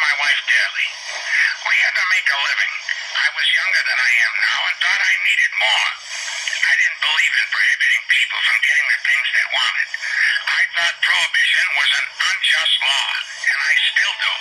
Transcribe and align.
my 0.00 0.12
wife 0.20 0.40
dearly. 0.44 0.88
We 1.68 1.74
had 1.80 1.94
to 1.96 2.06
make 2.12 2.28
a 2.28 2.38
living. 2.44 2.74
I 3.16 3.28
was 3.32 3.46
younger 3.56 3.82
than 3.86 3.98
I 3.98 4.12
am 4.28 4.34
now 4.44 4.60
and 4.68 4.76
thought 4.84 5.02
I 5.02 5.14
needed 5.24 5.52
more. 5.56 5.88
I 6.68 6.74
didn't 6.76 7.00
believe 7.00 7.34
in 7.40 7.46
prohibiting 7.48 8.02
people 8.12 8.38
from 8.44 8.58
getting 8.60 8.86
the 8.92 9.00
things 9.08 9.26
they 9.32 9.46
wanted. 9.56 9.88
I 10.52 10.62
thought 10.76 10.96
prohibition 11.00 11.66
was 11.80 11.90
an 11.96 12.06
unjust 12.28 12.76
law, 12.84 13.08
and 13.40 13.58
I 13.64 13.72
still 13.88 14.14
do. 14.20 14.32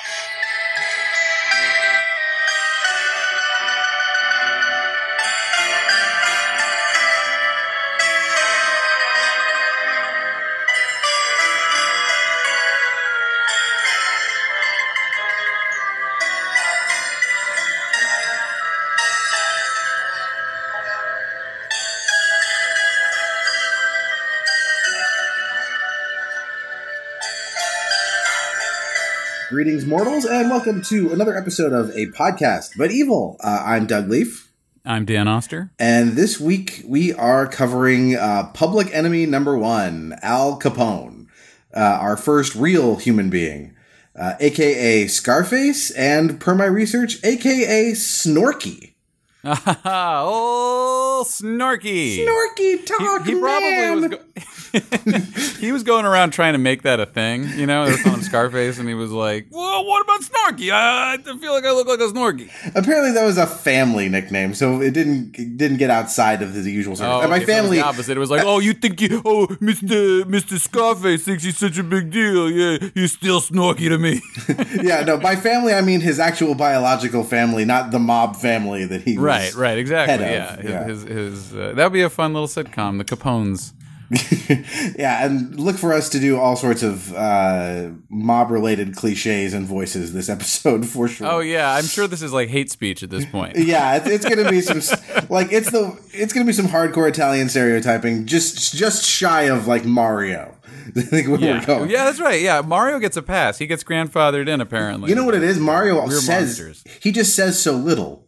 Greetings, 29.56 29.86
mortals, 29.86 30.26
and 30.26 30.50
welcome 30.50 30.82
to 30.82 31.14
another 31.14 31.34
episode 31.38 31.72
of 31.72 31.90
a 31.92 32.08
podcast, 32.08 32.72
but 32.78 32.92
evil. 32.92 33.38
Uh, 33.42 33.64
I'm 33.66 33.86
Doug 33.86 34.10
Leaf, 34.10 34.52
I'm 34.84 35.06
Dan 35.06 35.30
Oster. 35.30 35.72
and 35.80 36.18
this 36.18 36.42
week 36.42 36.84
we 36.86 37.14
are 37.14 37.48
covering 37.48 38.18
uh, 38.18 38.52
Public 38.54 38.94
Enemy 38.94 39.28
Number 39.28 39.58
One, 39.58 40.14
Al 40.22 40.60
Capone, 40.60 41.28
uh, 41.74 41.80
our 41.80 42.18
first 42.18 42.54
real 42.54 42.98
human 42.98 43.30
being, 43.30 43.74
uh, 44.20 44.34
aka 44.42 45.08
Scarface, 45.08 45.90
and 45.92 46.38
per 46.42 46.54
my 46.54 46.66
research, 46.66 47.24
aka 47.24 47.94
Snorky. 47.94 48.96
oh, 49.46 51.24
Snorky. 51.26 52.26
Snorky 52.28 52.86
talk, 52.86 53.26
He, 53.26 53.36
he 53.36 53.40
probably 53.40 53.70
man. 53.72 53.96
was. 54.02 54.08
Go- 54.10 54.20
he 55.60 55.72
was 55.72 55.84
going 55.84 56.06
around 56.06 56.32
trying 56.32 56.54
to 56.54 56.60
make 56.60 56.82
that 56.84 57.00
a 57.00 57.06
thing, 57.06 57.48
you 57.58 57.66
know. 57.66 57.86
They 57.86 57.92
were 57.92 57.98
calling 57.98 58.20
him 58.20 58.24
Scarface, 58.24 58.80
and 58.80 58.88
he 58.88 58.94
was 58.94 59.12
like, 59.12 59.48
"Well, 59.52 59.86
what 59.86 60.04
about 60.04 60.22
Snorky? 60.22 60.72
I, 60.72 61.14
I 61.14 61.38
feel 61.38 61.54
like 61.54 61.66
I 61.66 61.72
look 61.72 61.88
like 61.88 62.00
a 62.00 62.08
Snorky." 62.12 62.50
Apparently, 62.76 63.12
that 63.12 63.24
was 63.24 63.38
a 63.38 63.48
family 63.48 64.10
nickname, 64.10 64.54
so 64.54 64.82
it 64.82 64.94
didn't 64.94 65.38
it 65.38 65.58
didn't 65.58 65.78
get 65.78 65.90
outside 65.90 66.42
of 66.42 66.54
the 66.54 66.70
usual. 66.70 66.96
Oh, 67.00 67.22
and 67.22 67.30
my 67.30 67.38
okay, 67.38 67.46
so 67.46 67.52
it 67.52 67.56
family, 67.56 67.80
opposite. 67.80 68.18
It 68.18 68.20
was 68.20 68.32
like, 68.32 68.44
"Oh, 68.44 68.60
you 68.60 68.74
think 68.74 69.02
you? 69.02 69.22
Oh, 69.24 69.48
Mister 69.60 70.26
Mister 70.26 70.60
Scarface 70.60 71.24
thinks 71.24 71.44
he's 71.44 71.58
such 71.58 71.78
a 71.78 71.84
big 71.84 72.12
deal. 72.12 72.50
Yeah, 72.50 72.90
he's 72.94 73.14
still 73.14 73.42
Snorky 73.42 73.90
to 73.90 73.98
me." 73.98 74.22
yeah, 74.84 75.02
no, 75.02 75.18
by 75.18 75.36
family 75.36 75.74
I 75.74 75.82
mean 75.82 76.02
his 76.02 76.20
actual 76.20 76.56
biological 76.56 77.24
family, 77.24 77.66
not 77.66 77.92
the 77.92 78.00
mob 78.00 78.36
family 78.36 78.86
that 78.86 79.04
he 79.04 79.18
was. 79.18 79.24
right, 79.24 79.54
right, 79.56 79.78
exactly. 79.78 80.26
yeah, 80.26 80.60
yeah. 80.64 80.84
his 80.86 81.04
his, 81.04 81.50
his 81.52 81.56
uh, 81.56 81.74
that 81.76 81.84
would 81.86 81.94
be 81.94 82.02
a 82.02 82.10
fun 82.10 82.34
little 82.34 82.48
sitcom, 82.48 82.98
the 82.98 83.06
Capones. 83.06 83.74
yeah, 84.98 85.26
and 85.26 85.60
look 85.60 85.76
for 85.78 85.94
us 85.94 86.10
to 86.10 86.20
do 86.20 86.38
all 86.38 86.56
sorts 86.56 86.84
of 86.84 87.14
uh, 87.16 87.90
mob 88.10 88.52
related 88.52 88.96
cliches 88.96 89.54
and 89.54 89.66
voices 89.66 90.14
this 90.14 90.30
episode 90.30 90.86
for 90.90 91.08
sure. 91.08 91.28
Oh 91.28 91.40
yeah, 91.40 91.74
I'm 91.74 91.86
sure 91.86 92.08
this 92.08 92.22
is 92.22 92.32
like 92.34 92.50
hate 92.50 92.70
speech 92.72 93.04
at 93.04 93.10
this 93.10 93.26
point. 93.26 93.56
Yeah, 93.66 93.96
it's, 93.96 94.08
it's 94.08 94.26
gonna 94.30 94.50
be 94.50 94.62
some 94.62 94.78
like 95.30 95.52
it's 95.52 95.72
the 95.72 96.00
it's 96.14 96.34
gonna 96.34 96.46
be 96.46 96.54
some 96.54 96.68
hardcore 96.68 97.10
Italian 97.10 97.50
stereotyping, 97.50 98.26
just 98.28 98.76
just 98.76 99.04
shy 99.06 99.44
of 99.44 99.66
like 99.68 99.86
Mario. 99.86 100.56
I 100.96 101.02
think 101.02 101.28
where 101.28 101.38
we're 101.40 101.46
Yeah. 101.48 101.66
going. 101.66 101.90
yeah, 101.90 102.04
that's 102.06 102.20
right. 102.20 102.40
Yeah, 102.42 102.62
Mario 102.62 103.00
gets 103.00 103.18
a 103.18 103.24
pass. 103.24 103.58
He 103.58 103.66
gets 103.66 103.84
grandfathered 103.84 104.48
in 104.48 104.62
apparently. 104.62 105.10
You 105.10 105.16
know 105.16 105.24
what 105.26 105.34
it 105.34 105.42
is? 105.44 105.58
Mario 105.58 105.96
We're 106.06 106.12
says 106.12 106.60
monsters. 106.60 106.84
he 107.02 107.12
just 107.12 107.36
says 107.36 107.60
so 107.60 107.74
little. 107.74 108.28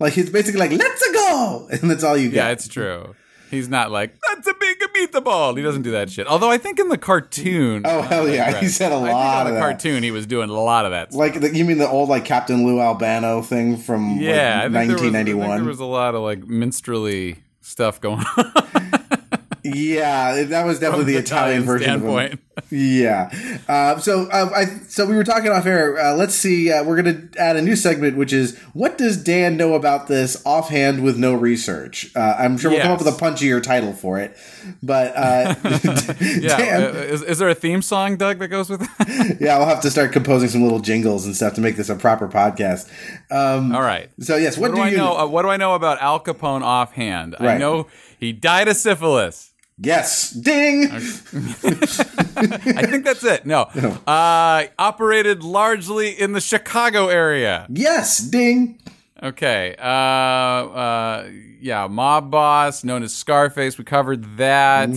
Like 0.00 0.14
he's 0.14 0.30
basically 0.30 0.58
like 0.58 0.72
"Let's 0.72 1.12
go," 1.12 1.68
and 1.70 1.88
that's 1.88 2.02
all 2.02 2.16
you 2.16 2.28
get. 2.30 2.36
Yeah, 2.36 2.48
it's 2.50 2.66
true. 2.66 3.14
He's 3.52 3.68
not 3.68 3.90
like 3.92 4.16
that's 4.28 4.48
a 4.48 4.54
big 4.58 4.78
meatball. 4.96 5.56
He 5.56 5.62
doesn't 5.62 5.82
do 5.82 5.92
that 5.92 6.10
shit. 6.10 6.26
Although 6.26 6.50
I 6.50 6.58
think 6.58 6.80
in 6.80 6.88
the 6.88 6.98
cartoon, 6.98 7.82
Oh, 7.84 8.02
hell 8.02 8.28
yeah. 8.28 8.50
Right. 8.54 8.62
He 8.62 8.68
said 8.68 8.90
a 8.92 8.96
lot 8.96 9.42
in 9.42 9.46
of 9.48 9.52
the 9.52 9.52
that. 9.54 9.60
cartoon. 9.60 10.02
He 10.02 10.10
was 10.10 10.26
doing 10.26 10.48
a 10.50 10.54
lot 10.54 10.84
of 10.86 10.90
that. 10.92 11.12
Stuff. 11.12 11.18
Like 11.20 11.40
the, 11.40 11.54
you 11.54 11.64
mean 11.64 11.78
the 11.78 11.88
old 11.88 12.08
like 12.08 12.24
Captain 12.24 12.66
Lou 12.66 12.80
Albano 12.80 13.42
thing 13.42 13.76
from 13.76 14.18
yeah, 14.18 14.64
like, 14.64 14.72
I 14.72 14.72
think 14.72 14.72
there 14.72 15.06
was- 15.06 15.14
I 15.14 15.22
think 15.24 15.38
1991? 15.38 15.56
there 15.58 15.64
was 15.68 15.80
a 15.80 15.84
lot 15.84 16.14
of 16.14 16.22
like 16.22 16.46
minstrelly 16.46 17.36
stuff 17.60 18.00
going 18.00 18.24
on. 18.36 19.01
Yeah, 19.64 20.42
that 20.44 20.66
was 20.66 20.80
definitely 20.80 21.12
the 21.12 21.18
Italian 21.18 21.62
version 21.62 21.84
standpoint. 22.00 22.32
of 22.34 22.38
him. 22.38 22.42
Yeah. 22.70 23.30
Uh, 23.68 23.98
so 23.98 24.28
uh, 24.30 24.50
I 24.54 24.64
so 24.88 25.06
we 25.06 25.14
were 25.16 25.24
talking 25.24 25.50
off 25.50 25.64
air. 25.66 25.98
Uh, 25.98 26.14
let's 26.14 26.34
see. 26.34 26.70
Uh, 26.70 26.84
we're 26.84 27.00
going 27.00 27.30
to 27.30 27.40
add 27.40 27.56
a 27.56 27.62
new 27.62 27.76
segment, 27.76 28.16
which 28.16 28.32
is 28.32 28.58
what 28.74 28.98
does 28.98 29.22
Dan 29.22 29.56
know 29.56 29.74
about 29.74 30.06
this 30.08 30.42
offhand 30.44 31.02
with 31.02 31.16
no 31.16 31.34
research? 31.34 32.10
Uh, 32.14 32.36
I'm 32.38 32.58
sure 32.58 32.70
we'll 32.70 32.80
come 32.82 32.90
up 32.92 32.98
with 32.98 33.08
a 33.08 33.12
punchier 33.12 33.62
title 33.62 33.92
for 33.92 34.18
it, 34.18 34.36
but 34.82 35.16
uh, 35.16 35.54
Yeah, 36.20 36.56
Dan, 36.56 36.96
is, 36.96 37.22
is 37.22 37.38
there 37.38 37.48
a 37.48 37.54
theme 37.54 37.82
song, 37.82 38.16
Doug, 38.16 38.38
that 38.40 38.48
goes 38.48 38.68
with 38.68 38.80
that? 38.80 39.36
yeah, 39.40 39.58
we'll 39.58 39.68
have 39.68 39.80
to 39.82 39.90
start 39.90 40.12
composing 40.12 40.48
some 40.48 40.62
little 40.62 40.80
jingles 40.80 41.24
and 41.24 41.34
stuff 41.36 41.54
to 41.54 41.60
make 41.60 41.76
this 41.76 41.88
a 41.88 41.96
proper 41.96 42.28
podcast. 42.28 42.90
Um, 43.30 43.74
All 43.74 43.82
right. 43.82 44.10
so 44.20 44.36
yes, 44.36 44.58
what, 44.58 44.72
What, 44.72 44.76
do, 44.76 44.82
I 44.82 44.88
you 44.90 44.96
know? 44.96 45.16
Uh, 45.16 45.26
what 45.26 45.42
do 45.42 45.48
I 45.48 45.56
know 45.56 45.74
about 45.74 46.00
Al 46.02 46.20
Capone 46.20 46.62
offhand? 46.62 47.36
I 47.38 47.58
know 47.58 47.86
he 48.18 48.32
died 48.32 48.68
of 48.68 48.76
syphilis. 48.76 49.51
Yes, 49.78 50.30
ding. 50.30 50.90
I 50.92 51.00
think 52.86 53.04
that's 53.04 53.24
it. 53.24 53.46
No. 53.46 53.62
Uh, 54.06 54.66
operated 54.78 55.42
largely 55.42 56.10
in 56.10 56.32
the 56.32 56.40
Chicago 56.40 57.08
area. 57.08 57.66
Yes, 57.70 58.18
ding. 58.18 58.78
Okay. 59.22 59.74
Uh, 59.78 59.82
uh, 59.82 61.30
yeah, 61.60 61.86
mob 61.86 62.30
boss 62.30 62.84
known 62.84 63.02
as 63.02 63.14
Scarface. 63.14 63.78
We 63.78 63.84
covered 63.84 64.36
that. 64.36 64.88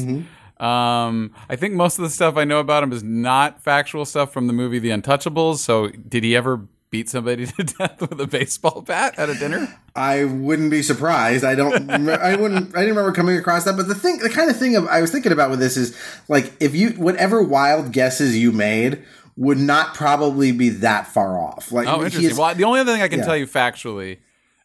Um, 0.58 1.32
I 1.50 1.56
think 1.56 1.74
most 1.74 1.98
of 2.00 2.04
the 2.04 2.10
stuff 2.10 2.38
I 2.38 2.44
know 2.44 2.60
about 2.60 2.84
him 2.84 2.92
is 2.92 3.04
not 3.04 3.62
factual 3.62 4.06
stuff 4.06 4.32
from 4.32 4.48
the 4.48 4.54
movie 4.54 4.80
The 4.80 4.90
Untouchables. 4.90 5.58
So, 5.58 5.90
did 5.90 6.24
he 6.24 6.36
ever 6.36 6.68
beat 6.96 7.10
somebody 7.10 7.46
to 7.46 7.64
death 7.64 8.00
with 8.02 8.20
a 8.22 8.28
baseball 8.28 8.82
bat 8.82 9.16
at 9.18 9.30
a 9.30 9.36
dinner? 9.36 9.68
I 9.96 10.24
wouldn't 10.24 10.72
be 10.72 10.82
surprised. 10.82 11.44
I 11.44 11.56
don't. 11.56 11.90
I 12.10 12.36
wouldn't. 12.36 12.76
I 12.76 12.80
didn't 12.82 12.96
remember 12.96 13.12
coming 13.12 13.38
across 13.38 13.66
that. 13.66 13.76
But 13.76 13.88
the 13.88 13.96
thing, 13.96 14.20
the 14.20 14.30
kind 14.30 14.50
of 14.50 14.58
thing 14.58 14.76
of, 14.76 14.88
I 14.88 15.02
was 15.02 15.12
thinking 15.12 15.32
about 15.32 15.50
with 15.50 15.60
this 15.60 15.76
is 15.78 15.98
like 16.30 16.54
if 16.62 16.74
you 16.76 16.92
whatever 16.92 17.42
wild 17.44 17.92
guesses 17.92 18.38
you 18.38 18.52
made 18.52 19.04
would 19.38 19.58
not 19.58 19.94
probably 19.94 20.54
be 20.54 20.70
that 20.70 21.08
far 21.08 21.38
off. 21.40 21.72
Like 21.72 21.88
Oh, 21.88 22.04
interesting. 22.06 22.32
is- 22.32 22.38
Well, 22.38 22.56
the 22.56 22.64
only 22.64 22.80
other 22.80 22.94
thing 22.94 23.02
I 23.02 23.10
can 23.10 23.20
Yeah. 23.20 23.26
tell 23.26 23.36
you 23.36 23.46
factually, 23.48 24.20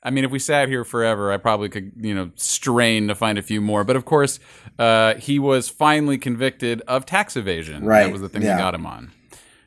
I 0.05 0.11
mean, 0.11 0.25
if 0.25 0.31
we 0.31 0.39
sat 0.39 0.69
here 0.69 0.85
forever, 0.85 1.33
I 1.33 1.39
probably 1.39 1.69
could, 1.69 1.91
you 1.97 2.15
know, 2.15 2.31
strain 2.37 3.09
to 3.09 3.17
find 3.17 3.37
a 3.37 3.43
few 3.43 3.61
more. 3.61 3.83
But 3.83 3.97
of 3.97 4.05
course, 4.05 4.39
uh, 4.79 5.15
he 5.15 5.41
was 5.41 5.69
finally 5.69 6.19
convicted 6.19 6.83
of 6.87 7.05
tax 7.05 7.37
evasion. 7.37 7.85
Right, 7.85 8.05
That 8.05 8.13
was 8.13 8.21
the 8.21 8.29
thing 8.29 8.43
yeah. 8.43 8.55
that 8.55 8.59
got 8.63 8.75
him 8.77 8.87
on. 8.87 9.11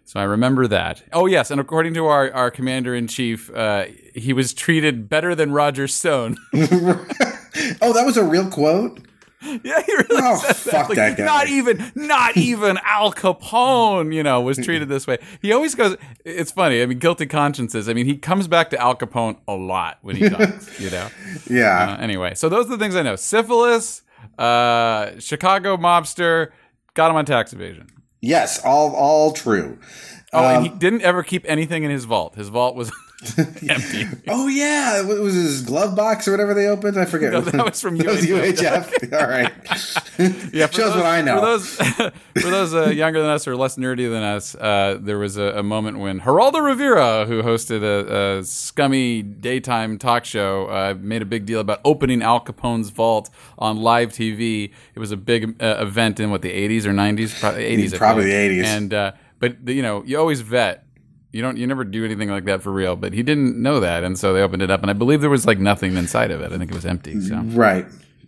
So 0.06 0.20
I 0.20 0.24
remember 0.24 0.68
that. 0.68 1.04
Oh 1.14 1.26
yes, 1.26 1.50
and 1.50 1.60
according 1.62 1.94
to 1.96 2.06
our, 2.08 2.32
our 2.34 2.52
commander 2.52 2.94
in 2.94 3.08
chief, 3.08 3.50
uh, 3.56 3.86
he 4.14 4.34
was 4.34 4.54
treated 4.54 5.10
better 5.10 5.34
than 5.34 5.52
Roger 5.52 5.88
Stone. 5.88 6.38
oh, 6.54 7.94
that 7.94 8.04
was 8.06 8.18
a 8.18 8.24
real 8.24 8.50
quote. 8.50 9.00
yeah, 9.42 9.82
he 9.86 9.94
really 9.94 10.06
Oh, 10.12 10.38
fuck 10.38 10.90
Like, 10.90 10.96
that 10.98 11.18
guy. 11.18 11.26
Not 11.26 11.48
even, 11.50 11.84
not 11.96 12.38
even 12.38 12.80
Al 12.86 13.12
Capone, 13.12 14.14
you 14.14 14.24
know, 14.24 14.40
was 14.42 14.58
treated 14.58 14.88
this 14.88 15.06
way. 15.08 15.18
He 15.42 15.52
always 15.52 15.76
goes. 15.76 15.98
It's 16.24 16.52
funny. 16.52 16.82
I 16.82 16.86
mean, 16.86 17.00
guilty 17.00 17.26
consciences. 17.26 17.90
I 17.90 17.94
mean, 17.94 18.06
he 18.06 18.16
comes 18.18 18.48
back 18.48 18.70
to 18.70 18.78
Al 18.80 18.96
Capone 18.96 19.38
a 19.48 19.54
lot 19.56 19.98
when 20.02 20.16
he 20.16 20.30
talks. 20.30 20.80
you 20.80 20.90
know. 20.92 21.10
Yeah. 21.50 21.96
Uh, 21.98 22.02
anyway, 22.02 22.36
so 22.36 22.48
those 22.50 22.68
are 22.68 22.70
the 22.70 22.78
things 22.78 22.96
I 22.96 23.02
know: 23.02 23.16
syphilis, 23.16 24.04
uh, 24.38 25.12
Chicago 25.20 25.76
mobster, 25.78 26.52
got 26.94 27.10
him 27.10 27.18
on 27.18 27.26
tax 27.26 27.52
evasion. 27.52 27.88
Yes. 28.24 28.64
All 28.64 28.96
all 28.96 29.32
true. 29.34 29.78
Oh, 30.34 30.40
Um, 30.40 30.56
and 30.56 30.64
he 30.64 30.70
didn't 30.70 31.04
ever 31.04 31.22
keep 31.22 31.46
anything 31.48 31.84
in 31.84 31.92
his 31.92 32.06
vault. 32.06 32.36
His 32.36 32.50
vault 32.50 32.76
was 32.76 32.92
empty. 33.70 34.06
Oh 34.28 34.48
yeah, 34.48 35.02
it 35.02 35.20
was 35.20 35.34
his 35.34 35.62
glove 35.62 35.96
box 35.96 36.28
or 36.28 36.32
whatever 36.32 36.54
they 36.54 36.68
opened. 36.68 37.00
I 37.00 37.06
forget. 37.06 37.34
No, 37.34 37.42
that 37.42 37.66
was 37.66 37.82
from 37.82 37.98
That 37.98 38.08
was 38.08 38.26
UHF. 38.26 38.90
UHF. 38.90 39.20
All 39.20 39.28
right. 39.28 40.54
Yeah, 40.54 40.68
Shows 40.68 40.94
those, 40.94 40.96
what 40.98 41.06
I 41.06 41.22
know. 41.22 41.40
For 41.40 41.46
those, 41.46 41.76
for 42.44 42.50
those 42.52 42.74
uh, 42.76 42.90
younger 42.90 43.22
than 43.22 43.32
us 43.32 43.48
or 43.48 43.56
less 43.56 43.76
nerdy 43.78 44.10
than 44.10 44.22
us, 44.22 44.54
uh, 44.56 45.00
there 45.02 45.18
was 45.18 45.38
a, 45.38 45.60
a 45.60 45.64
moment 45.64 46.00
when 46.00 46.20
Geraldo 46.20 46.64
Rivera, 46.64 47.26
who 47.26 47.42
hosted 47.42 47.82
a, 47.82 48.40
a 48.40 48.44
scummy 48.44 49.24
daytime 49.24 49.98
talk 49.98 50.26
show, 50.26 50.68
uh, 50.68 50.96
made 51.00 51.22
a 51.22 51.26
big 51.26 51.46
deal 51.46 51.60
about 51.60 51.82
opening 51.84 52.22
Al 52.22 52.40
Capone's 52.40 52.90
vault 52.90 53.30
on 53.58 53.78
live 53.78 54.10
TV. 54.10 54.72
It 54.94 55.00
was 55.00 55.12
a 55.12 55.18
big 55.18 55.62
uh, 55.62 55.78
event 55.80 56.20
in 56.20 56.30
what 56.30 56.42
the 56.42 56.52
80s 56.52 56.86
or 56.86 56.92
90s, 56.92 57.40
probably 57.40 57.64
80s. 57.64 57.98
Probably 57.98 58.26
the 58.26 58.62
80s. 58.62 58.64
And 58.66 58.94
uh, 58.94 59.12
but 59.40 59.68
you 59.68 59.82
know, 59.82 60.04
you 60.04 60.18
always 60.20 60.42
vet. 60.42 60.83
You 61.34 61.42
don't. 61.42 61.58
You 61.58 61.68
never 61.68 61.84
do 61.84 62.06
anything 62.06 62.30
like 62.30 62.46
that 62.46 62.62
for 62.62 62.72
real. 62.72 62.96
But 62.96 63.12
he 63.12 63.24
didn't 63.24 63.62
know 63.62 63.82
that, 63.82 64.04
and 64.06 64.18
so 64.18 64.34
they 64.34 64.42
opened 64.42 64.62
it 64.62 64.72
up, 64.72 64.82
and 64.82 64.90
I 64.90 64.94
believe 64.94 65.20
there 65.20 65.30
was 65.30 65.46
like 65.46 65.60
nothing 65.60 65.98
inside 65.98 66.32
of 66.32 66.40
it. 66.42 66.54
I 66.54 66.58
think 66.58 66.72
it 66.72 66.76
was 66.76 66.86
empty. 66.86 67.20
So 67.20 67.36
Right. 67.44 67.86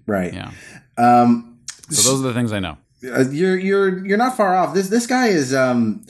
Right. 0.07 0.33
yeah. 0.33 0.51
Um, 0.97 1.59
So 1.89 2.11
those 2.11 2.19
are 2.25 2.27
the 2.27 2.33
things 2.33 2.51
I 2.51 2.59
know. 2.59 2.77
uh, 3.09 3.25
you're 3.29 3.57
you're 3.57 4.05
you're 4.05 4.17
not 4.17 4.35
far 4.35 4.55
off. 4.55 4.73
This 4.73 4.89
this 4.89 5.07
guy 5.07 5.27
is 5.27 5.53
um 5.53 6.05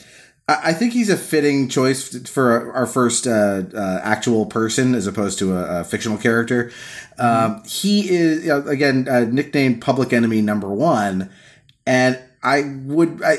I 0.47 0.73
think 0.73 0.93
he's 0.93 1.09
a 1.09 1.17
fitting 1.17 1.69
choice 1.69 2.29
for 2.29 2.71
our 2.71 2.85
first 2.85 3.25
uh, 3.25 3.63
uh, 3.73 3.99
actual 4.03 4.45
person 4.45 4.93
as 4.93 5.07
opposed 5.07 5.39
to 5.39 5.57
a, 5.57 5.79
a 5.79 5.83
fictional 5.83 6.19
character. 6.19 6.71
Um, 7.17 7.63
he 7.65 8.07
is 8.11 8.47
again 8.47 9.07
uh, 9.09 9.21
nicknamed 9.21 9.81
Public 9.81 10.13
Enemy 10.13 10.43
Number 10.43 10.69
One, 10.69 11.31
and 11.87 12.19
I 12.43 12.61
would 12.85 13.23
I, 13.23 13.37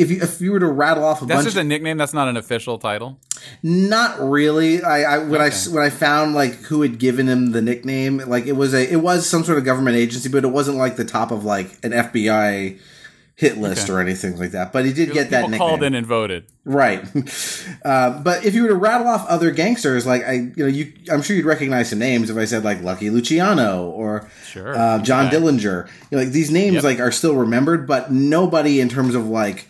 if 0.00 0.10
you 0.10 0.20
if 0.22 0.40
you 0.40 0.52
were 0.52 0.60
to 0.60 0.66
rattle 0.66 1.04
off 1.04 1.22
a 1.22 1.26
That's 1.26 1.38
bunch, 1.38 1.46
just 1.46 1.56
a 1.56 1.64
nickname. 1.64 1.96
That's 1.96 2.14
not 2.14 2.28
an 2.28 2.36
official 2.36 2.78
title. 2.78 3.18
not 3.62 4.18
really. 4.20 4.82
I, 4.82 5.02
I 5.14 5.18
when 5.18 5.40
I 5.40 5.46
Okay. 5.46 5.54
s- 5.54 5.68
when 5.68 5.82
I 5.82 5.90
found 5.90 6.34
like 6.34 6.54
who 6.54 6.82
had 6.82 6.98
given 6.98 7.28
him 7.28 7.52
the 7.52 7.62
nickname, 7.62 8.18
like 8.26 8.46
it 8.46 8.52
was 8.56 8.74
a 8.74 8.90
it 8.92 8.96
was 9.02 9.28
some 9.28 9.44
sort 9.44 9.58
of 9.58 9.64
government 9.64 9.96
agency, 9.96 10.28
but 10.28 10.44
it 10.44 10.48
wasn't 10.48 10.76
like 10.78 10.96
the 10.96 11.04
top 11.04 11.30
of 11.30 11.44
like 11.44 11.78
an 11.84 11.92
FBI 11.92 12.78
hit 13.36 13.56
list 13.56 13.84
Okay. 13.84 13.92
or 13.94 14.00
anything 14.00 14.36
like 14.38 14.50
that. 14.50 14.70
But 14.70 14.84
he 14.84 14.92
did 14.92 15.12
get 15.12 15.30
that 15.30 15.42
nickname. 15.42 15.58
called 15.58 15.82
in 15.82 15.94
and 15.94 16.06
voted. 16.06 16.44
Right. 16.64 17.04
Uh, 17.82 18.10
but 18.22 18.44
if 18.44 18.54
you 18.54 18.62
were 18.62 18.68
to 18.68 18.74
rattle 18.74 19.08
off 19.08 19.26
other 19.26 19.50
gangsters, 19.50 20.04
like 20.06 20.22
I, 20.26 20.32
you 20.32 20.52
know, 20.58 20.66
you, 20.66 20.92
I'm 21.10 21.22
sure 21.22 21.34
you'd 21.34 21.46
recognize 21.46 21.88
some 21.88 21.98
names 21.98 22.28
if 22.28 22.36
I 22.36 22.44
said 22.44 22.62
like 22.62 22.82
Lucky 22.82 23.08
Luciano 23.08 23.88
or 23.88 24.28
Sure. 24.44 24.76
uh, 24.76 24.98
John 24.98 25.28
Okay. 25.28 25.36
Dillinger. 25.38 25.86
You 26.10 26.18
know, 26.18 26.22
like 26.24 26.32
these 26.32 26.50
names 26.50 26.74
Yep. 26.74 26.84
like 26.84 27.00
are 27.00 27.10
still 27.10 27.36
remembered, 27.36 27.86
but 27.86 28.12
nobody 28.12 28.80
in 28.80 28.90
terms 28.90 29.14
of 29.14 29.26
like. 29.28 29.66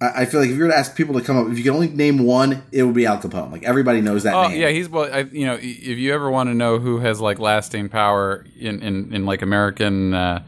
I 0.00 0.24
feel 0.24 0.40
like 0.40 0.48
if 0.48 0.56
you 0.56 0.62
were 0.62 0.70
to 0.70 0.76
ask 0.76 0.96
people 0.96 1.14
to 1.18 1.20
come 1.24 1.36
up, 1.36 1.50
if 1.52 1.58
you 1.58 1.64
could 1.64 1.74
only 1.74 1.88
name 1.88 2.20
one, 2.24 2.62
it 2.72 2.84
would 2.84 2.94
be 2.94 3.04
Al 3.04 3.18
Capone. 3.18 3.52
Like 3.52 3.64
everybody 3.64 4.00
knows 4.00 4.22
that 4.22 4.32
Oh 4.34 4.48
name. 4.48 4.58
yeah, 4.60 4.68
he's 4.70 4.88
well. 4.88 5.12
I, 5.12 5.20
you 5.30 5.44
know, 5.44 5.54
if 5.60 5.98
you 5.98 6.14
ever 6.14 6.30
want 6.30 6.48
to 6.48 6.54
know 6.54 6.78
who 6.78 6.98
has 7.00 7.20
like 7.20 7.38
lasting 7.38 7.90
power 7.90 8.46
in 8.58 8.82
in, 8.82 9.12
in 9.14 9.26
like 9.26 9.42
American. 9.42 10.14
Uh, 10.14 10.42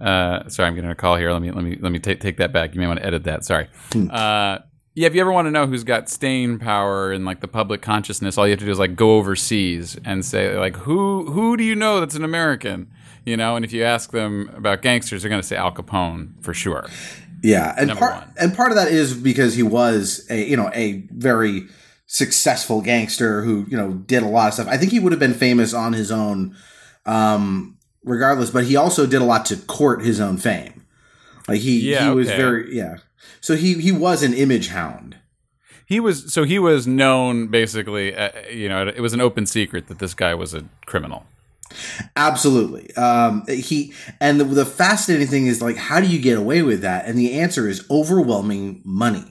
uh, 0.00 0.48
sorry, 0.48 0.66
I'm 0.68 0.74
getting 0.74 0.90
a 0.90 0.94
call 0.94 1.16
here. 1.16 1.32
Let 1.32 1.40
me 1.42 1.50
let 1.52 1.64
me 1.64 1.78
let 1.80 1.92
me 1.92 1.98
take 2.00 2.20
take 2.20 2.36
that 2.38 2.52
back. 2.52 2.74
You 2.74 2.80
may 2.80 2.86
want 2.86 2.98
to 3.00 3.06
edit 3.06 3.24
that. 3.24 3.44
Sorry. 3.44 3.68
Hmm. 3.92 4.10
Uh, 4.10 4.58
yeah, 4.94 5.06
if 5.06 5.14
you 5.14 5.22
ever 5.22 5.32
want 5.32 5.46
to 5.46 5.50
know 5.50 5.66
who's 5.66 5.84
got 5.84 6.10
staying 6.10 6.58
power 6.58 7.12
in 7.12 7.24
like 7.24 7.40
the 7.40 7.48
public 7.48 7.80
consciousness, 7.80 8.36
all 8.36 8.46
you 8.46 8.50
have 8.50 8.58
to 8.58 8.66
do 8.66 8.70
is 8.72 8.78
like 8.78 8.94
go 8.96 9.16
overseas 9.16 9.96
and 10.04 10.22
say 10.24 10.58
like 10.58 10.76
who 10.76 11.30
who 11.32 11.56
do 11.56 11.64
you 11.64 11.74
know 11.74 12.00
that's 12.00 12.14
an 12.16 12.24
American? 12.24 12.90
You 13.24 13.36
know, 13.36 13.54
and 13.54 13.64
if 13.64 13.72
you 13.72 13.84
ask 13.84 14.10
them 14.10 14.50
about 14.56 14.82
gangsters, 14.82 15.22
they're 15.22 15.30
going 15.30 15.40
to 15.40 15.46
say 15.46 15.54
Al 15.56 15.70
Capone 15.72 16.32
for 16.42 16.52
sure. 16.52 16.88
Yeah, 17.42 17.74
and 17.76 17.90
part 17.90 18.14
one. 18.14 18.34
and 18.38 18.54
part 18.54 18.70
of 18.70 18.76
that 18.76 18.88
is 18.88 19.14
because 19.14 19.54
he 19.54 19.62
was 19.62 20.26
a 20.30 20.44
you 20.44 20.56
know 20.56 20.70
a 20.74 21.04
very 21.10 21.66
successful 22.06 22.82
gangster 22.82 23.42
who 23.42 23.66
you 23.68 23.76
know 23.76 23.92
did 23.92 24.22
a 24.22 24.26
lot 24.26 24.48
of 24.48 24.54
stuff. 24.54 24.68
I 24.68 24.76
think 24.76 24.92
he 24.92 25.00
would 25.00 25.12
have 25.12 25.18
been 25.18 25.34
famous 25.34 25.74
on 25.74 25.92
his 25.92 26.12
own, 26.12 26.56
um, 27.04 27.78
regardless. 28.04 28.50
But 28.50 28.64
he 28.64 28.76
also 28.76 29.06
did 29.06 29.20
a 29.20 29.24
lot 29.24 29.44
to 29.46 29.56
court 29.56 30.04
his 30.04 30.20
own 30.20 30.36
fame. 30.36 30.86
Like 31.48 31.60
he 31.60 31.90
Yeah, 31.90 32.08
he 32.08 32.14
was 32.14 32.28
very 32.28 32.76
yeah. 32.76 32.98
So 33.40 33.56
he 33.56 33.74
he 33.74 33.90
was 33.90 34.22
an 34.22 34.34
image 34.34 34.68
hound. 34.68 35.16
He 35.84 35.98
was 35.98 36.32
so 36.32 36.44
he 36.44 36.58
was 36.60 36.86
known 36.86 37.48
basically. 37.48 38.14
Uh, 38.14 38.30
you 38.50 38.68
know, 38.68 38.86
it 38.86 39.00
was 39.00 39.14
an 39.14 39.20
open 39.20 39.46
secret 39.46 39.88
that 39.88 39.98
this 39.98 40.14
guy 40.14 40.34
was 40.34 40.54
a 40.54 40.64
criminal. 40.86 41.26
Absolutely. 42.16 42.94
Um, 42.96 43.44
he 43.48 43.92
and 44.20 44.40
the, 44.40 44.44
the 44.44 44.66
fascinating 44.66 45.26
thing 45.26 45.46
is 45.46 45.62
like, 45.62 45.76
how 45.76 46.00
do 46.00 46.06
you 46.06 46.20
get 46.20 46.38
away 46.38 46.62
with 46.62 46.82
that? 46.82 47.06
And 47.06 47.18
the 47.18 47.40
answer 47.40 47.68
is 47.68 47.86
overwhelming 47.90 48.82
money, 48.84 49.24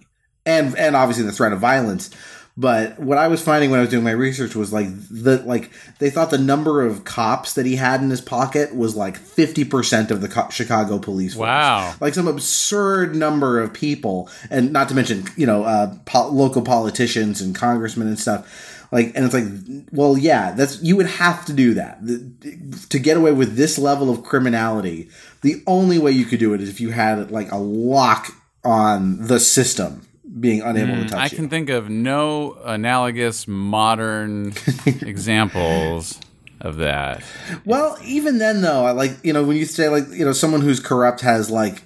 and 0.45 0.77
and 0.77 0.95
obviously 0.95 1.25
the 1.25 1.31
threat 1.31 1.53
of 1.53 1.59
violence. 1.59 2.09
But 2.57 2.99
what 2.99 3.17
I 3.17 3.29
was 3.29 3.41
finding 3.41 3.71
when 3.71 3.79
I 3.79 3.81
was 3.81 3.89
doing 3.89 4.03
my 4.03 4.11
research 4.11 4.55
was 4.55 4.73
like 4.73 4.87
the 5.09 5.41
like 5.45 5.71
they 5.99 6.09
thought 6.09 6.31
the 6.31 6.37
number 6.37 6.85
of 6.85 7.05
cops 7.05 7.53
that 7.53 7.65
he 7.65 7.77
had 7.77 8.01
in 8.01 8.09
his 8.09 8.19
pocket 8.19 8.75
was 8.75 8.95
like 8.95 9.17
fifty 9.17 9.63
percent 9.63 10.11
of 10.11 10.19
the 10.19 10.27
co- 10.27 10.49
Chicago 10.49 10.99
police 10.99 11.33
force. 11.33 11.47
Wow. 11.47 11.95
Like 12.01 12.13
some 12.13 12.27
absurd 12.27 13.15
number 13.15 13.61
of 13.61 13.73
people, 13.73 14.29
and 14.49 14.73
not 14.73 14.89
to 14.89 14.95
mention 14.95 15.23
you 15.37 15.45
know 15.45 15.63
uh, 15.63 15.95
po- 16.05 16.27
local 16.27 16.61
politicians 16.61 17.39
and 17.41 17.55
congressmen 17.55 18.07
and 18.07 18.19
stuff. 18.19 18.70
Like, 18.91 19.13
and 19.15 19.23
it's 19.23 19.33
like, 19.33 19.45
well, 19.93 20.17
yeah, 20.17 20.51
that's 20.51 20.81
you 20.83 20.97
would 20.97 21.05
have 21.07 21.45
to 21.45 21.53
do 21.53 21.73
that 21.75 22.05
The- 22.05 22.77
to 22.89 22.99
get 22.99 23.15
away 23.17 23.31
with 23.31 23.55
this 23.55 23.77
level 23.77 24.09
of 24.09 24.23
criminality. 24.23 25.09
The 25.41 25.63
only 25.65 25.97
way 25.97 26.11
you 26.11 26.25
could 26.25 26.39
do 26.39 26.53
it 26.53 26.61
is 26.61 26.67
if 26.69 26.81
you 26.81 26.89
had 26.91 27.31
like 27.31 27.51
a 27.51 27.57
lock 27.57 28.27
on 28.63 29.27
the 29.27 29.39
system 29.39 30.05
being 30.39 30.61
unable 30.61 30.95
to 31.03 31.09
touch 31.09 31.19
I 31.19 31.23
you. 31.25 31.35
can 31.37 31.49
think 31.49 31.69
of 31.69 31.89
no 31.89 32.53
analogous 32.65 33.47
modern 33.47 34.53
examples 34.85 36.19
of 36.59 36.77
that. 36.77 37.23
Well, 37.65 37.97
even 38.03 38.37
then, 38.37 38.61
though, 38.61 38.85
I 38.85 38.91
like 38.91 39.11
you 39.23 39.33
know 39.33 39.43
when 39.43 39.57
you 39.57 39.65
say 39.65 39.87
like 39.89 40.05
you 40.11 40.25
know 40.25 40.31
someone 40.33 40.61
who's 40.61 40.79
corrupt 40.79 41.21
has 41.21 41.49
like 41.49 41.83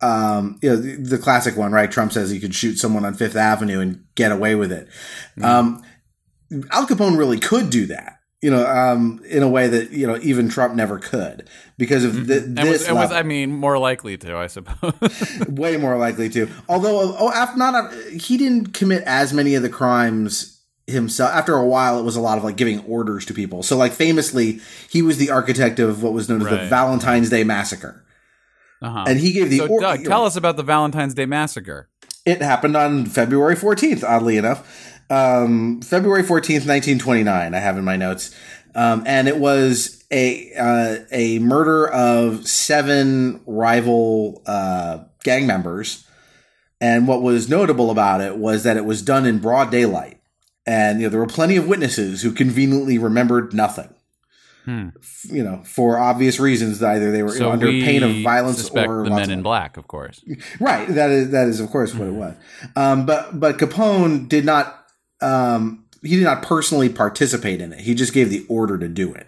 um 0.00 0.58
you 0.62 0.70
know 0.70 0.76
the, 0.76 0.96
the 0.96 1.18
classic 1.18 1.56
one 1.56 1.72
right 1.72 1.90
Trump 1.90 2.12
says 2.12 2.32
you 2.32 2.40
could 2.40 2.54
shoot 2.54 2.76
someone 2.78 3.04
on 3.04 3.14
Fifth 3.14 3.36
Avenue 3.36 3.80
and 3.80 4.04
get 4.14 4.30
away 4.32 4.54
with 4.54 4.70
it. 4.72 4.88
Um 5.42 5.82
Al 6.70 6.86
Capone 6.86 7.18
really 7.18 7.38
could 7.38 7.70
do 7.70 7.86
that. 7.86 8.14
You 8.40 8.52
know, 8.52 8.64
um, 8.64 9.20
in 9.28 9.42
a 9.42 9.48
way 9.48 9.66
that 9.66 9.90
you 9.90 10.06
know 10.06 10.16
even 10.22 10.48
Trump 10.48 10.74
never 10.74 11.00
could 11.00 11.48
because 11.76 12.04
of 12.04 12.28
th- 12.28 12.44
And 12.44 12.56
this 12.56 12.88
was, 12.88 12.92
was. 12.92 13.12
I 13.12 13.24
mean 13.24 13.50
more 13.50 13.78
likely 13.78 14.16
to, 14.18 14.36
I 14.36 14.46
suppose. 14.46 14.94
way 15.48 15.76
more 15.76 15.98
likely 15.98 16.28
to. 16.28 16.48
Although, 16.68 17.16
oh, 17.18 17.32
after 17.32 17.58
not, 17.58 17.92
he 18.12 18.36
didn't 18.36 18.74
commit 18.74 19.02
as 19.04 19.32
many 19.32 19.56
of 19.56 19.64
the 19.64 19.68
crimes 19.68 20.62
himself. 20.86 21.32
After 21.32 21.56
a 21.56 21.66
while, 21.66 21.98
it 21.98 22.04
was 22.04 22.14
a 22.14 22.20
lot 22.20 22.38
of 22.38 22.44
like 22.44 22.56
giving 22.56 22.78
orders 22.84 23.26
to 23.26 23.34
people. 23.34 23.64
So, 23.64 23.76
like 23.76 23.92
famously, 23.92 24.60
he 24.88 25.02
was 25.02 25.18
the 25.18 25.30
architect 25.30 25.80
of 25.80 26.04
what 26.04 26.12
was 26.12 26.28
known 26.28 26.40
as 26.42 26.48
the 26.48 26.68
Valentine's 26.68 27.30
Day 27.30 27.42
Massacre, 27.42 28.04
uh-huh. 28.80 29.04
and 29.08 29.18
he 29.18 29.32
gave 29.32 29.50
the. 29.50 29.58
so, 29.58 29.66
or- 29.66 29.80
Doug, 29.80 30.04
tell 30.04 30.24
us 30.24 30.36
about 30.36 30.56
the 30.56 30.62
Valentine's 30.62 31.14
Day 31.14 31.26
massacre. 31.26 31.88
It 32.24 32.42
happened 32.42 32.76
on 32.76 33.06
February 33.06 33.56
14th, 33.56 34.04
oddly 34.04 34.36
enough. 34.36 34.97
Um, 35.10 35.80
February 35.80 36.22
14th, 36.22 36.66
1929, 36.66 37.54
I 37.54 37.58
have 37.58 37.78
in 37.78 37.84
my 37.84 37.96
notes. 37.96 38.34
Um, 38.74 39.02
and 39.06 39.28
it 39.28 39.38
was 39.38 40.04
a 40.10 40.52
uh, 40.54 41.04
a 41.10 41.38
murder 41.40 41.88
of 41.88 42.46
seven 42.46 43.40
rival 43.46 44.42
uh, 44.46 45.04
gang 45.24 45.46
members. 45.46 46.06
And 46.80 47.08
what 47.08 47.22
was 47.22 47.48
notable 47.48 47.90
about 47.90 48.20
it 48.20 48.36
was 48.36 48.62
that 48.62 48.76
it 48.76 48.84
was 48.84 49.02
done 49.02 49.26
in 49.26 49.38
broad 49.38 49.70
daylight. 49.70 50.20
And 50.66 51.00
you 51.00 51.06
know 51.06 51.10
there 51.10 51.20
were 51.20 51.26
plenty 51.26 51.56
of 51.56 51.66
witnesses 51.66 52.22
who 52.22 52.30
conveniently 52.30 52.98
remembered 52.98 53.52
nothing. 53.52 53.94
Hmm. 54.64 54.88
You 55.24 55.42
know, 55.42 55.62
for 55.64 55.98
obvious 55.98 56.38
reasons, 56.38 56.82
either 56.82 57.10
they 57.10 57.22
were 57.22 57.30
So 57.30 57.50
under 57.50 57.68
we 57.68 57.82
pain 57.82 58.02
of 58.02 58.22
violence 58.22 58.68
or 58.68 59.02
the 59.02 59.10
Men 59.10 59.30
in 59.30 59.42
Black, 59.42 59.78
of 59.78 59.88
course. 59.88 60.22
Right. 60.60 60.86
That 60.88 61.10
is 61.10 61.30
that 61.30 61.48
is 61.48 61.60
of 61.60 61.70
course 61.70 61.94
what 61.94 62.08
it 62.08 62.12
was. 62.12 62.34
Um, 62.76 63.06
but 63.06 63.40
but 63.40 63.56
Capone 63.56 64.28
did 64.28 64.44
not. 64.44 64.74
Um, 65.20 65.84
he 66.02 66.16
did 66.16 66.24
not 66.24 66.42
personally 66.42 66.88
participate 66.88 67.60
in 67.60 67.72
it. 67.72 67.80
He 67.80 67.94
just 67.94 68.12
gave 68.12 68.30
the 68.30 68.46
order 68.48 68.78
to 68.78 68.88
do 68.88 69.12
it. 69.14 69.26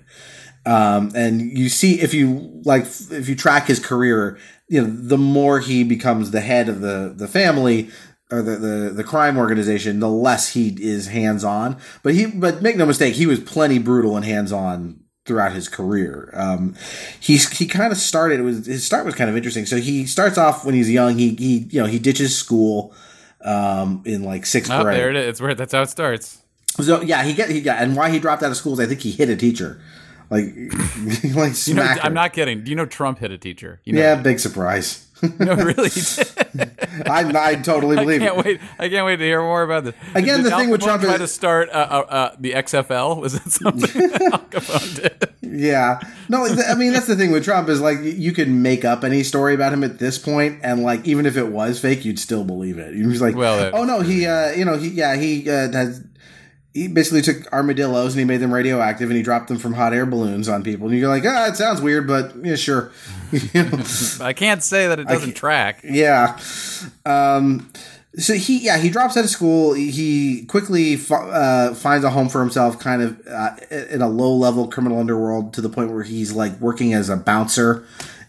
Um, 0.66 1.12
and 1.14 1.56
you 1.56 1.68
see 1.68 2.00
if 2.00 2.12
you 2.12 2.61
like 2.64 2.82
if 2.82 3.28
you 3.28 3.35
track 3.35 3.66
his 3.66 3.80
career, 3.80 4.38
you 4.68 4.82
know 4.82 4.88
the 4.88 5.18
more 5.18 5.61
he 5.61 5.85
becomes 5.85 6.30
the 6.30 6.40
head 6.40 6.68
of 6.68 6.80
the 6.80 7.12
the 7.16 7.28
family 7.28 7.90
or 8.30 8.42
the 8.42 8.56
the, 8.56 8.90
the 8.90 9.04
crime 9.04 9.38
organization, 9.38 10.00
the 10.00 10.09
less 10.09 10.52
he 10.52 10.76
is 10.78 11.09
hands 11.09 11.44
on. 11.44 11.78
But 12.02 12.14
he 12.14 12.26
but 12.26 12.62
make 12.62 12.76
no 12.76 12.87
mistake, 12.87 13.14
he 13.14 13.26
was 13.26 13.40
plenty 13.40 13.78
brutal 13.78 14.16
and 14.16 14.25
hands 14.25 14.52
on 14.52 15.00
throughout 15.25 15.52
his 15.52 15.68
career. 15.68 16.30
Um, 16.35 16.75
he's 17.18 17.49
he 17.56 17.66
kind 17.66 17.90
of 17.90 17.99
started. 17.99 18.40
It 18.40 18.42
was 18.42 18.66
his 18.66 18.85
start 18.85 19.06
was 19.06 19.14
kind 19.14 19.30
of 19.30 19.37
interesting. 19.37 19.64
So 19.64 19.76
he 19.76 20.06
starts 20.06 20.37
off 20.37 20.64
when 20.64 20.75
he's 20.75 20.90
young. 20.90 21.16
He 21.18 21.35
he 21.37 21.59
you 21.70 21.80
know 21.80 21.87
he 21.87 21.99
ditches 21.99 22.37
school 22.37 22.94
um, 23.44 24.02
in 24.04 24.23
like 24.25 24.47
sixth 24.47 24.70
Oh, 24.70 24.82
grade. 24.82 24.97
there 24.97 25.11
it 25.11 25.16
is. 25.16 25.26
It's 25.28 25.40
where 25.40 25.54
that's 25.54 25.73
how 25.73 25.82
it 25.82 25.88
starts. 25.90 26.38
So 26.80 27.02
yeah, 27.02 27.25
he 27.25 27.35
get 27.35 27.50
he 27.50 27.61
got 27.61 27.82
and 27.82 27.97
why 27.97 28.11
he 28.11 28.18
dropped 28.18 28.42
out 28.42 28.50
of 28.50 28.56
school 28.56 28.75
is 28.75 28.80
I 28.80 28.87
think 28.87 29.00
he 29.00 29.11
hit 29.11 29.28
a 29.28 29.37
teacher, 29.37 29.80
like 30.30 30.44
like 31.35 31.66
You 31.66 31.75
know, 31.75 31.82
I'm 32.02 32.14
not 32.14 32.32
kidding. 32.32 32.62
Do 32.64 32.70
you 32.70 32.76
know 32.76 32.87
Trump 32.87 33.18
hit 33.18 33.30
a 33.32 33.38
teacher? 33.38 33.80
You 33.85 33.94
know, 33.94 34.00
Yeah, 34.00 34.14
big 34.16 34.38
surprise. 34.40 35.06
no, 35.38 35.54
really. 35.54 35.90
I 37.06 37.32
I 37.34 37.54
totally 37.56 37.96
believe. 38.04 38.22
I 38.22 38.26
can't 38.26 38.38
it. 38.38 38.44
wait. 38.44 38.60
I 38.78 38.88
can't 38.88 39.06
wait 39.06 39.16
to 39.16 39.24
hear 39.24 39.40
more 39.42 39.62
about 39.62 39.84
this. 39.84 39.94
Again, 40.14 40.38
Did 40.38 40.46
the 40.46 40.52
Al 40.52 40.58
thing 40.60 40.70
with 40.70 40.80
Capone 40.80 40.84
Trump 40.84 41.02
try 41.02 41.14
is- 41.14 41.20
to 41.20 41.28
start 41.28 41.68
uh, 41.70 41.72
uh, 41.72 42.06
uh, 42.08 42.36
the 42.38 42.52
XFL. 42.52 43.20
Was 43.20 43.32
that 43.34 43.50
something 43.50 44.02
Al 44.32 44.38
Capone 44.50 44.94
did? 44.96 45.30
Yeah, 45.42 45.98
no, 46.28 46.46
I 46.46 46.74
mean 46.74 46.92
that's 46.92 47.06
the 47.06 47.16
thing 47.16 47.32
with 47.32 47.44
Trump 47.44 47.68
is 47.68 47.80
like 47.80 47.98
you 48.02 48.32
could 48.32 48.48
make 48.48 48.84
up 48.84 49.02
any 49.04 49.22
story 49.22 49.54
about 49.54 49.72
him 49.72 49.82
at 49.82 49.98
this 49.98 50.16
point, 50.18 50.60
and 50.62 50.82
like 50.82 51.04
even 51.06 51.26
if 51.26 51.36
it 51.36 51.48
was 51.48 51.80
fake, 51.80 52.04
you'd 52.04 52.18
still 52.18 52.44
believe 52.44 52.78
it. 52.78 52.94
You'd 52.94 53.10
be 53.10 53.18
like, 53.18 53.34
Well, 53.34 53.70
oh 53.74 53.84
no, 53.84 54.00
he, 54.00 54.26
uh, 54.26 54.52
you 54.52 54.64
know, 54.64 54.76
he, 54.78 54.88
yeah, 54.88 55.16
he 55.16 55.48
uh, 55.50 55.72
has. 55.72 56.04
He 56.72 56.86
basically 56.88 57.22
took 57.22 57.52
armadillos 57.52 58.12
and 58.14 58.20
he 58.20 58.24
made 58.24 58.38
them 58.38 58.54
radioactive 58.54 59.10
and 59.10 59.16
he 59.16 59.22
dropped 59.22 59.48
them 59.48 59.58
from 59.58 59.74
hot 59.74 59.92
air 59.92 60.06
balloons 60.06 60.48
on 60.48 60.62
people. 60.62 60.88
And 60.88 60.96
you're 60.96 61.08
like, 61.08 61.24
ah, 61.26 61.48
it 61.48 61.56
sounds 61.56 61.80
weird, 61.80 62.06
but 62.06 62.34
yeah, 62.44 62.54
sure. 62.54 62.92
I 64.20 64.32
can't 64.36 64.62
say 64.62 64.86
that 64.86 65.00
it 65.00 65.08
doesn't 65.08 65.34
track. 65.34 65.80
Yeah. 65.82 66.38
Um, 67.04 67.72
so 68.16 68.34
he, 68.34 68.58
yeah, 68.58 68.78
he 68.78 68.90
drops 68.90 69.16
out 69.16 69.24
of 69.24 69.30
school. 69.30 69.72
He 69.72 70.44
quickly 70.46 70.94
uh, 71.10 71.74
finds 71.74 72.04
a 72.04 72.10
home 72.10 72.28
for 72.28 72.40
himself, 72.40 72.78
kind 72.78 73.02
of 73.02 73.26
uh, 73.26 73.56
in 73.70 74.02
a 74.02 74.08
low 74.08 74.34
level 74.34 74.68
criminal 74.68 74.98
underworld, 74.98 75.54
to 75.54 75.60
the 75.60 75.68
point 75.68 75.92
where 75.92 76.02
he's 76.02 76.32
like 76.32 76.58
working 76.60 76.92
as 76.92 77.08
a 77.08 77.16
bouncer 77.16 77.84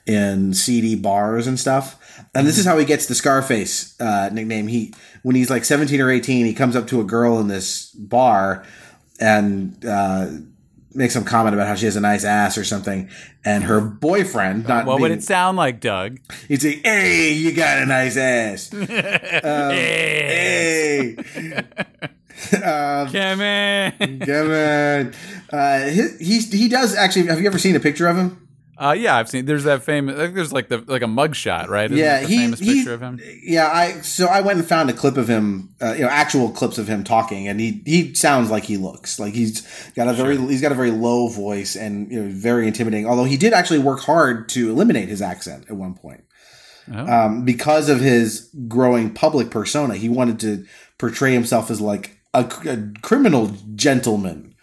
in 0.05 0.53
seedy 0.53 0.95
bars 0.95 1.47
and 1.47 1.59
stuff. 1.59 1.97
And 2.35 2.45
this 2.45 2.57
is 2.57 2.65
how 2.65 2.77
he 2.77 2.85
gets 2.85 3.07
the 3.07 3.15
Scarface 3.15 3.99
uh, 3.99 4.29
nickname. 4.31 4.67
He 4.67 4.93
when 5.23 5.35
he's 5.35 5.49
like 5.49 5.65
seventeen 5.65 6.01
or 6.01 6.09
eighteen, 6.11 6.45
he 6.45 6.53
comes 6.53 6.75
up 6.75 6.87
to 6.87 7.01
a 7.01 7.03
girl 7.03 7.39
in 7.39 7.47
this 7.47 7.91
bar 7.91 8.65
and 9.19 9.83
uh, 9.85 10.27
makes 10.93 11.13
some 11.13 11.23
comment 11.23 11.53
about 11.53 11.67
how 11.67 11.75
she 11.75 11.85
has 11.85 11.95
a 11.95 12.01
nice 12.01 12.23
ass 12.25 12.57
or 12.57 12.63
something. 12.63 13.09
And 13.45 13.63
her 13.63 13.81
boyfriend, 13.81 14.67
not 14.67 14.85
What 14.85 14.99
would 14.99 15.11
it 15.11 15.23
sound 15.23 15.57
like, 15.57 15.79
Doug? 15.79 16.19
he'd 16.47 16.61
say, 16.61 16.81
"Hey, 16.83 17.33
you 17.33 17.53
got 17.53 17.79
a 17.79 17.85
nice 17.85 18.17
ass." 18.17 18.71
Um, 19.43 19.71
hey. 19.71 21.15
Come 22.51 23.41
in. 23.41 24.19
Come 24.19 24.51
on. 24.51 25.13
Uh, 25.51 25.89
he, 25.89 26.07
he's, 26.19 26.51
he 26.51 26.67
does 26.67 26.95
actually. 26.95 27.27
Have 27.27 27.39
you 27.39 27.47
ever 27.47 27.59
seen 27.59 27.75
a 27.75 27.79
picture 27.79 28.07
of 28.07 28.17
him? 28.17 28.47
Uh, 28.81 28.93
yeah, 28.93 29.15
I've 29.15 29.29
seen. 29.29 29.45
There's 29.45 29.65
that 29.65 29.83
famous. 29.83 30.15
I 30.15 30.23
think 30.23 30.33
there's 30.35 30.51
like 30.51 30.67
the 30.69 30.79
like 30.87 31.03
a 31.03 31.05
mugshot, 31.05 31.67
right? 31.67 31.85
Isn't 31.85 31.97
yeah, 31.97 32.21
the 32.21 32.27
he, 32.27 32.37
famous 32.37 32.59
he- 32.59 32.73
picture 32.75 32.93
of 32.95 33.01
him. 33.01 33.19
Yeah, 33.43 33.67
I 33.67 34.01
so 34.01 34.25
I 34.25 34.41
went 34.41 34.57
and 34.57 34.67
found 34.67 34.89
a 34.89 34.93
clip 34.93 35.17
of 35.17 35.27
him, 35.27 35.75
uh, 35.81 35.93
you 35.93 36.01
know, 36.01 36.09
actual 36.09 36.49
clips 36.49 36.79
of 36.79 36.87
him 36.87 37.03
talking, 37.03 37.47
and 37.47 37.59
he 37.59 37.83
he 37.85 38.15
sounds 38.15 38.49
like 38.49 38.63
he 38.63 38.77
looks 38.77 39.19
like 39.19 39.35
he's 39.35 39.61
got 39.95 40.07
a 40.07 40.13
very 40.13 40.35
he's 40.37 40.61
got 40.61 40.71
a 40.71 40.75
very 40.75 40.89
low 40.91 41.27
voice 41.27 41.75
and 41.75 42.11
you 42.11 42.23
know 42.23 42.29
very 42.33 42.67
intimidating. 42.67 43.05
Although 43.05 43.25
he 43.25 43.37
did 43.37 43.53
actually 43.53 43.79
work 43.79 43.99
hard 43.99 44.49
to 44.49 44.71
eliminate 44.71 45.09
his 45.09 45.21
accent 45.21 45.65
at 45.69 45.75
one 45.75 45.93
point 45.93 46.23
Oh. 46.91 47.05
um, 47.05 47.45
because 47.45 47.87
of 47.89 47.99
his 47.99 48.49
growing 48.67 49.13
public 49.13 49.51
persona. 49.51 49.95
He 49.95 50.09
wanted 50.09 50.39
to 50.39 50.65
portray 50.97 51.33
himself 51.33 51.69
as 51.69 51.79
like 51.79 52.17
a, 52.33 52.39
a 52.65 52.91
criminal 53.03 53.51
gentleman. 53.75 54.55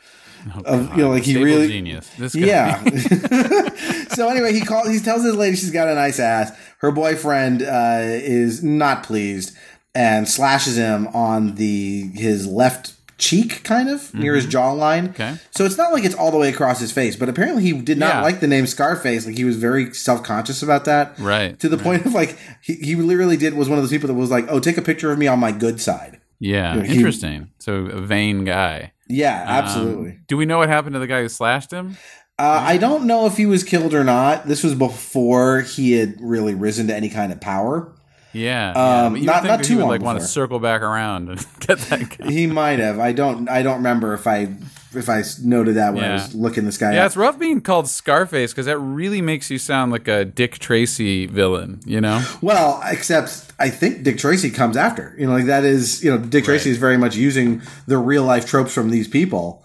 of 0.64 0.90
you 0.96 1.02
know, 1.04 1.10
like 1.10 1.22
he 1.22 1.42
really 1.42 1.68
genius. 1.68 2.08
This 2.18 2.34
guy. 2.34 2.40
yeah. 2.46 2.82
so 4.18 4.28
anyway, 4.28 4.52
he 4.52 4.60
calls. 4.60 4.88
He 4.88 5.00
tells 5.00 5.24
his 5.24 5.34
lady 5.34 5.56
she's 5.56 5.70
got 5.70 5.88
a 5.88 5.94
nice 5.94 6.20
ass. 6.20 6.52
Her 6.80 6.90
boyfriend 6.90 7.62
uh, 7.62 8.00
is 8.02 8.62
not 8.62 9.02
pleased 9.02 9.56
and 9.94 10.28
slashes 10.28 10.76
him 10.76 11.06
on 11.08 11.54
the 11.54 12.10
his 12.14 12.46
left 12.46 12.94
cheek, 13.18 13.64
kind 13.64 13.88
of 13.88 14.14
near 14.14 14.34
his 14.36 14.46
jawline. 14.46 15.08
Mm-hmm. 15.08 15.22
Okay. 15.22 15.36
So 15.50 15.64
it's 15.64 15.76
not 15.76 15.92
like 15.92 16.04
it's 16.04 16.14
all 16.14 16.30
the 16.30 16.36
way 16.38 16.50
across 16.50 16.78
his 16.78 16.92
face, 16.92 17.16
but 17.16 17.28
apparently 17.28 17.62
he 17.64 17.72
did 17.72 17.98
not 17.98 18.14
Yeah. 18.16 18.22
like 18.22 18.38
the 18.38 18.46
name 18.46 18.66
Scarface. 18.66 19.26
Like 19.26 19.36
he 19.36 19.44
was 19.44 19.56
very 19.56 19.92
self 19.94 20.22
conscious 20.22 20.62
about 20.62 20.84
that. 20.84 21.18
Right, 21.18 21.58
To 21.58 21.68
the 21.68 21.78
point 21.78 22.06
of 22.06 22.14
like 22.14 22.38
he, 22.62 22.74
he 22.74 22.94
literally 22.94 23.36
did 23.36 23.54
was 23.54 23.68
one 23.68 23.78
of 23.78 23.82
those 23.82 23.90
people 23.90 24.06
that 24.08 24.14
was 24.14 24.30
like, 24.30 24.44
"Oh, 24.48 24.60
take 24.60 24.76
a 24.78 24.82
picture 24.82 25.10
of 25.10 25.18
me 25.18 25.26
on 25.26 25.40
my 25.40 25.50
good 25.50 25.80
side." 25.80 26.20
Yeah, 26.38 26.76
Yeah, 26.76 26.82
he- 26.84 26.94
interesting. 26.96 27.50
So 27.58 27.86
a 27.86 28.00
vain 28.00 28.44
guy. 28.44 28.92
Yeah, 29.08 29.42
Um, 29.42 29.48
absolutely. 29.64 30.18
do 30.28 30.36
we 30.36 30.44
know 30.46 30.58
what 30.58 30.68
happened 30.68 30.92
to 30.92 30.98
the 31.00 31.06
guy 31.08 31.22
who 31.22 31.28
slashed 31.28 31.72
him? 31.72 31.96
Uh, 32.38 32.62
I 32.64 32.76
don't 32.76 33.04
know 33.06 33.26
if 33.26 33.36
he 33.36 33.46
was 33.46 33.64
killed 33.64 33.94
or 33.94 34.04
not. 34.04 34.46
This 34.46 34.62
was 34.62 34.74
before 34.74 35.62
he 35.62 35.92
had 35.92 36.16
really 36.20 36.54
risen 36.54 36.86
to 36.86 36.94
any 36.94 37.08
kind 37.08 37.32
of 37.32 37.40
power. 37.40 37.92
Yeah, 38.32 38.72
Um, 38.72 39.16
yeah. 39.16 39.24
Not- 39.24 39.44
not 39.44 39.64
too 39.64 39.72
he 39.72 39.76
would 39.76 39.80
long 39.82 39.90
like 39.90 40.02
want 40.02 40.20
to 40.20 40.26
circle 40.26 40.58
back 40.60 40.82
around 40.82 41.30
and 41.30 41.44
get 41.60 41.78
that 41.78 42.16
guy. 42.18 42.30
He 42.30 42.46
might 42.46 42.78
have. 42.78 43.00
I 43.00 43.12
don't. 43.12 43.48
I 43.48 43.62
don't 43.62 43.78
remember 43.78 44.12
if 44.14 44.26
I 44.26 44.48
if 44.94 45.08
I 45.08 45.22
noted 45.42 45.74
that 45.76 45.94
when 45.94 46.04
I 46.04 46.12
was 46.14 46.34
looking 46.34 46.64
this 46.64 46.78
guy 46.78 46.92
Yeah, 46.94 47.00
up. 47.02 47.06
it's 47.06 47.16
rough 47.16 47.38
being 47.38 47.60
called 47.60 47.88
Scarface 47.88 48.52
because 48.52 48.66
that 48.66 48.78
really 48.78 49.20
makes 49.20 49.50
you 49.50 49.58
sound 49.58 49.92
like 49.92 50.08
a 50.08 50.24
Dick 50.24 50.58
Tracy 50.58 51.26
villain. 51.26 51.80
You 51.86 52.00
know? 52.00 52.24
Well, 52.40 52.80
except 52.84 53.50
I 53.58 53.70
think 53.70 54.02
Dick 54.04 54.18
Tracy 54.18 54.50
comes 54.50 54.76
after. 54.76 55.14
You 55.18 55.26
know, 55.26 55.32
like 55.32 55.46
that 55.46 55.64
is 55.64 56.04
you 56.04 56.10
know 56.10 56.18
Dick 56.18 56.44
Tracy 56.44 56.68
Right. 56.68 56.72
is 56.72 56.78
very 56.78 56.98
much 56.98 57.16
using 57.16 57.62
the 57.86 57.98
real 57.98 58.24
life 58.24 58.46
tropes 58.46 58.72
from 58.72 58.90
these 58.90 59.08
people. 59.08 59.64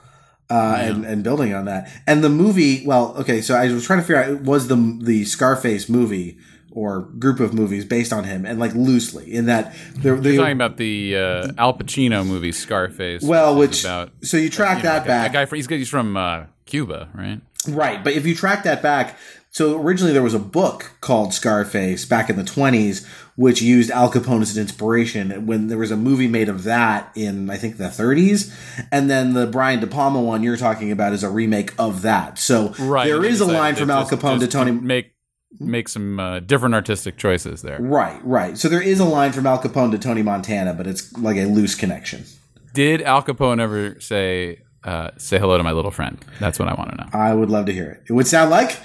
Uh, 0.50 0.76
and, 0.78 1.06
and 1.06 1.24
building 1.24 1.54
on 1.54 1.66
that, 1.66 1.90
and 2.06 2.24
the 2.24 2.30
movie. 2.30 2.86
Well, 2.86 3.16
okay, 3.18 3.42
so 3.42 3.56
I 3.56 3.72
was 3.72 3.86
trying 3.86 4.00
to 4.00 4.06
figure 4.06 4.22
out 4.22 4.42
was 4.42 4.68
the 4.68 5.00
the 5.02 5.26
Scarface 5.26 5.90
movie 5.90 6.38
or 6.74 7.02
group 7.02 7.40
of 7.40 7.54
movies 7.54 7.86
based 7.86 8.12
on 8.12 8.24
him, 8.24 8.46
and 8.46 8.60
like 8.60 8.74
loosely 8.74 9.34
in 9.34 9.46
that 9.46 9.74
they're, 9.96 10.16
they 10.18 10.34
You're 10.34 10.44
talking 10.44 10.58
about 10.58 10.78
the 10.78 11.16
uh, 11.16 11.52
Al 11.58 11.78
Pacino 11.78 12.26
movie 12.26 12.52
Scarface. 12.52 13.24
well, 13.24 13.54
is 13.54 13.60
which 13.60 13.84
about 13.84 14.12
so 14.22 14.38
you 14.38 14.50
track 14.50 14.78
you 14.78 14.84
know, 14.84 14.90
that 14.90 14.98
like 15.00 15.08
back. 15.08 15.30
A 15.32 15.34
guy 15.34 15.46
from 15.46 15.56
he's, 15.58 15.68
he's 15.68 15.90
from 15.90 16.18
uh, 16.18 16.46
Cuba, 16.66 17.10
right? 17.14 17.42
Right, 17.68 18.04
but 18.04 18.14
if 18.14 18.26
you 18.26 18.36
track 18.36 18.64
that 18.64 18.82
back, 18.82 19.18
so 19.52 19.80
originally 19.80 20.14
there 20.14 20.24
was 20.24 20.34
a 20.34 20.40
book 20.40 20.92
called 21.00 21.34
Scarface 21.34 22.06
back 22.06 22.30
in 22.30 22.36
the 22.36 22.44
20s, 22.44 23.08
which 23.36 23.62
used 23.62 23.90
Al 23.92 24.12
Capone 24.12 24.42
as 24.42 24.56
an 24.56 24.62
inspiration. 24.62 25.46
When 25.46 25.68
there 25.68 25.78
was 25.78 25.92
a 25.92 25.98
movie 25.98 26.28
made 26.28 26.50
of 26.50 26.64
that 26.64 27.12
in, 27.16 27.50
I 27.50 27.58
think, 27.58 27.78
the 27.78 27.86
30s, 27.86 28.54
and 28.92 29.10
then 29.10 29.34
the 29.34 29.48
Brian 29.48 29.80
De 29.80 29.88
Palma 29.88 30.22
one 30.22 30.44
you're 30.44 30.58
talking 30.58 30.92
about 30.92 31.14
is 31.14 31.24
a 31.24 31.30
remake 31.30 31.74
of 31.80 32.02
that. 32.04 32.38
So 32.40 32.74
Right. 32.80 33.06
there 33.08 33.24
is 33.26 33.42
a 33.42 33.46
line 33.46 33.76
from 33.76 33.90
Al 33.90 34.06
Capone 34.08 34.40
to 34.40 34.48
Tony. 34.48 34.72
make 34.72 35.12
make 35.60 35.88
some 35.88 36.20
uh, 36.20 36.40
different 36.40 36.74
artistic 36.74 37.16
choices 37.16 37.62
there. 37.62 37.78
Right, 37.80 38.20
right. 38.26 38.58
So 38.58 38.68
there 38.70 38.82
is 38.82 39.00
a 39.00 39.06
line 39.06 39.32
from 39.34 39.46
Al 39.46 39.60
Capone 39.60 39.92
to 39.92 40.00
Tony 40.00 40.24
Montana, 40.24 40.74
but 40.74 40.88
it's 40.88 41.16
like 41.18 41.38
a 41.38 41.46
loose 41.46 41.76
connection. 41.76 42.26
Did 42.74 43.04
Al 43.04 43.22
Capone 43.22 43.60
ever 43.62 44.00
say 44.00 44.62
uh, 44.84 45.12
"Say 45.18 45.38
hello 45.38 45.58
to 45.58 45.64
my 45.64 45.72
little 45.72 45.92
friend"? 45.92 46.18
That's 46.40 46.58
what 46.58 46.68
I 46.68 46.74
want 46.74 46.90
to 46.92 46.98
know. 46.98 47.08
I 47.14 47.34
would 47.36 47.50
love 47.52 47.68
to 47.68 47.72
hear 47.74 47.90
it. 47.92 48.04
It 48.10 48.14
would 48.14 48.26
sound 48.28 48.50
like. 48.50 48.78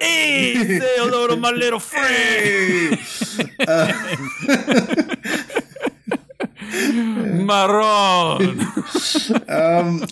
Hey, 0.00 0.54
say 0.54 0.94
hello 0.96 1.26
to 1.26 1.36
my 1.36 1.50
little 1.50 1.80
friend. 1.80 2.98
Maron. 7.46 8.60
um, 9.48 10.04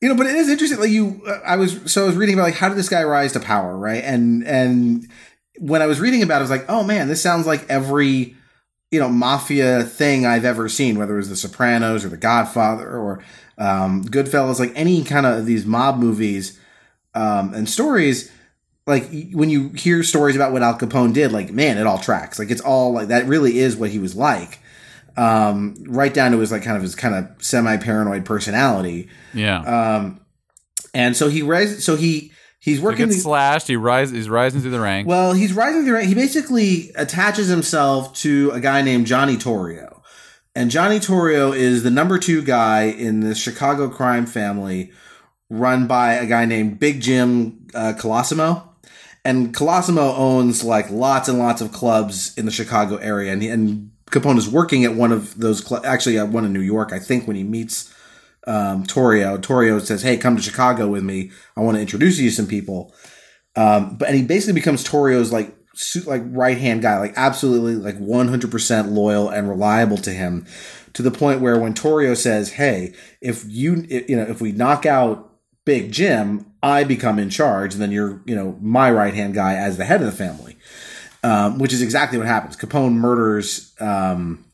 you 0.00 0.08
know, 0.08 0.16
but 0.16 0.26
it 0.26 0.34
is 0.34 0.48
interesting. 0.48 0.80
Like 0.80 0.90
you, 0.90 1.24
I 1.44 1.56
was 1.56 1.92
so 1.92 2.04
I 2.04 2.06
was 2.06 2.16
reading 2.16 2.34
about 2.34 2.44
like 2.44 2.54
how 2.54 2.68
did 2.68 2.76
this 2.76 2.88
guy 2.88 3.04
rise 3.04 3.32
to 3.32 3.40
power, 3.40 3.76
right? 3.76 4.02
And 4.02 4.44
and 4.46 5.08
when 5.58 5.80
I 5.80 5.86
was 5.86 6.00
reading 6.00 6.22
about, 6.22 6.36
it, 6.36 6.38
I 6.38 6.42
was 6.42 6.50
like, 6.50 6.64
oh 6.68 6.82
man, 6.82 7.08
this 7.08 7.22
sounds 7.22 7.46
like 7.46 7.64
every 7.68 8.34
you 8.90 9.00
know 9.00 9.08
mafia 9.08 9.84
thing 9.84 10.26
I've 10.26 10.44
ever 10.44 10.68
seen, 10.68 10.98
whether 10.98 11.14
it 11.14 11.18
was 11.18 11.28
The 11.28 11.36
Sopranos 11.36 12.04
or 12.04 12.08
The 12.08 12.16
Godfather 12.16 12.88
or 12.88 13.22
um, 13.58 14.04
Goodfellas, 14.04 14.58
like 14.58 14.72
any 14.74 15.04
kind 15.04 15.24
of 15.24 15.46
these 15.46 15.64
mob 15.64 15.98
movies 15.98 16.58
um, 17.14 17.54
and 17.54 17.68
stories. 17.68 18.30
Like 18.86 19.08
when 19.32 19.48
you 19.48 19.68
hear 19.70 20.02
stories 20.02 20.34
about 20.34 20.52
what 20.52 20.62
Al 20.62 20.76
Capone 20.78 21.12
did, 21.14 21.30
like 21.32 21.52
man, 21.52 21.78
it 21.78 21.86
all 21.86 21.98
tracks. 21.98 22.38
Like 22.38 22.50
it's 22.50 22.60
all 22.60 22.92
like 22.92 23.08
that. 23.08 23.26
Really 23.26 23.58
is 23.58 23.76
what 23.76 23.90
he 23.90 23.98
was 23.98 24.14
like 24.16 24.58
um, 25.16 25.74
right 25.86 26.12
down 26.12 26.32
to 26.32 26.38
his 26.38 26.50
like 26.50 26.62
kind 26.62 26.76
of 26.76 26.82
his 26.82 26.94
kind 26.94 27.14
of 27.14 27.44
semi 27.44 27.76
paranoid 27.76 28.24
personality. 28.24 29.08
Yeah. 29.34 29.60
Um, 29.96 30.20
and 30.94 31.16
so 31.16 31.28
he 31.28 31.42
rises. 31.42 31.84
So 31.84 31.96
he 31.96 32.32
he's 32.58 32.78
he 32.78 32.84
working. 32.84 33.06
gets 33.06 33.16
the- 33.18 33.22
slashed. 33.22 33.68
He 33.68 33.76
rise. 33.76 34.10
He's 34.10 34.28
rising 34.28 34.60
through 34.62 34.70
the 34.72 34.80
ranks. 34.80 35.06
well, 35.06 35.32
he's 35.32 35.52
rising 35.52 35.82
through. 35.82 35.86
The 35.86 35.92
rank. 35.92 36.08
He 36.08 36.14
basically 36.14 36.90
attaches 36.96 37.48
himself 37.48 38.14
to 38.16 38.50
a 38.52 38.60
guy 38.60 38.82
named 38.82 39.06
Johnny 39.06 39.36
Torrio, 39.36 40.00
and 40.56 40.70
Johnny 40.70 40.98
Torrio 40.98 41.56
is 41.56 41.82
the 41.82 41.90
number 41.90 42.18
two 42.18 42.42
guy 42.42 42.82
in 42.84 43.20
the 43.20 43.34
Chicago 43.34 43.88
crime 43.88 44.26
family, 44.26 44.90
run 45.48 45.86
by 45.86 46.14
a 46.14 46.26
guy 46.26 46.46
named 46.46 46.78
Big 46.80 47.00
Jim 47.00 47.68
uh, 47.74 47.92
Colosimo. 47.96 48.68
And 49.24 49.54
Colosimo 49.54 50.16
owns 50.18 50.64
like 50.64 50.90
lots 50.90 51.28
and 51.28 51.38
lots 51.38 51.60
of 51.60 51.72
clubs 51.72 52.36
in 52.36 52.44
the 52.44 52.50
Chicago 52.50 52.96
area, 52.96 53.32
and, 53.32 53.42
and 53.42 53.90
Capone 54.10 54.36
is 54.36 54.48
working 54.48 54.84
at 54.84 54.94
one 54.94 55.12
of 55.12 55.38
those. 55.38 55.64
Cl- 55.64 55.84
actually, 55.86 56.18
at 56.18 56.28
one 56.28 56.44
in 56.44 56.52
New 56.52 56.60
York, 56.60 56.92
I 56.92 56.98
think. 56.98 57.26
When 57.26 57.36
he 57.36 57.44
meets 57.44 57.92
um, 58.46 58.84
Torrio 58.84 59.80
says, 59.80 60.02
"Hey, 60.02 60.16
come 60.16 60.36
to 60.36 60.42
Chicago 60.42 60.88
with 60.88 61.04
me. 61.04 61.30
I 61.56 61.60
want 61.60 61.76
to 61.76 61.80
introduce 61.80 62.18
you 62.18 62.30
to 62.30 62.36
some 62.36 62.46
people." 62.46 62.94
Um, 63.54 63.96
but 63.96 64.08
and 64.08 64.16
he 64.16 64.24
basically 64.24 64.54
becomes 64.54 64.84
Torrio's 64.84 65.32
like 65.32 65.54
su- 65.74 66.00
like 66.00 66.22
right 66.26 66.58
hand 66.58 66.82
guy, 66.82 66.98
like 66.98 67.14
absolutely 67.16 67.76
like 67.76 67.98
one 67.98 68.28
hundred 68.28 68.50
percent 68.50 68.90
loyal 68.90 69.28
and 69.28 69.48
reliable 69.48 69.98
to 69.98 70.10
him, 70.10 70.46
to 70.94 71.02
the 71.02 71.10
point 71.10 71.40
where 71.40 71.58
when 71.58 71.74
Torrio 71.74 72.16
says, 72.16 72.52
"Hey, 72.52 72.94
if 73.20 73.44
you 73.48 73.86
you 73.88 74.16
know 74.16 74.24
if 74.24 74.40
we 74.40 74.52
knock 74.52 74.86
out 74.86 75.31
Big 75.64 75.92
Jim, 75.92 76.46
I 76.62 76.84
become 76.84 77.18
in 77.18 77.30
charge, 77.30 77.74
and 77.74 77.82
then 77.82 77.92
you're 77.92 78.20
you 78.24 78.34
know 78.34 78.58
my 78.60 78.90
right 78.90 79.14
hand 79.14 79.34
guy 79.34 79.54
as 79.54 79.76
the 79.76 79.84
head 79.84 80.00
of 80.00 80.06
the 80.06 80.12
family," 80.12 80.56
um, 81.22 81.58
which 81.58 81.72
is 81.72 81.82
exactly 81.82 82.18
what 82.18 82.26
happens. 82.26 82.56
Capone 82.56 82.94
murders 82.94 83.72
um, 83.80 84.44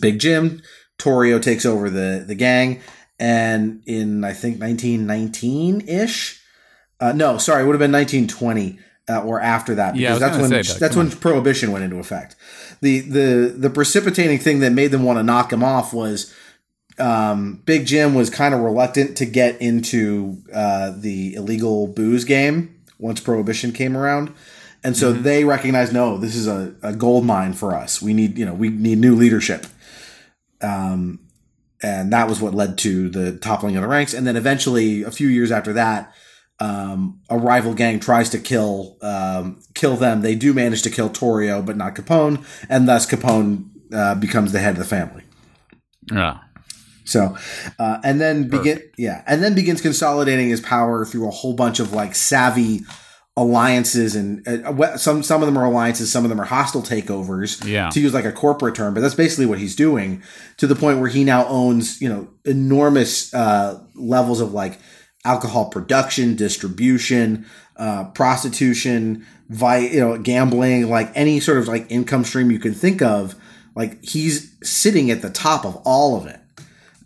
Big 0.00 0.18
Jim. 0.18 0.62
Torrio 0.98 1.40
takes 1.40 1.66
over 1.66 1.90
the 1.90 2.24
the 2.26 2.34
gang, 2.34 2.80
and 3.18 3.82
in 3.86 4.24
I 4.24 4.32
think 4.32 4.60
1919 4.60 5.88
ish. 5.88 6.40
Uh, 7.00 7.12
no, 7.12 7.38
sorry, 7.38 7.62
it 7.62 7.66
would 7.66 7.74
have 7.74 7.80
been 7.80 7.92
1920 7.92 8.78
uh, 9.08 9.22
or 9.22 9.40
after 9.40 9.74
that 9.74 9.96
Yeah, 9.96 10.14
because 10.14 10.20
was 10.20 10.30
that's 10.30 10.40
when 10.40 10.64
say, 10.64 10.72
Doug, 10.72 10.80
that's 10.80 10.96
when 10.96 11.10
prohibition 11.10 11.72
went 11.72 11.84
into 11.84 11.98
effect. 11.98 12.36
The 12.80 13.00
the 13.00 13.54
the 13.56 13.70
precipitating 13.70 14.38
thing 14.38 14.60
that 14.60 14.72
made 14.72 14.90
them 14.90 15.02
want 15.02 15.18
to 15.18 15.22
knock 15.22 15.52
him 15.52 15.62
off 15.62 15.92
was 15.92 16.32
um, 16.98 17.62
Big 17.64 17.86
Jim 17.86 18.14
was 18.14 18.30
kind 18.30 18.54
of 18.54 18.60
reluctant 18.60 19.16
to 19.18 19.26
get 19.26 19.60
into 19.60 20.42
uh, 20.52 20.92
the 20.96 21.34
illegal 21.34 21.86
booze 21.88 22.24
game 22.24 22.82
once 22.98 23.20
prohibition 23.20 23.72
came 23.72 23.96
around. 23.96 24.32
And 24.82 24.96
so 24.96 25.12
they 25.12 25.44
recognized, 25.44 25.94
no, 25.94 26.18
this 26.18 26.36
is 26.36 26.46
a, 26.46 26.74
a 26.82 26.92
gold 26.92 27.24
mine 27.24 27.54
for 27.54 27.74
us. 27.74 28.02
We 28.02 28.12
need, 28.12 28.36
you 28.36 28.44
know, 28.44 28.52
we 28.52 28.68
need 28.68 28.98
new 28.98 29.14
leadership. 29.14 29.66
Um, 30.60 31.20
and 31.82 32.12
that 32.12 32.28
was 32.28 32.40
what 32.40 32.54
led 32.54 32.76
to 32.78 33.08
the 33.08 33.38
toppling 33.38 33.76
of 33.76 33.82
the 33.82 33.88
ranks. 33.88 34.12
And 34.12 34.26
then 34.26 34.36
eventually, 34.36 35.02
a 35.02 35.10
few 35.10 35.28
years 35.28 35.50
after 35.50 35.72
that, 35.72 36.14
um, 36.60 37.20
a 37.28 37.36
rival 37.36 37.74
gang 37.74 37.98
tries 37.98 38.30
to 38.30 38.38
kill 38.38 38.96
um, 39.02 39.60
kill 39.74 39.96
them. 39.96 40.22
They 40.22 40.34
do 40.34 40.54
manage 40.54 40.82
to 40.82 40.90
kill 40.90 41.10
Torrio, 41.10 41.64
but 41.64 41.76
not 41.76 41.94
Capone, 41.94 42.44
and 42.68 42.88
thus 42.88 43.06
Capone 43.06 43.68
uh, 43.92 44.14
becomes 44.14 44.52
the 44.52 44.60
head 44.60 44.72
of 44.72 44.78
the 44.78 44.84
family. 44.84 45.24
Yeah. 46.12 46.38
So, 47.04 47.36
uh, 47.78 47.98
and 48.02 48.20
then 48.20 48.48
begin, 48.48 48.82
yeah, 48.96 49.22
and 49.26 49.42
then 49.42 49.54
begins 49.54 49.80
consolidating 49.80 50.48
his 50.48 50.60
power 50.60 51.04
through 51.04 51.28
a 51.28 51.30
whole 51.30 51.54
bunch 51.54 51.78
of 51.80 51.92
like 51.92 52.14
savvy 52.14 52.80
alliances, 53.36 54.14
and 54.14 54.46
uh, 54.46 54.96
some 54.96 55.22
some 55.22 55.42
of 55.42 55.46
them 55.46 55.58
are 55.58 55.64
alliances, 55.64 56.10
some 56.10 56.24
of 56.24 56.30
them 56.30 56.40
are 56.40 56.44
hostile 56.44 56.82
takeovers. 56.82 57.64
Yeah. 57.66 57.90
to 57.90 58.00
use 58.00 58.14
like 58.14 58.24
a 58.24 58.32
corporate 58.32 58.74
term, 58.74 58.94
but 58.94 59.00
that's 59.00 59.14
basically 59.14 59.46
what 59.46 59.58
he's 59.58 59.76
doing 59.76 60.22
to 60.56 60.66
the 60.66 60.74
point 60.76 60.98
where 61.00 61.08
he 61.08 61.24
now 61.24 61.46
owns 61.46 62.00
you 62.00 62.08
know 62.08 62.28
enormous 62.44 63.34
uh, 63.34 63.82
levels 63.94 64.40
of 64.40 64.52
like 64.52 64.78
alcohol 65.24 65.70
production, 65.70 66.36
distribution, 66.36 67.46
uh, 67.76 68.04
prostitution, 68.10 69.26
vi- 69.48 69.88
you 69.88 70.00
know, 70.00 70.18
gambling, 70.18 70.88
like 70.88 71.10
any 71.14 71.40
sort 71.40 71.58
of 71.58 71.68
like 71.68 71.86
income 71.90 72.24
stream 72.24 72.50
you 72.50 72.58
can 72.58 72.74
think 72.74 73.02
of. 73.02 73.34
Like 73.74 74.04
he's 74.04 74.54
sitting 74.62 75.10
at 75.10 75.22
the 75.22 75.30
top 75.30 75.64
of 75.64 75.76
all 75.84 76.16
of 76.16 76.26
it. 76.26 76.38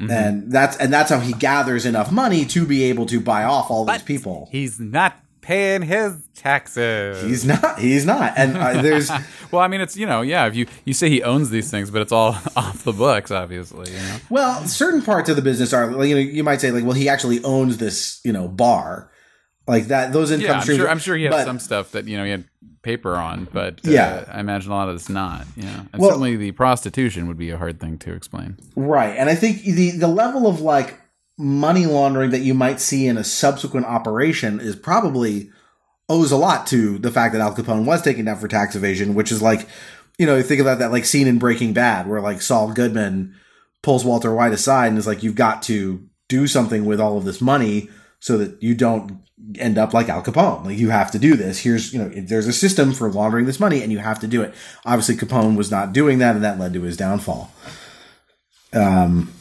And 0.01 0.53
that's 0.53 0.77
and 0.77 0.93
that's 0.93 1.11
how 1.11 1.19
he 1.21 1.33
gathers 1.33 1.85
enough 1.85 2.13
money 2.13 2.45
to 2.47 2.65
be 2.67 2.85
able 2.85 3.07
to 3.07 3.21
buy 3.21 3.45
off 3.45 3.71
all 3.71 3.85
these 3.85 4.03
people. 4.03 4.49
He's 4.53 4.79
not 4.79 5.17
paying 5.41 5.83
his 5.83 6.15
taxes. 6.35 7.23
He's 7.23 7.45
not. 7.45 7.79
He's 7.79 8.05
not. 8.07 8.35
And 8.37 8.57
uh, 8.57 8.81
there's 8.83 9.11
well, 9.51 9.63
I 9.63 9.69
mean, 9.69 9.81
it's 9.81 9.97
you 9.97 10.07
know, 10.07 10.21
yeah. 10.23 10.47
If 10.47 10.55
you 10.55 10.67
you 10.85 10.95
say 10.95 11.09
he 11.09 11.23
owns 11.23 11.51
these 11.51 11.71
things, 11.71 11.91
but 11.91 12.03
it's 12.03 12.13
all 12.13 12.37
off 12.57 12.85
the 12.85 12.93
books, 12.93 13.31
obviously. 13.31 13.91
You 13.91 13.99
know. 13.99 14.17
well, 14.31 14.67
certain 14.67 15.03
parts 15.03 15.29
of 15.31 15.37
the 15.37 15.43
business 15.43 15.73
are 15.73 15.91
like, 15.91 16.09
you 16.09 16.15
know 16.15 16.21
you 16.21 16.45
might 16.45 16.61
say 16.61 16.71
like 16.71 16.85
well 16.85 16.93
he 16.93 17.09
actually 17.09 17.43
owns 17.43 17.79
this 17.79 18.21
you 18.25 18.33
know 18.33 18.47
bar 18.49 19.11
like 19.67 19.87
that. 19.89 20.13
Those 20.13 20.31
income 20.31 20.47
Yeah, 20.47 20.53
I'm 20.57 20.63
streams. 20.63 20.81
sure. 20.81 20.89
I'm 20.91 20.99
sure 20.99 21.17
he 21.17 21.25
had 21.25 21.31
but- 21.33 21.45
some 21.45 21.59
stuff 21.59 21.93
that 21.93 22.07
you 22.07 22.17
know 22.17 22.25
he 22.25 22.31
had 22.31 22.45
paper 22.89 23.15
on, 23.17 23.47
but 23.53 23.75
uh, 23.87 23.91
Yeah. 23.91 24.25
I 24.33 24.41
imagine 24.41 24.73
a 24.73 24.75
lot 24.75 24.89
of 24.89 24.95
it's 24.97 25.11
not. 25.11 25.47
Yeah, 25.57 25.81
and 25.93 26.01
Well- 26.01 26.11
certainly 26.11 26.37
the 26.37 26.53
prostitution 26.53 27.29
would 27.29 27.37
be 27.37 27.51
a 27.51 27.59
hard 27.59 27.79
thing 27.81 27.99
to 27.99 28.13
explain. 28.15 28.57
Right. 28.77 29.15
And 29.17 29.29
I 29.29 29.35
think 29.35 29.63
the 29.63 29.91
the 29.91 30.09
level 30.09 30.47
of 30.47 30.61
like 30.63 30.99
money 31.39 31.85
laundering 31.87 32.31
that 32.31 32.41
you 32.41 32.55
might 32.55 32.81
see 32.81 33.07
in 33.07 33.17
a 33.19 33.25
subsequent 33.25 33.87
operation 33.87 34.59
is 34.59 34.75
probably 34.75 35.51
owes 36.09 36.33
a 36.33 36.37
lot 36.37 36.67
to 36.69 36.99
the 36.99 37.11
fact 37.11 37.33
that 37.35 37.43
Al 37.43 37.55
Capone 37.55 37.85
was 37.85 38.01
taken 38.03 38.25
down 38.25 38.39
for 38.39 38.49
tax 38.49 38.75
evasion, 38.75 39.15
which 39.15 39.31
is 39.31 39.43
like, 39.43 39.69
you 40.19 40.25
know, 40.27 40.37
you 40.37 40.43
think 40.43 40.61
about 40.61 40.79
that 40.79 40.91
like 40.91 41.05
scene 41.05 41.27
in 41.29 41.39
Breaking 41.39 41.73
Bad 41.75 42.09
where 42.09 42.23
like 42.23 42.41
Saul 42.41 42.73
Goodman 42.73 43.35
pulls 43.83 44.05
Walter 44.05 44.35
White 44.35 44.53
aside 44.55 44.89
and 44.89 44.97
is 44.99 45.07
like, 45.07 45.23
you've 45.23 45.35
got 45.47 45.63
to 45.65 46.03
do 46.29 46.47
something 46.47 46.87
with 46.87 47.01
all 47.01 47.19
of 47.19 47.25
this 47.25 47.41
money 47.41 47.89
so 48.21 48.37
that 48.39 48.63
you 48.63 48.75
don't 48.75 49.19
end 49.59 49.79
up 49.79 49.95
like 49.95 50.09
Al 50.09 50.23
Capone. 50.23 50.65
Like 50.65 50.79
you 50.79 50.91
have 50.91 51.11
to 51.13 51.19
do 51.19 51.35
this. 51.37 51.61
Here's, 51.61 51.93
you 51.93 52.01
know, 52.01 52.09
there's 52.09 52.47
a 52.49 52.53
system 52.53 52.93
for 52.93 53.11
laundering 53.11 53.47
this 53.47 53.61
money 53.61 53.83
and 53.83 53.93
you 53.93 53.99
have 53.99 54.19
to 54.21 54.27
do 54.27 54.43
it. 54.43 54.53
Obviously 54.85 55.15
Capone 55.15 55.57
was 55.57 55.71
not 55.71 55.93
doing 55.93 56.19
that 56.19 56.35
and 56.35 56.45
that 56.45 56.59
led 56.59 56.73
to 56.73 56.83
his 56.83 56.97
downfall. 56.97 57.51
Um, 58.73 59.33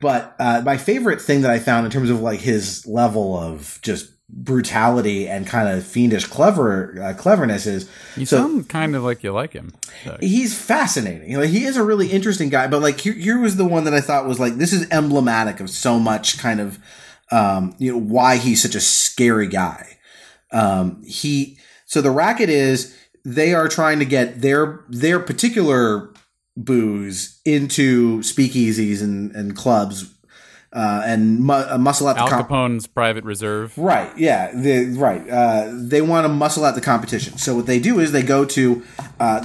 but 0.00 0.34
uh, 0.38 0.62
my 0.64 0.76
favorite 0.76 1.20
thing 1.20 1.42
that 1.42 1.50
I 1.50 1.58
found 1.58 1.86
in 1.86 1.92
terms 1.92 2.10
of 2.10 2.20
like 2.20 2.40
his 2.40 2.86
level 2.86 3.36
of 3.36 3.78
just 3.82 4.12
brutality 4.30 5.26
and 5.26 5.46
kind 5.46 5.68
of 5.70 5.82
fiendish 5.84 6.26
clever 6.26 7.02
uh, 7.02 7.14
cleverness 7.14 7.66
is 7.66 7.88
You 8.16 8.26
So- 8.26 8.36
sound 8.36 8.68
kind 8.68 8.94
of 8.94 9.02
like 9.02 9.22
you 9.24 9.32
like 9.32 9.54
him. 9.54 9.72
So- 10.04 10.18
he's 10.20 10.56
fascinating. 10.56 11.30
You 11.30 11.38
know, 11.38 11.44
he 11.44 11.64
is 11.64 11.76
a 11.76 11.82
really 11.82 12.08
interesting 12.08 12.50
guy. 12.50 12.66
But 12.68 12.82
like 12.82 13.00
here, 13.00 13.14
here 13.14 13.38
was 13.40 13.56
the 13.56 13.64
one 13.64 13.84
that 13.84 13.94
I 13.94 14.00
thought 14.02 14.26
was 14.26 14.38
like 14.38 14.56
this 14.56 14.72
is 14.72 14.86
emblematic 14.90 15.60
of 15.60 15.70
so 15.70 15.98
much 15.98 16.38
kind 16.38 16.60
of 16.60 16.78
um, 17.30 17.74
you 17.78 17.92
know 17.92 17.98
why 17.98 18.36
he's 18.36 18.62
such 18.62 18.74
a 18.74 18.80
scary 18.80 19.46
guy. 19.46 19.98
Um, 20.52 21.02
he 21.04 21.58
so 21.86 22.00
the 22.00 22.10
racket 22.10 22.48
is 22.48 22.96
they 23.24 23.54
are 23.54 23.68
trying 23.68 23.98
to 23.98 24.04
get 24.04 24.40
their 24.40 24.84
their 24.88 25.20
particular 25.20 26.12
booze 26.56 27.40
into 27.44 28.18
speakeasies 28.20 29.02
and, 29.02 29.34
and 29.34 29.56
clubs 29.56 30.12
uh, 30.72 31.02
and 31.04 31.40
mu- 31.40 31.52
uh, 31.54 31.78
muscle 31.78 32.08
out 32.08 32.16
the 32.16 32.22
Al 32.22 32.28
Capone's 32.28 32.86
private 32.86 33.24
reserve. 33.24 33.76
Right. 33.78 34.10
Yeah. 34.18 34.52
They, 34.54 34.84
right. 34.86 35.28
Uh, 35.28 35.70
they 35.72 36.02
want 36.02 36.24
to 36.24 36.28
muscle 36.28 36.64
out 36.64 36.74
the 36.74 36.80
competition. 36.80 37.38
So 37.38 37.56
what 37.56 37.66
they 37.66 37.80
do 37.80 38.00
is 38.00 38.12
they 38.12 38.22
go 38.22 38.44
to 38.44 38.82
uh, 39.18 39.40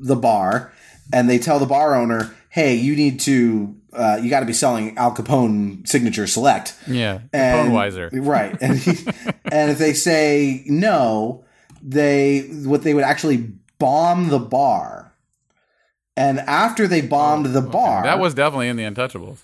the 0.00 0.16
bar 0.16 0.72
and 1.12 1.28
they 1.28 1.38
tell 1.38 1.58
the 1.58 1.66
bar 1.66 1.94
owner, 1.94 2.34
"Hey, 2.48 2.74
you 2.74 2.96
need 2.96 3.20
to. 3.20 3.76
Uh, 3.92 4.18
you 4.22 4.30
got 4.30 4.40
to 4.40 4.46
be 4.46 4.52
selling 4.52 4.96
Al 4.98 5.14
Capone 5.14 5.86
Signature 5.88 6.26
Select." 6.26 6.74
Yeah, 6.86 7.20
And- 7.32 7.70
Capone 7.70 7.72
Weiser. 7.72 8.08
Right. 8.26 8.56
And 8.60 8.78
he, 8.78 8.90
and 9.52 9.70
if 9.70 9.78
they 9.78 9.92
say 9.94 10.62
no, 10.66 11.44
they 11.82 12.40
what 12.64 12.82
they 12.82 12.94
would 12.94 13.04
actually 13.04 13.52
bomb 13.78 14.28
the 14.28 14.38
bar. 14.38 15.06
And 16.16 16.40
after 16.40 16.86
they 16.86 17.00
bombed 17.00 17.46
the 17.46 17.62
bar, 17.62 18.02
That 18.02 18.18
was 18.18 18.34
definitely 18.34 18.68
in 18.68 18.76
the 18.76 18.82
Untouchables. 18.82 19.38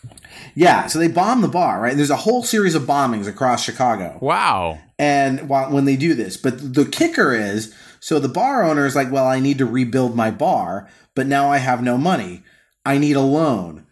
yeah. 0.55 0.89
So 0.89 0.99
they 0.99 1.09
bombed 1.09 1.43
the 1.43 1.49
bar. 1.49 1.81
Right. 1.81 1.97
There's 1.97 2.11
a 2.11 2.17
whole 2.17 2.43
series 2.43 2.75
of 2.75 2.83
bombings 2.83 3.27
across 3.27 3.65
Chicago. 3.65 4.19
Wow. 4.21 4.79
and 4.99 5.49
while, 5.49 5.71
when 5.71 5.85
they 5.87 5.97
do 5.97 6.15
this 6.15 6.37
but 6.37 6.75
the 6.75 6.85
kicker 6.85 7.35
is 7.35 7.75
so 8.01 8.19
the 8.19 8.29
bar 8.29 8.63
owner 8.65 8.87
is 8.87 8.97
like 8.97 9.11
well 9.13 9.27
i 9.27 9.39
need 9.41 9.59
to 9.59 9.67
rebuild 9.67 10.17
my 10.17 10.31
bar 10.31 10.89
but 11.15 11.27
now 11.27 11.51
i 11.51 11.59
have 11.59 11.83
no 11.83 11.99
money 11.99 12.43
i 12.87 12.97
need 12.99 13.15
a 13.15 13.21
loan 13.21 13.86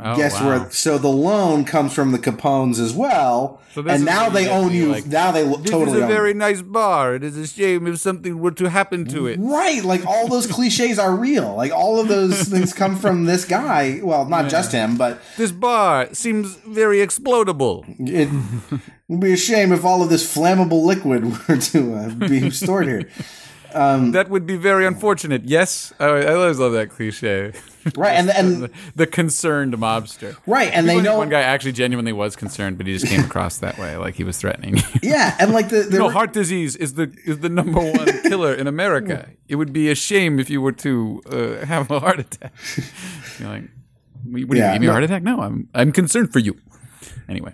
Oh, 0.00 0.16
guess 0.16 0.34
wow. 0.40 0.46
where 0.48 0.70
so 0.72 0.98
the 0.98 1.08
loan 1.08 1.64
comes 1.64 1.92
from 1.94 2.10
the 2.10 2.18
capones 2.18 2.80
as 2.80 2.92
well 2.92 3.60
So 3.74 3.84
and 3.86 4.04
now 4.04 4.28
they 4.28 4.48
own 4.48 4.72
you 4.72 4.88
like, 4.90 5.06
now 5.06 5.30
they 5.30 5.44
lo- 5.44 5.62
totally 5.62 6.02
own 6.02 6.26
you. 6.26 6.34
nice 6.34 6.62
bar. 6.62 7.14
It 7.14 7.22
is 7.22 7.36
a 7.36 7.46
shame 7.46 7.86
if 7.86 7.98
something 8.00 8.40
were 8.40 8.50
to 8.52 8.68
happen 8.70 9.04
to 9.06 9.28
it. 9.28 9.38
right 9.40 9.84
like 9.84 10.04
all 10.04 10.26
those 10.26 10.46
cliches 10.48 10.98
are 10.98 11.14
real 11.14 11.54
like 11.54 11.70
all 11.70 12.00
of 12.00 12.08
those 12.08 12.42
things 12.52 12.72
come 12.72 12.96
from 12.96 13.24
this 13.26 13.44
guy 13.44 14.00
well 14.02 14.24
not 14.28 14.50
just 14.50 14.72
him 14.72 14.96
but 14.96 15.20
This 15.36 15.52
bar 15.52 16.08
seems 16.12 16.56
very 16.66 16.98
explodable. 16.98 17.84
it 18.00 18.28
would 19.08 19.20
be 19.20 19.32
a 19.34 19.36
shame 19.36 19.70
if 19.72 19.84
all 19.84 20.02
of 20.02 20.08
this 20.10 20.24
flammable 20.36 20.84
liquid 20.84 21.22
were 21.48 21.56
to 21.56 21.94
uh, 21.94 22.08
be 22.28 22.50
stored 22.50 22.86
here 22.88 23.08
That 23.72 24.28
would 24.28 24.46
be 24.46 24.56
very 24.56 24.86
unfortunate. 24.86 25.44
Yes, 25.44 25.92
I, 25.98 26.06
I 26.06 26.34
always 26.34 26.58
love 26.58 26.72
that 26.72 26.90
cliche. 26.90 27.52
right 27.96 28.14
and 28.14 28.30
and 28.30 28.62
the, 28.64 28.70
the 28.96 29.06
concerned 29.06 29.74
mobster. 29.74 30.36
right 30.46 30.70
and 30.72 30.88
they 30.88 31.00
know 31.00 31.18
one 31.18 31.28
guy 31.28 31.40
actually 31.42 31.72
genuinely 31.72 32.12
was 32.12 32.36
concerned, 32.36 32.78
but 32.78 32.86
he 32.86 32.94
just 32.94 33.06
came 33.06 33.24
across 33.24 33.58
that 33.58 33.78
way, 33.78 33.96
like 33.96 34.14
he 34.14 34.24
was 34.24 34.38
threatening. 34.38 34.76
yeah 35.02 35.36
and 35.38 35.52
like 35.52 35.68
the, 35.68 35.86
no, 35.90 36.08
heart 36.08 36.32
disease 36.32 36.76
is 36.76 36.94
the 36.94 37.14
is 37.24 37.40
the 37.40 37.48
number 37.48 37.80
one 37.80 38.22
killer 38.22 38.54
in 38.54 38.66
America. 38.66 39.28
It 39.48 39.56
would 39.56 39.72
be 39.72 39.90
a 39.90 39.94
shame 39.94 40.38
if 40.38 40.48
you 40.48 40.60
were 40.60 40.72
to 40.72 41.22
uh, 41.30 41.66
have 41.66 41.90
a 41.90 42.00
heart 42.00 42.20
attack. 42.20 42.52
You're 43.38 43.48
like, 43.48 43.64
what 44.24 44.32
do 44.32 44.40
you 44.40 44.48
Yeah, 44.54 44.72
give 44.72 44.80
me 44.80 44.88
a 44.88 44.92
heart 44.92 45.04
attack? 45.04 45.22
No, 45.22 45.40
I'm 45.40 45.68
I'm 45.74 45.92
concerned 45.92 46.32
for 46.32 46.38
you. 46.38 46.56
Anyway, 47.28 47.52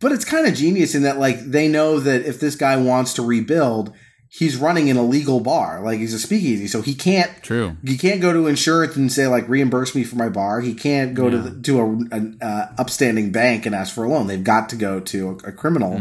But 0.00 0.12
it's 0.12 0.24
kind 0.24 0.46
of 0.46 0.54
genius 0.54 0.94
in 0.94 1.02
that 1.02 1.18
like 1.18 1.38
they 1.40 1.68
know 1.68 2.00
that 2.00 2.22
if 2.26 2.40
this 2.40 2.56
guy 2.56 2.76
wants 2.76 3.14
to 3.14 3.22
rebuild, 3.22 3.92
he's 4.28 4.56
running 4.56 4.90
an 4.90 4.96
illegal 4.96 5.40
bar. 5.40 5.82
Like 5.82 5.98
he's 5.98 6.14
a 6.14 6.18
speakeasy, 6.18 6.66
so 6.66 6.82
he 6.82 6.94
can't. 6.94 7.30
True. 7.42 7.76
He 7.84 7.96
can't 7.96 8.20
go 8.20 8.32
to 8.32 8.46
insurance 8.46 8.96
and 8.96 9.12
say 9.12 9.26
like 9.26 9.48
reimburse 9.48 9.94
me 9.94 10.04
for 10.04 10.16
my 10.16 10.28
bar. 10.28 10.60
He 10.60 10.74
can't 10.74 11.14
go 11.14 11.30
to 11.30 11.38
the, 11.38 11.62
to 11.62 11.80
a, 11.80 11.84
an 11.84 12.38
uh, 12.40 12.72
upstanding 12.78 13.32
bank 13.32 13.66
and 13.66 13.74
ask 13.74 13.94
for 13.94 14.04
a 14.04 14.08
loan. 14.08 14.26
They've 14.26 14.42
got 14.42 14.68
to 14.70 14.76
go 14.76 15.00
to 15.00 15.30
a, 15.30 15.48
a 15.48 15.52
criminal 15.52 15.98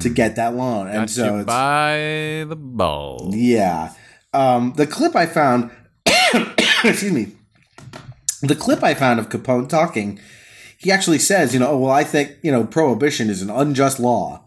to 0.00 0.08
get 0.08 0.36
that 0.36 0.54
loan. 0.54 0.86
And 0.86 0.96
got 0.96 1.10
so 1.10 1.24
you 1.24 1.36
it's, 1.38 1.46
by 1.46 2.44
the 2.48 2.56
ball. 2.56 3.30
yeah. 3.34 3.92
Um, 4.32 4.72
the 4.74 4.86
clip 4.86 5.14
I 5.14 5.26
found, 5.26 5.70
excuse 6.84 7.12
me, 7.12 7.32
the 8.42 8.56
clip 8.56 8.82
I 8.82 8.94
found 8.94 9.20
of 9.20 9.28
Capone 9.28 9.68
talking, 9.68 10.18
he 10.76 10.90
actually 10.90 11.20
says, 11.20 11.54
you 11.54 11.60
know, 11.60 11.70
oh, 11.70 11.78
well, 11.78 11.92
I 11.92 12.02
think, 12.02 12.32
you 12.42 12.50
know, 12.50 12.64
prohibition 12.64 13.30
is 13.30 13.42
an 13.42 13.50
unjust 13.50 14.00
law. 14.00 14.43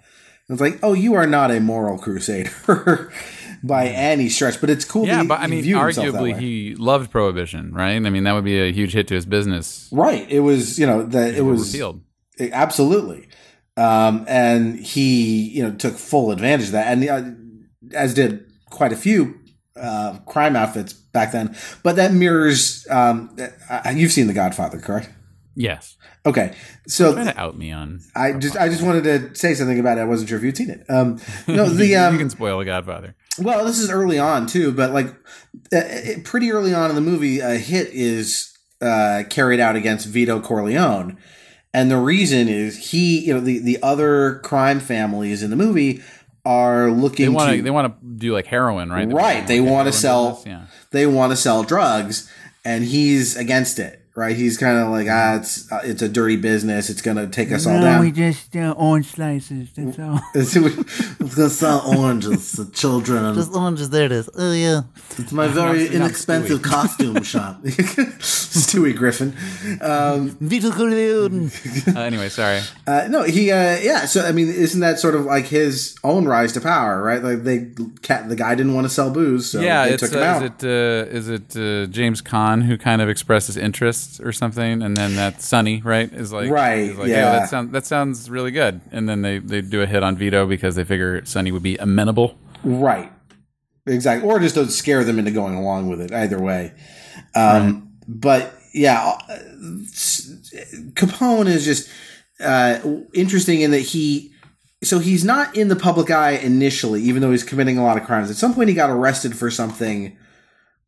It's 0.50 0.62
like, 0.62 0.80
oh, 0.82 0.94
you 0.94 1.14
are 1.16 1.28
not 1.28 1.52
a 1.52 1.60
moral 1.60 1.98
crusader 1.98 3.12
by 3.64 3.88
any 3.88 4.30
stretch, 4.30 4.62
but 4.62 4.70
it's 4.70 4.86
cool. 4.86 5.06
that 5.06 5.12
Yeah, 5.12 5.22
he- 5.24 5.28
but 5.28 5.40
I 5.42 5.48
mean, 5.48 5.62
viewed 5.64 5.82
himself 5.82 6.14
that 6.14 6.22
arguably 6.22 6.40
he 6.40 6.76
loved 6.76 7.12
prohibition, 7.12 7.74
right? 7.74 7.96
I 7.96 8.00
mean, 8.00 8.24
that 8.24 8.34
would 8.34 8.46
be 8.46 8.58
a 8.60 8.72
huge 8.72 8.94
hit 8.94 9.08
to 9.10 9.16
his 9.16 9.26
business. 9.26 9.90
right. 9.92 10.26
It 10.30 10.40
was, 10.42 10.80
you 10.80 10.86
know, 10.88 11.04
that 11.04 11.36
it 11.36 11.42
was 11.42 11.74
repealed. 11.74 12.02
absolutely, 12.40 13.28
um, 13.76 14.26
and 14.28 14.80
he, 14.80 15.50
you 15.50 15.64
know, 15.64 15.76
took 15.76 15.96
full 15.96 16.32
advantage 16.32 16.68
of 16.68 16.72
that, 16.74 16.88
and 16.88 17.10
uh, 17.10 17.96
as 17.98 18.14
did 18.14 18.46
quite 18.70 18.92
a 18.94 18.98
few 18.98 19.40
uh, 19.76 20.18
crime 20.26 20.56
outfits 20.56 20.94
back 20.94 21.32
then. 21.32 21.56
But 21.84 21.96
that 21.98 22.14
mirrors. 22.14 22.88
Um, 22.90 23.36
uh, 23.70 23.90
you've 23.94 24.12
seen 24.12 24.28
The 24.28 24.34
Godfather, 24.34 24.80
correct? 24.80 25.10
Yes, 25.56 25.98
Okay, 26.28 26.54
so 26.88 27.16
to 27.16 27.40
out 27.40 27.58
me 27.58 27.72
on. 27.72 28.02
I 28.14 28.34
just 28.34 28.58
I 28.58 28.68
just 28.68 28.84
wanted 28.84 29.04
to 29.06 29.34
say 29.34 29.54
something 29.54 29.80
about 29.80 29.98
it. 29.98 30.02
I 30.02 30.06
wasn't 30.06 30.28
sure 30.28 30.38
if 30.38 30.44
you'd 30.44 30.58
seen 30.58 30.70
it. 30.70 30.86
Um, 30.90 31.22
no, 31.48 31.70
the 31.70 31.88
you 31.88 31.98
um, 31.98 32.18
can 32.18 32.30
spoil 32.30 32.60
the 32.60 32.66
Godfather. 32.66 33.16
well, 33.40 33.64
this 33.64 33.80
is 33.80 33.90
early 33.90 34.20
on 34.20 34.46
too, 34.46 34.74
but 34.74 34.92
like 34.92 35.16
uh, 35.72 35.78
uh, 35.78 36.02
pretty 36.26 36.52
early 36.52 36.74
on 36.74 36.90
in 36.90 36.96
the 36.96 37.02
movie, 37.02 37.40
a 37.40 37.56
hit 37.56 37.88
is 37.94 38.54
uh, 38.82 39.24
carried 39.30 39.62
out 39.62 39.78
against 39.78 40.06
Vito 40.08 40.42
Corleone, 40.42 41.18
and 41.74 41.90
the 41.90 41.98
reason 41.98 42.50
is 42.50 42.92
he, 42.92 43.20
you 43.26 43.34
know, 43.34 43.40
the 43.40 43.60
the 43.60 43.80
other 43.82 44.40
crime 44.40 44.82
families 44.82 45.42
in 45.44 45.50
the 45.50 45.56
movie 45.56 46.04
are 46.44 46.92
looking 46.92 47.26
They 47.26 47.30
want 47.30 47.52
to 47.52 47.58
to 47.58 47.64
they 47.64 47.70
want 47.70 48.02
to 48.02 48.08
do 48.08 48.34
like 48.34 48.48
heroin, 48.48 48.90
right? 48.90 49.08
right. 49.08 49.48
They 49.48 49.62
want 49.62 49.88
to 49.88 49.94
sell. 49.94 50.32
business, 50.32 50.46
Yeah. 50.46 50.66
They 50.92 51.06
want 51.06 51.32
to 51.32 51.38
sell 51.38 51.64
drugs, 51.64 52.30
and 52.66 52.84
he's 52.84 53.38
against 53.38 53.80
it. 53.80 54.04
Right? 54.18 54.36
He's 54.36 54.58
kind 54.58 54.80
of 54.80 54.90
like, 54.90 55.06
ah, 55.12 55.36
it's 55.38 55.72
uh, 55.72 55.82
it's 55.84 56.02
a 56.02 56.10
dirty 56.10 56.38
business. 56.38 56.90
It's 56.90 57.04
gonna 57.04 57.28
take 57.28 57.52
us 57.52 57.68
all 57.68 57.76
No, 57.78 57.82
down. 57.86 58.02
we 58.02 58.12
just 58.12 58.56
uh, 58.56 58.74
orange 58.76 59.06
slices. 59.06 59.70
That's 59.76 60.00
all. 60.00 60.20
It's, 60.34 60.56
it's 60.56 61.36
gonna 61.36 61.50
sell 61.52 61.84
oranges 61.86 62.54
to 62.54 62.66
children. 62.72 63.24
And 63.26 63.36
Just 63.36 63.54
oranges, 63.54 63.92
there 63.92 64.06
it 64.06 64.12
is. 64.12 64.28
Oh, 64.36 64.54
yeah. 64.54 64.82
it's 65.20 65.32
my 65.32 65.48
very 65.48 65.84
Not- 65.84 65.94
not 65.94 65.96
inexpensive 66.02 66.64
costume 66.64 67.22
shop. 67.34 67.62
Stewie 68.64 68.96
Griffin. 68.96 69.34
Vito 70.42 70.72
Corleone. 70.72 71.52
Uh, 71.96 72.00
anyway, 72.00 72.30
sorry. 72.30 72.62
Uh, 72.88 73.08
no, 73.10 73.22
he. 73.24 73.52
Uh, 73.52 73.78
yeah. 73.78 74.06
So 74.08 74.26
I 74.26 74.32
mean, 74.32 74.48
isn't 74.48 74.80
that 74.82 74.98
sort 75.00 75.14
of 75.14 75.26
like 75.26 75.46
his 75.46 75.96
own 76.04 76.26
rise 76.26 76.54
to 76.54 76.62
power? 76.62 77.04
Right? 77.04 77.22
Like 77.22 77.44
they, 77.44 77.68
cat, 78.02 78.30
the 78.30 78.36
guy 78.36 78.56
didn't 78.56 78.74
want 78.74 78.86
to 78.86 78.94
sell 78.94 79.12
booze, 79.12 79.50
so 79.52 79.60
yeah, 79.62 79.86
they 79.86 79.94
it's 79.94 80.02
took 80.04 80.14
him 80.14 80.22
uh, 80.22 80.26
out. 80.26 80.42
is 80.44 80.50
it 80.50 80.64
uh, 80.64 81.18
is 81.18 81.30
it 81.30 81.56
uh, 81.56 81.86
James 81.92 82.22
Caan 82.22 82.64
who 82.64 82.78
kind 82.78 83.02
of 83.02 83.10
expresses 83.10 83.58
interest 83.58 84.07
or 84.20 84.32
something, 84.32 84.82
and 84.82 84.96
then 84.96 85.16
that 85.16 85.42
Sonny 85.42 85.82
right 85.82 86.12
is 86.12 86.32
like 86.34 86.50
Right, 86.50 86.90
is 86.90 86.98
like, 86.98 87.10
yeah. 87.10 87.40
that 87.40 87.50
sounds 87.50 87.72
that 87.72 87.86
sounds 87.86 88.30
really 88.30 88.52
good, 88.52 88.82
and 88.92 89.08
then 89.08 89.22
they 89.22 89.40
they 89.40 89.62
do 89.62 89.82
a 89.82 89.86
hit 89.86 90.04
on 90.04 90.18
Vito 90.18 90.46
because 90.46 90.76
they 90.76 90.84
figure 90.84 91.24
Sonny 91.26 91.52
would 91.52 91.64
be 91.64 91.78
amenable. 91.78 92.38
Right. 92.64 93.12
Exactly. 93.86 94.30
Or 94.30 94.40
just 94.40 94.56
don't 94.56 94.70
scare 94.70 95.04
them 95.04 95.18
into 95.18 95.32
going 95.32 95.56
along 95.56 95.88
with 95.90 96.02
it. 96.02 96.12
Either 96.12 96.40
way. 96.40 96.74
Um, 97.36 97.94
But 98.08 98.54
yeah, 98.74 99.18
uh, 99.30 99.38
Capone 100.94 101.48
is 101.48 101.66
just 101.66 101.90
uh, 102.40 102.80
interesting 103.14 103.62
in 103.62 103.72
that 103.72 103.80
he. 103.80 104.34
So 104.84 105.00
he's 105.00 105.24
not 105.26 105.58
in 105.58 105.70
the 105.70 105.76
public 105.76 106.12
eye 106.12 106.34
initially, 106.34 107.02
even 107.02 107.22
though 107.22 107.32
he's 107.32 107.44
committing 107.44 107.78
a 107.78 107.84
lot 107.84 107.98
of 107.98 108.04
crimes. 108.04 108.30
At 108.30 108.36
some 108.36 108.54
point, 108.54 108.70
he 108.70 108.76
got 108.76 108.90
arrested 108.92 109.36
for 109.36 109.50
something. 109.50 110.16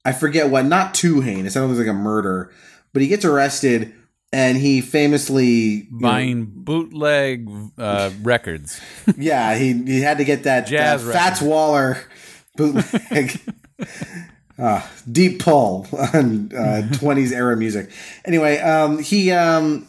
I 0.05 0.11
forget 0.11 0.49
what. 0.49 0.65
Not 0.65 0.93
too 0.93 1.21
heinous. 1.21 1.57
I 1.57 1.59
don't 1.59 1.69
think 1.69 1.79
it's 1.79 1.87
like 1.87 1.95
a 1.95 1.99
murder, 1.99 2.51
but 2.93 3.01
he 3.01 3.07
gets 3.07 3.25
arrested, 3.25 3.93
and 4.31 4.57
he 4.57 4.81
famously 4.81 5.45
you 5.45 5.87
know, 5.91 5.99
Buying 6.07 6.45
bootleg 6.49 7.49
uh, 7.77 8.11
records. 8.21 8.79
yeah, 9.17 9.55
he 9.55 9.73
he 9.73 10.01
had 10.01 10.17
to 10.19 10.23
get 10.25 10.43
that, 10.43 10.67
Jazz 10.67 11.03
Fats 11.03 11.41
Waller 11.41 11.97
bootleg. 12.57 13.39
uh, 14.59 14.85
deep 15.09 15.39
pull 15.39 15.87
on 15.93 16.51
uh, 16.53 16.83
20s 16.91 17.31
era 17.31 17.55
music. 17.55 17.89
Anyway, 18.25 18.57
um, 18.59 18.99
he 18.99 19.31
um, 19.31 19.87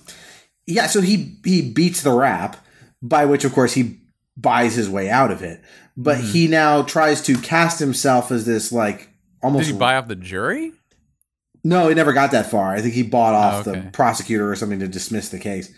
yeah, 0.66 0.86
so 0.86 1.00
he 1.00 1.36
he 1.44 1.60
beats 1.72 2.02
the 2.02 2.12
rap, 2.12 2.56
by 3.02 3.24
which 3.24 3.44
of 3.44 3.52
course 3.52 3.72
he 3.74 3.98
buys 4.36 4.74
his 4.74 4.88
way 4.88 5.10
out 5.10 5.30
of 5.30 5.42
it. 5.42 5.60
But 5.96 6.18
Mm-hmm. 6.18 6.32
he 6.32 6.46
now 6.48 6.82
tries 6.82 7.20
to 7.22 7.36
cast 7.36 7.78
himself 7.78 8.30
as 8.30 8.46
this 8.46 8.72
like 8.72 9.10
almost 9.42 9.66
Did 9.66 9.72
he 9.74 9.78
buy 9.78 9.96
off 9.96 10.08
the 10.08 10.16
jury? 10.16 10.72
No, 11.64 11.88
he 11.88 11.94
never 11.94 12.12
got 12.12 12.30
that 12.32 12.46
far. 12.50 12.72
I 12.74 12.80
think 12.80 12.94
he 12.94 13.02
bought 13.02 13.34
off 13.34 13.66
Oh, 13.66 13.70
okay. 13.70 13.80
the 13.80 13.90
prosecutor 13.90 14.50
or 14.50 14.56
something 14.56 14.80
to 14.80 14.88
dismiss 14.88 15.28
the 15.28 15.38
case, 15.38 15.72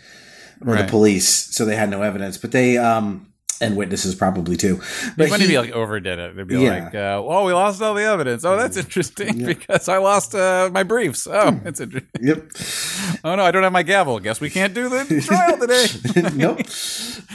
or 0.65 0.75
the 0.77 0.83
police, 0.85 1.27
so 1.55 1.65
they 1.65 1.75
had 1.75 1.89
no 1.89 2.01
evidence. 2.01 2.37
But 2.37 2.51
they 2.51 2.77
um 2.77 3.27
and 3.61 3.77
witnesses 3.77 4.13
probably 4.15 4.57
too. 4.57 4.81
But 5.15 5.29
when 5.29 5.39
he, 5.39 5.47
he 5.47 5.57
like 5.57 5.71
overdid 5.71 6.19
it, 6.19 6.35
they'd 6.35 6.47
be 6.47 6.57
Yeah. 6.59 6.83
like, 6.85 6.95
uh, 6.95 7.21
"Oh, 7.23 7.45
we 7.45 7.53
lost 7.53 7.81
all 7.81 7.93
the 7.93 8.03
evidence. 8.03 8.43
Oh, 8.43 8.57
that's 8.57 8.75
interesting 8.77 9.45
because 9.45 9.87
I 9.87 9.99
lost 9.99 10.35
uh, 10.35 10.69
my 10.73 10.83
briefs. 10.83 11.27
Oh, 11.27 11.51
Hmm. 11.51 11.67
it's 11.67 11.79
interesting. 11.79 12.09
yep. 12.21 12.51
Oh 13.25 13.35
no, 13.35 13.43
I 13.45 13.51
don't 13.51 13.63
have 13.63 13.71
my 13.71 13.83
gavel. 13.83 14.19
Guess 14.19 14.41
we 14.41 14.49
can't 14.49 14.73
do 14.73 14.89
the 14.89 15.21
trial 15.25 15.57
today." 15.57 16.29
nope. 16.35 16.59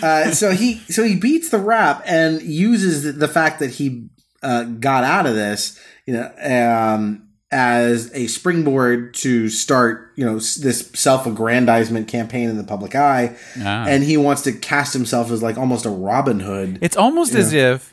Uh, 0.03 0.33
so 0.33 0.51
he 0.53 0.81
so 0.91 1.03
he 1.05 1.17
beats 1.17 1.49
the 1.51 1.59
rap 1.59 2.03
and 2.05 2.43
uses 2.43 3.05
the, 3.05 3.13
the 3.13 3.29
fact 3.29 3.61
that 3.61 3.71
he 3.71 4.09
uh, 4.43 4.65
got 4.65 5.05
out 5.05 5.25
of 5.27 5.35
this, 5.35 5.79
you 6.07 6.15
know, 6.15 6.31
um, 6.43 7.28
as 7.51 8.11
a 8.15 8.27
springboard 8.27 9.15
to 9.15 9.49
start, 9.49 10.13
you 10.17 10.25
know, 10.25 10.35
this 10.35 10.91
self-aggrandizement 10.95 12.07
campaign 12.09 12.49
in 12.51 12.57
the 12.59 12.65
public 12.65 12.95
eye, 12.95 13.37
Ah. 13.61 13.87
and 13.87 14.05
he 14.05 14.17
wants 14.17 14.43
to 14.43 14.53
cast 14.53 14.93
himself 14.93 15.31
as 15.31 15.43
like 15.43 15.57
almost 15.57 15.87
a 15.87 15.91
Robin 15.91 16.41
Hood. 16.41 16.79
It's 16.83 16.97
almost 16.97 17.35
as 17.35 17.53
if 17.53 17.93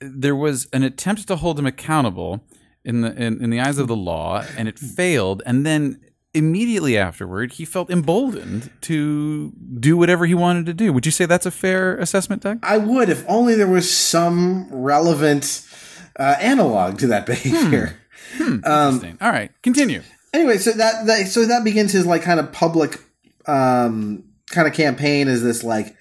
there 0.00 0.36
was 0.36 0.68
an 0.72 0.82
attempt 0.82 1.26
to 1.28 1.36
hold 1.36 1.58
him 1.58 1.66
accountable 1.66 2.44
in 2.84 3.00
the 3.00 3.12
in, 3.20 3.42
in 3.42 3.50
the 3.50 3.58
eyes 3.60 3.78
of 3.78 3.88
the 3.88 3.96
law, 3.96 4.44
and 4.56 4.68
it 4.68 4.78
failed. 4.78 5.42
And 5.46 5.66
then 5.66 6.00
immediately 6.34 6.96
afterward, 6.98 7.52
he 7.54 7.64
felt 7.64 7.90
emboldened 7.90 8.70
to 8.82 9.52
do 9.80 9.96
whatever 9.96 10.26
he 10.26 10.34
wanted 10.34 10.66
to 10.66 10.74
do. 10.74 10.92
Would 10.92 11.06
you 11.06 11.12
say 11.12 11.24
that's 11.26 11.46
a 11.46 11.50
fair 11.50 11.96
assessment, 11.96 12.42
Doug? 12.42 12.60
I 12.62 12.78
would 12.78 13.08
if 13.08 13.24
only 13.26 13.54
there 13.56 13.66
was 13.66 13.90
some 13.92 14.68
relevant 14.70 15.66
uh, 16.20 16.36
analog 16.40 16.98
to 16.98 17.06
that 17.08 17.26
behavior. 17.34 17.96
Interesting. 18.38 19.18
All 19.20 19.30
right, 19.30 19.50
continue. 19.62 20.02
anyway, 20.34 20.58
so 20.58 20.72
that, 20.72 21.06
that 21.06 21.26
so 21.28 21.46
that 21.46 21.64
begins 21.64 21.92
his 21.92 22.06
like 22.06 22.22
kind 22.22 22.40
of 22.40 22.52
public 22.52 23.00
um 23.46 24.24
kind 24.50 24.66
of 24.66 24.74
campaign 24.74 25.28
is 25.28 25.42
this 25.42 25.62
like 25.64 25.94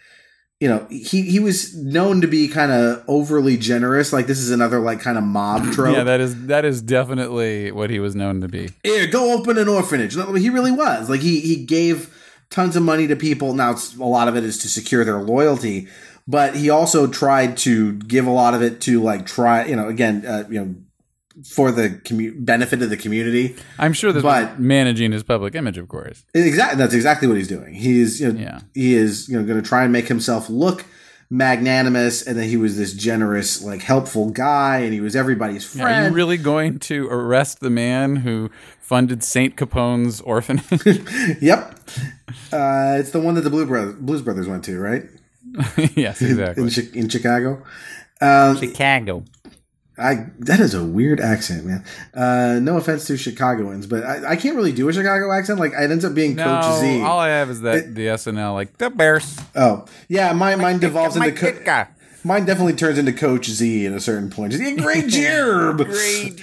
you 0.59 0.67
know 0.67 0.85
he 0.89 1.21
he 1.23 1.39
was 1.39 1.75
known 1.75 2.21
to 2.21 2.27
be 2.27 2.47
kind 2.47 2.71
of 2.71 3.03
overly 3.07 3.57
generous 3.57 4.11
like 4.13 4.25
this 4.27 4.39
is 4.39 4.51
another 4.51 4.79
like 4.79 4.99
kind 4.99 5.17
of 5.17 5.23
mob 5.23 5.63
trope 5.73 5.95
Yeah, 5.95 6.03
that 6.03 6.19
is 6.21 6.45
that 6.47 6.65
is 6.65 6.81
definitely 6.81 7.71
what 7.71 7.89
he 7.89 7.99
was 7.99 8.15
known 8.15 8.41
to 8.41 8.47
be. 8.47 8.69
here 8.83 9.05
go 9.07 9.37
open 9.37 9.57
an 9.57 9.67
orphanage 9.67 10.15
he 10.15 10.49
really 10.49 10.71
was 10.71 11.09
like 11.09 11.21
he 11.21 11.39
he 11.39 11.65
gave 11.65 12.11
tons 12.49 12.75
of 12.75 12.83
money 12.83 13.05
to 13.07 13.15
people 13.15 13.53
now 13.53 13.71
it's, 13.71 13.95
a 13.97 14.03
lot 14.03 14.27
of 14.27 14.35
it 14.35 14.43
is 14.43 14.57
to 14.59 14.69
secure 14.69 15.03
their 15.03 15.21
loyalty 15.21 15.87
but 16.27 16.55
he 16.55 16.69
also 16.69 17.05
tried 17.05 17.57
to 17.57 17.93
give 17.93 18.25
a 18.25 18.31
lot 18.31 18.53
of 18.55 18.61
it 18.63 18.81
to 18.81 19.01
like 19.01 19.25
try 19.27 19.65
you 19.65 19.75
know 19.75 19.87
again 19.87 20.25
uh, 20.25 20.43
you 20.49 20.63
know 20.63 20.75
for 21.43 21.71
the 21.71 21.89
commu- 21.89 22.33
benefit 22.45 22.81
of 22.81 22.89
the 22.89 22.95
community 22.97 23.55
I'm 23.77 23.91
sure 23.93 24.13
that 24.13 24.23
But- 24.23 24.59
managing 24.59 25.11
his 25.11 25.23
public 25.23 25.53
image, 25.55 25.77
of 25.77 25.87
course. 25.89 26.23
Exactly. 26.33 26.77
That's 26.77 26.93
exactly 26.93 27.27
what 27.27 27.35
he's 27.37 27.47
doing. 27.49 27.73
He's 27.73 28.21
you 28.21 28.31
know, 28.31 28.39
Yeah. 28.39 28.59
he 28.73 28.93
is 28.95 29.27
you 29.27 29.37
know 29.37 29.43
going 29.45 29.61
to 29.61 29.67
try 29.67 29.83
and 29.83 29.91
make 29.91 30.07
himself 30.07 30.49
look 30.49 30.85
magnanimous, 31.29 32.21
and 32.25 32.37
then 32.37 32.47
he 32.47 32.55
was 32.55 32.77
this 32.77 32.93
generous, 32.93 33.61
like 33.63 33.81
helpful 33.81 34.29
guy, 34.29 34.79
and 34.79 34.93
he 34.93 35.01
was 35.01 35.15
everybody's 35.15 35.65
friend. 35.65 36.05
Are 36.05 36.09
you 36.09 36.13
really 36.15 36.37
going 36.37 36.79
to 36.79 37.07
arrest 37.09 37.59
the 37.61 37.69
man 37.71 38.17
who 38.17 38.49
funded 38.79 39.23
Saint 39.23 39.55
Capone's 39.57 40.21
orphanage? 40.21 40.61
yep. 41.41 41.79
Uh, 42.53 42.97
it's 42.99 43.09
the 43.11 43.19
one 43.19 43.33
that 43.35 43.41
the 43.41 43.49
Blue 43.49 43.65
Brothers, 43.65 43.95
Blues 43.95 44.21
Brothers 44.21 44.47
went 44.47 44.63
to, 44.65 44.79
right? 44.79 45.03
yes, 45.95 46.21
In, 46.21 46.29
exactly. 46.29 46.69
Chi- 46.71 46.97
in 46.99 47.09
Chicago. 47.09 47.63
Um, 48.21 48.57
Chicago. 48.57 49.23
I 49.97 50.27
that 50.39 50.59
is 50.59 50.73
a 50.73 50.83
weird 50.83 51.19
accent, 51.21 51.65
man. 51.65 51.83
Uh, 52.13 52.59
no 52.61 52.77
offense 52.77 53.05
to 53.07 53.17
Chicagoans, 53.17 53.87
but 53.87 54.03
I, 54.03 54.31
I 54.31 54.35
can't 54.35 54.55
really 54.55 54.73
do 54.73 54.89
a 54.89 54.93
Chicago 54.93 55.31
accent. 55.31 55.59
Like 55.59 55.71
it 55.71 55.89
ends 55.91 56.03
up 56.03 56.13
being 56.13 56.35
No, 56.35 56.43
Coach 56.43 56.81
Z. 56.81 57.01
all 57.01 57.17
I 57.19 57.29
have 57.29 57.49
is 57.49 57.61
that 57.61 57.95
the 57.95 58.07
SNL 58.07 58.53
like 58.53 58.77
the 58.77 58.89
Bears. 58.89 59.37
oh, 59.55 59.85
yeah, 60.09 60.33
mine 60.33 60.59
mine 60.59 60.79
devolves 60.79 61.15
into 61.15 61.31
Co-. 61.31 61.87
mine 62.25 62.45
definitely 62.45 62.73
turns 62.73 62.97
into 62.97 63.13
Coach 63.13 63.47
Z 63.49 63.85
at 63.85 63.93
a 63.93 63.99
certain 64.01 64.29
point. 64.29 64.51
Just, 64.51 64.63
"Yeah, 64.63 64.75
great 64.75 65.07
job. 65.07 65.77
Great 65.77 66.37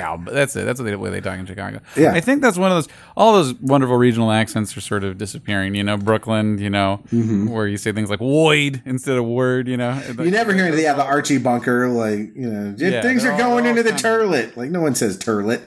job. 0.00 0.24
That's 0.30 0.56
it. 0.56 0.64
That's 0.64 0.80
the 0.80 0.96
way 0.98 1.10
they 1.10 1.20
talk 1.20 1.38
in 1.38 1.46
Chicago. 1.46 1.80
Yeah. 1.96 2.12
I 2.12 2.20
think 2.20 2.42
that's 2.42 2.58
one 2.58 2.70
of 2.72 2.76
those. 2.76 2.88
All 3.16 3.32
those 3.32 3.54
wonderful 3.54 3.96
regional 3.96 4.30
accents 4.30 4.76
are 4.76 4.80
sort 4.80 5.04
of 5.04 5.18
disappearing. 5.18 5.74
You 5.74 5.84
know, 5.84 5.96
Brooklyn. 5.96 6.58
You 6.58 6.70
know, 6.70 6.96
where 7.12 7.68
you 7.68 7.76
say 7.76 7.92
things 7.92 8.10
like 8.10 8.18
"void" 8.18 8.82
instead 8.84 9.16
of 9.16 9.24
"word." 9.24 9.68
You 9.68 9.76
know, 9.76 9.84
Mm-hmm. 10.04 10.22
You 10.22 10.30
never 10.30 10.52
hear 10.52 10.70
the 10.70 10.82
yeah 10.82 10.94
the 10.94 11.04
Archie 11.04 11.38
bunker 11.38 11.88
like 11.88 12.34
you 12.34 12.48
know 12.50 12.74
Yeah, 12.76 13.02
things 13.02 13.22
they're 13.22 13.32
are 13.32 13.38
going 13.38 13.64
all- 13.64 13.70
into 13.70 13.82
the 13.82 13.92
all 13.92 13.98
turlet 13.98 14.56
like 14.56 14.70
no 14.70 14.80
one 14.80 14.94
says 14.94 15.16
turlet 15.18 15.62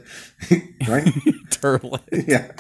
right 0.88 1.06
turlet. 1.50 2.02
yeah 2.28 2.52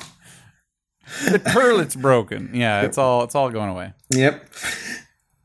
The 1.32 1.40
turlet's 1.40 1.96
broken. 1.96 2.52
Yeah, 2.54 2.82
it's 2.84 2.98
all 2.98 3.24
it's 3.24 3.36
all 3.36 3.50
going 3.50 3.70
away. 3.70 3.94
yep 4.14 4.46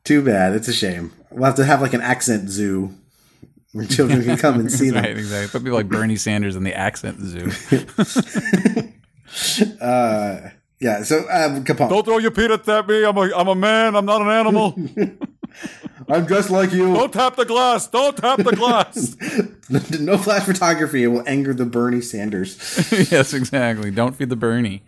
too 0.03 0.21
bad 0.23 0.53
it's 0.53 0.67
a 0.67 0.73
shame 0.73 1.11
we'll 1.31 1.45
have 1.45 1.55
to 1.55 1.65
have 1.65 1.81
like 1.81 1.93
an 1.93 2.01
accent 2.01 2.49
zoo 2.49 2.93
where 3.71 3.85
children 3.85 4.23
can 4.23 4.37
come 4.37 4.59
and 4.59 4.71
see 4.79 4.91
Right, 4.91 5.03
them 5.03 5.17
exactly. 5.17 5.47
Put 5.59 5.63
people 5.65 5.77
like 5.77 5.89
Bernie 5.89 6.15
Sanders 6.15 6.55
in 6.55 6.63
the 6.63 6.75
accent 6.77 7.19
zoo. 7.19 7.49
uh 9.81 10.49
yeah 10.79 11.03
so 11.03 11.19
um 11.29 11.63
Capone 11.63 11.89
Don't 11.89 12.05
throw 12.05 12.17
your 12.19 12.31
peanuts 12.31 12.67
at 12.69 12.87
me. 12.87 13.03
I'm 13.03 13.17
a 13.17 13.31
I'm 13.35 13.47
a 13.47 13.55
man. 13.55 13.95
I'm 13.95 14.05
not 14.05 14.21
an 14.21 14.27
animal. 14.29 14.75
I'm 16.09 16.25
dressed 16.25 16.49
like 16.49 16.71
you 16.71 16.93
Don't 16.93 17.13
tap 17.13 17.35
the 17.35 17.45
glass. 17.45 17.87
Don't 17.87 18.15
tap 18.17 18.39
the 18.39 18.55
glass. 18.55 19.15
no 19.99 20.17
flash 20.17 20.43
photography 20.43 21.03
it 21.03 21.07
will 21.07 21.23
anger 21.27 21.53
the 21.53 21.65
Bernie 21.65 22.01
Sanders 22.01 22.57
yes, 23.11 23.33
exactly. 23.33 23.89
Don't 23.91 24.15
feed 24.15 24.29
the 24.29 24.35
Bernie. 24.35 24.83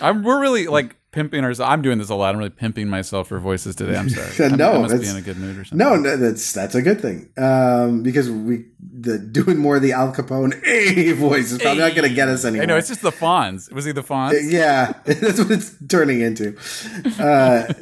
I'm, 0.00 0.22
we're 0.24 0.40
really 0.40 0.66
like 0.66 0.96
pimping 1.14 1.44
ourselves. 1.44 1.70
I'm 1.70 1.80
doing 1.82 1.98
this 1.98 2.10
a 2.10 2.14
lot. 2.14 2.34
I'm 2.34 2.38
really 2.38 2.50
pimping 2.50 2.88
myself 2.88 3.28
for 3.28 3.38
voices 3.38 3.76
today. 3.76 3.96
I'm 3.96 4.08
sorry. 4.10 4.50
No, 4.56 4.72
I 4.72 4.78
must 4.78 5.00
be 5.00 5.06
in 5.08 5.16
a 5.16 5.22
good 5.22 5.36
mood 5.38 5.56
or 5.58 5.64
something. 5.64 5.78
no 5.78 5.96
no 5.96 6.16
that's 6.16 6.52
that's 6.52 6.74
a 6.74 6.82
good 6.82 7.00
thing 7.00 7.28
um 7.36 8.02
because 8.02 8.28
we 8.30 8.66
the 8.80 9.18
doing 9.18 9.58
more 9.58 9.76
of 9.76 9.82
the 9.82 9.92
Al 9.92 10.12
Capone 10.12 10.60
a 10.66 11.12
voice 11.12 11.52
is 11.52 11.58
probably 11.58 11.82
not 11.82 11.94
gonna 11.94 12.08
get 12.08 12.28
us 12.28 12.44
anywhere 12.44 12.64
I 12.64 12.66
know 12.66 12.76
it's 12.76 12.88
just 12.88 13.02
the 13.02 13.12
Fonz. 13.12 13.72
Was 13.72 13.84
he 13.84 13.92
the 13.92 14.02
Fonz? 14.02 14.32
yeah, 14.50 14.92
that's 15.04 15.38
what 15.38 15.50
it's 15.50 15.74
turning 15.88 16.20
into. 16.20 16.56
Uh, 17.18 17.72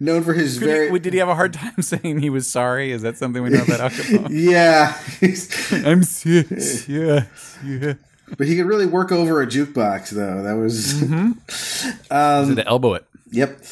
known 0.00 0.22
for 0.24 0.32
his 0.32 0.58
Could 0.58 0.66
very 0.68 0.90
he, 0.90 0.98
did 0.98 1.12
he 1.12 1.18
have 1.20 1.28
a 1.28 1.34
hard 1.34 1.52
time 1.52 1.80
saying 1.82 2.20
he 2.20 2.30
was 2.30 2.46
sorry? 2.50 2.90
Is 2.92 3.02
that 3.02 3.16
something 3.16 3.42
we 3.42 3.50
know 3.50 3.62
about 3.62 3.80
Al 3.80 3.90
Capone? 3.90 4.28
yeah, 4.30 4.96
I'm 5.86 6.02
yeah. 6.88 7.94
But 8.36 8.46
he 8.46 8.56
could 8.56 8.66
really 8.66 8.86
work 8.86 9.12
over 9.12 9.42
a 9.42 9.46
jukebox 9.46 10.10
though. 10.10 10.42
That 10.42 10.54
was 10.54 10.94
Mm-hmm. 10.94 12.54
to 12.54 12.66
elbow 12.66 12.94
it. 12.94 13.04
Yep. 13.30 13.64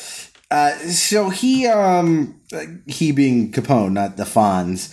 Uh, 0.50 0.76
so 0.78 1.28
he, 1.28 1.66
um, 1.66 2.40
he 2.86 3.12
being 3.12 3.52
Capone, 3.52 3.92
not 3.92 4.16
the 4.16 4.24
Fonz. 4.24 4.92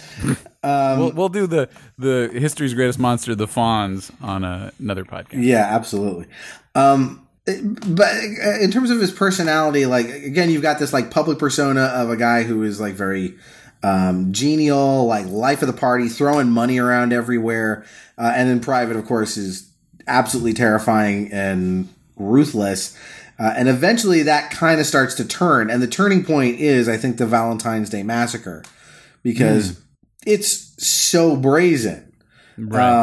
we'll, 0.63 1.11
we'll 1.11 1.29
do 1.29 1.47
the 1.47 1.69
the 1.97 2.29
history's 2.33 2.73
greatest 2.73 2.99
monster, 2.99 3.33
the 3.33 3.47
Fonz, 3.47 4.11
on 4.21 4.43
uh, 4.43 4.71
another 4.79 5.03
podcast. 5.03 5.43
Yeah, 5.43 5.65
absolutely. 5.65 6.27
Um, 6.75 7.27
but 7.45 8.13
uh, 8.13 8.59
in 8.59 8.71
terms 8.71 8.91
of 8.91 8.99
his 8.99 9.11
personality, 9.11 9.85
like 9.85 10.07
again, 10.07 10.49
you've 10.49 10.61
got 10.61 10.79
this 10.79 10.93
like 10.93 11.09
public 11.11 11.39
persona 11.39 11.83
of 11.85 12.09
a 12.09 12.17
guy 12.17 12.43
who 12.43 12.63
is 12.63 12.79
like 12.79 12.93
very 12.93 13.35
um, 13.83 14.33
genial, 14.33 15.05
like 15.05 15.27
life 15.27 15.61
of 15.61 15.67
the 15.67 15.73
party, 15.73 16.09
throwing 16.09 16.49
money 16.49 16.79
around 16.79 17.13
everywhere, 17.13 17.85
uh, 18.17 18.33
and 18.35 18.49
in 18.49 18.59
private, 18.59 18.97
of 18.97 19.05
course, 19.05 19.37
is 19.37 19.69
absolutely 20.07 20.53
terrifying 20.53 21.31
and 21.31 21.87
ruthless. 22.15 22.97
Uh, 23.39 23.53
and 23.55 23.69
eventually, 23.69 24.23
that 24.23 24.49
kind 24.49 24.79
of 24.79 24.85
starts 24.85 25.13
to 25.15 25.25
turn, 25.25 25.69
and 25.69 25.81
the 25.81 25.87
turning 25.87 26.25
point 26.25 26.59
is, 26.59 26.89
I 26.89 26.97
think, 26.97 27.17
the 27.17 27.27
Valentine's 27.27 27.89
Day 27.89 28.01
massacre, 28.01 28.63
because 29.21 29.79
it's 30.25 30.83
so 30.83 31.35
brazen. 31.35 32.03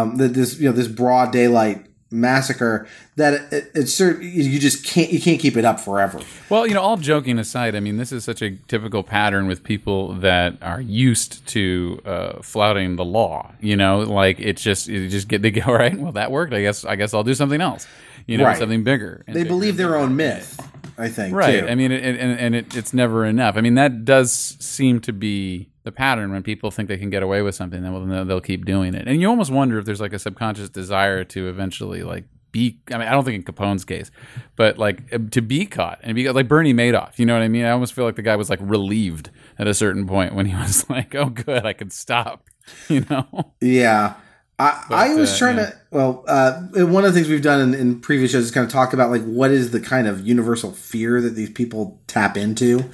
Um, 0.02 0.16
that 0.16 0.34
this 0.34 0.58
you 0.58 0.68
know 0.68 0.74
this 0.74 0.88
broad 0.88 1.30
daylight 1.30 1.86
massacre 2.14 2.86
that 3.16 3.52
it, 3.52 3.70
it's 3.74 3.92
certain 3.92 4.22
you 4.22 4.58
just 4.58 4.84
can't 4.84 5.12
you 5.12 5.20
can't 5.20 5.40
keep 5.40 5.56
it 5.56 5.64
up 5.64 5.80
forever. 5.80 6.20
Well, 6.48 6.66
you 6.66 6.74
know, 6.74 6.80
all 6.80 6.96
joking 6.96 7.38
aside, 7.38 7.74
I 7.74 7.80
mean, 7.80 7.96
this 7.96 8.12
is 8.12 8.24
such 8.24 8.40
a 8.42 8.56
typical 8.68 9.02
pattern 9.02 9.46
with 9.46 9.62
people 9.64 10.14
that 10.14 10.56
are 10.62 10.80
used 10.80 11.46
to 11.48 12.00
uh, 12.04 12.42
flouting 12.42 12.96
the 12.96 13.04
law. 13.04 13.52
You 13.60 13.76
know, 13.76 13.98
like 14.00 14.40
it's 14.40 14.62
just 14.62 14.88
you 14.88 15.08
just 15.08 15.28
get 15.28 15.42
they 15.42 15.50
go 15.50 15.62
all 15.66 15.74
right. 15.74 15.98
Well, 15.98 16.12
that 16.12 16.30
worked. 16.30 16.54
I 16.54 16.62
guess 16.62 16.84
I 16.84 16.96
guess 16.96 17.12
I'll 17.14 17.24
do 17.24 17.34
something 17.34 17.60
else. 17.60 17.86
You 18.26 18.38
know, 18.38 18.44
Right. 18.44 18.56
something 18.56 18.84
bigger. 18.84 19.22
They 19.26 19.32
bigger 19.34 19.48
believe 19.48 19.76
their 19.76 19.96
own 19.96 20.16
myth, 20.16 20.58
I 20.96 21.08
think. 21.08 21.34
right 21.36 21.60
too. 21.60 21.68
i 21.68 21.74
mean 21.74 21.92
it, 21.92 22.02
it, 22.02 22.18
and, 22.18 22.38
and 22.40 22.54
it, 22.54 22.74
it's 22.74 22.94
never 22.94 23.26
enough 23.26 23.56
i 23.56 23.60
mean 23.60 23.74
that 23.74 24.04
does 24.06 24.32
seem 24.32 25.00
to 25.00 25.12
be 25.12 25.68
the 25.84 25.92
pattern 25.92 26.32
when 26.32 26.42
people 26.42 26.70
think 26.70 26.88
they 26.88 26.96
can 26.96 27.10
get 27.10 27.22
away 27.22 27.42
with 27.42 27.54
something 27.54 27.82
then 27.82 27.92
well, 27.92 28.24
they'll, 28.24 28.40
keep 28.40 28.64
doing 28.64 28.94
it. 28.94 29.06
And 29.06 29.20
you 29.20 29.28
almost 29.28 29.50
wonder 29.50 29.78
if 29.78 29.84
there's 29.84 30.00
like 30.00 30.12
a 30.12 30.18
subconscious 30.18 30.68
desire 30.68 31.24
to 31.24 31.48
eventually 31.48 32.02
like 32.02 32.24
be 32.52 32.78
i 32.92 32.98
mean 32.98 33.08
i 33.08 33.10
don't 33.10 33.24
think 33.24 33.34
in 33.34 33.42
capone's 33.42 33.84
case 33.84 34.12
but 34.54 34.78
like 34.78 35.12
uh, 35.12 35.18
to 35.32 35.42
be 35.42 35.66
caught 35.66 35.98
and 36.04 36.14
be 36.14 36.30
like 36.30 36.46
bernie 36.46 36.72
madoff 36.72 37.18
you 37.18 37.26
know 37.26 37.34
what 37.34 37.42
i 37.42 37.48
mean? 37.48 37.64
I 37.64 37.70
almost 37.70 37.94
feel 37.94 38.04
like 38.04 38.14
the 38.14 38.22
guy 38.22 38.36
was 38.36 38.48
like 38.48 38.60
relieved 38.62 39.30
at 39.58 39.66
a 39.66 39.74
certain 39.74 40.06
point 40.06 40.36
when 40.36 40.46
he 40.46 40.54
was 40.62 40.88
like 40.88 41.16
oh 41.16 41.30
good 41.30 41.66
i 41.66 41.72
can 41.72 41.90
stop 41.90 42.44
you 42.88 43.04
know? 43.10 43.52
Yeah. 43.60 44.14
I, 44.58 44.84
I 44.90 45.14
was 45.14 45.32
uh, 45.34 45.38
trying 45.38 45.56
yeah. 45.56 45.66
to 45.70 45.76
well 45.90 46.24
uh, 46.28 46.60
one 46.86 47.04
of 47.04 47.12
the 47.12 47.18
things 47.18 47.28
we've 47.28 47.42
done 47.42 47.60
in, 47.60 47.74
in 47.74 48.00
previous 48.00 48.30
shows 48.30 48.44
is 48.44 48.50
kind 48.52 48.64
of 48.64 48.72
talk 48.72 48.92
about 48.92 49.10
like 49.10 49.22
what 49.24 49.50
is 49.50 49.72
the 49.72 49.80
kind 49.80 50.06
of 50.06 50.26
universal 50.26 50.70
fear 50.70 51.20
that 51.20 51.30
these 51.30 51.50
people 51.50 52.00
tap 52.06 52.36
into 52.36 52.84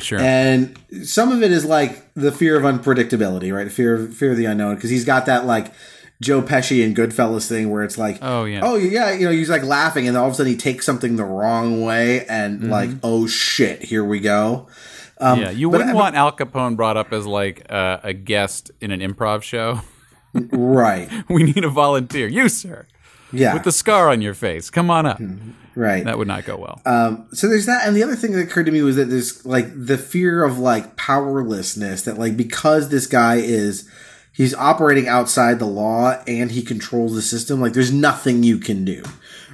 sure 0.00 0.18
and 0.18 0.78
some 1.04 1.30
of 1.30 1.42
it 1.42 1.52
is 1.52 1.66
like 1.66 2.12
the 2.14 2.32
fear 2.32 2.56
of 2.56 2.62
unpredictability 2.62 3.54
right 3.54 3.70
fear 3.70 3.94
of 3.94 4.14
fear 4.14 4.30
of 4.30 4.36
the 4.38 4.46
unknown 4.46 4.74
because 4.76 4.88
he's 4.90 5.04
got 5.04 5.26
that 5.26 5.44
like 5.44 5.72
Joe 6.22 6.40
Pesci 6.40 6.84
and 6.84 6.96
Goodfellas 6.96 7.48
thing 7.48 7.68
where 7.70 7.82
it's 7.82 7.98
like 7.98 8.18
Oh, 8.22 8.44
yeah. 8.44 8.60
oh 8.62 8.76
yeah 8.76 9.12
you 9.12 9.26
know 9.26 9.32
he's 9.32 9.50
like 9.50 9.64
laughing 9.64 10.08
and 10.08 10.16
all 10.16 10.28
of 10.28 10.32
a 10.32 10.36
sudden 10.36 10.52
he 10.52 10.58
takes 10.58 10.86
something 10.86 11.16
the 11.16 11.24
wrong 11.24 11.82
way 11.84 12.24
and 12.26 12.60
Mm-hmm. 12.60 12.70
like 12.70 12.90
oh 13.02 13.26
shit 13.26 13.82
here 13.82 14.04
we 14.04 14.18
go 14.20 14.68
um, 15.18 15.40
yeah 15.40 15.50
you 15.50 15.68
wouldn't 15.68 15.94
want 15.94 16.16
al 16.16 16.32
capone 16.32 16.74
brought 16.76 16.96
up 16.96 17.12
as 17.12 17.26
like 17.26 17.66
uh, 17.70 17.98
a 18.02 18.12
guest 18.14 18.70
in 18.80 18.90
an 18.92 19.00
improv 19.00 19.42
show 19.42 19.80
right 20.34 21.10
we 21.28 21.42
need 21.42 21.64
a 21.64 21.68
volunteer 21.68 22.26
you 22.26 22.48
sir 22.48 22.86
yeah 23.32 23.54
with 23.54 23.64
the 23.64 23.72
scar 23.72 24.10
on 24.10 24.22
your 24.22 24.34
face. 24.34 24.70
Come 24.70 24.90
on 24.90 25.06
up. 25.06 25.20
right 25.74 26.04
That 26.04 26.18
would 26.18 26.28
not 26.28 26.44
go 26.44 26.56
well. 26.56 26.80
Um, 26.84 27.28
so 27.32 27.48
there's 27.48 27.66
that, 27.66 27.86
and 27.86 27.96
the 27.96 28.02
other 28.02 28.16
thing 28.16 28.32
that 28.32 28.40
occurred 28.40 28.66
to 28.66 28.72
me 28.72 28.82
was 28.82 28.96
that 28.96 29.06
there's 29.06 29.44
like 29.46 29.66
the 29.74 29.98
fear 29.98 30.44
of 30.44 30.58
like 30.58 30.96
powerlessness 30.96 32.02
that 32.02 32.18
like 32.18 32.36
because 32.36 32.90
this 32.90 33.06
guy 33.06 33.36
is 33.36 33.88
he's 34.32 34.54
operating 34.54 35.08
outside 35.08 35.58
the 35.58 35.66
law 35.66 36.22
and 36.26 36.50
he 36.50 36.62
controls 36.62 37.14
the 37.14 37.22
system, 37.22 37.60
like 37.60 37.72
there's 37.72 37.92
nothing 37.92 38.42
you 38.42 38.58
can 38.58 38.84
do, 38.84 39.02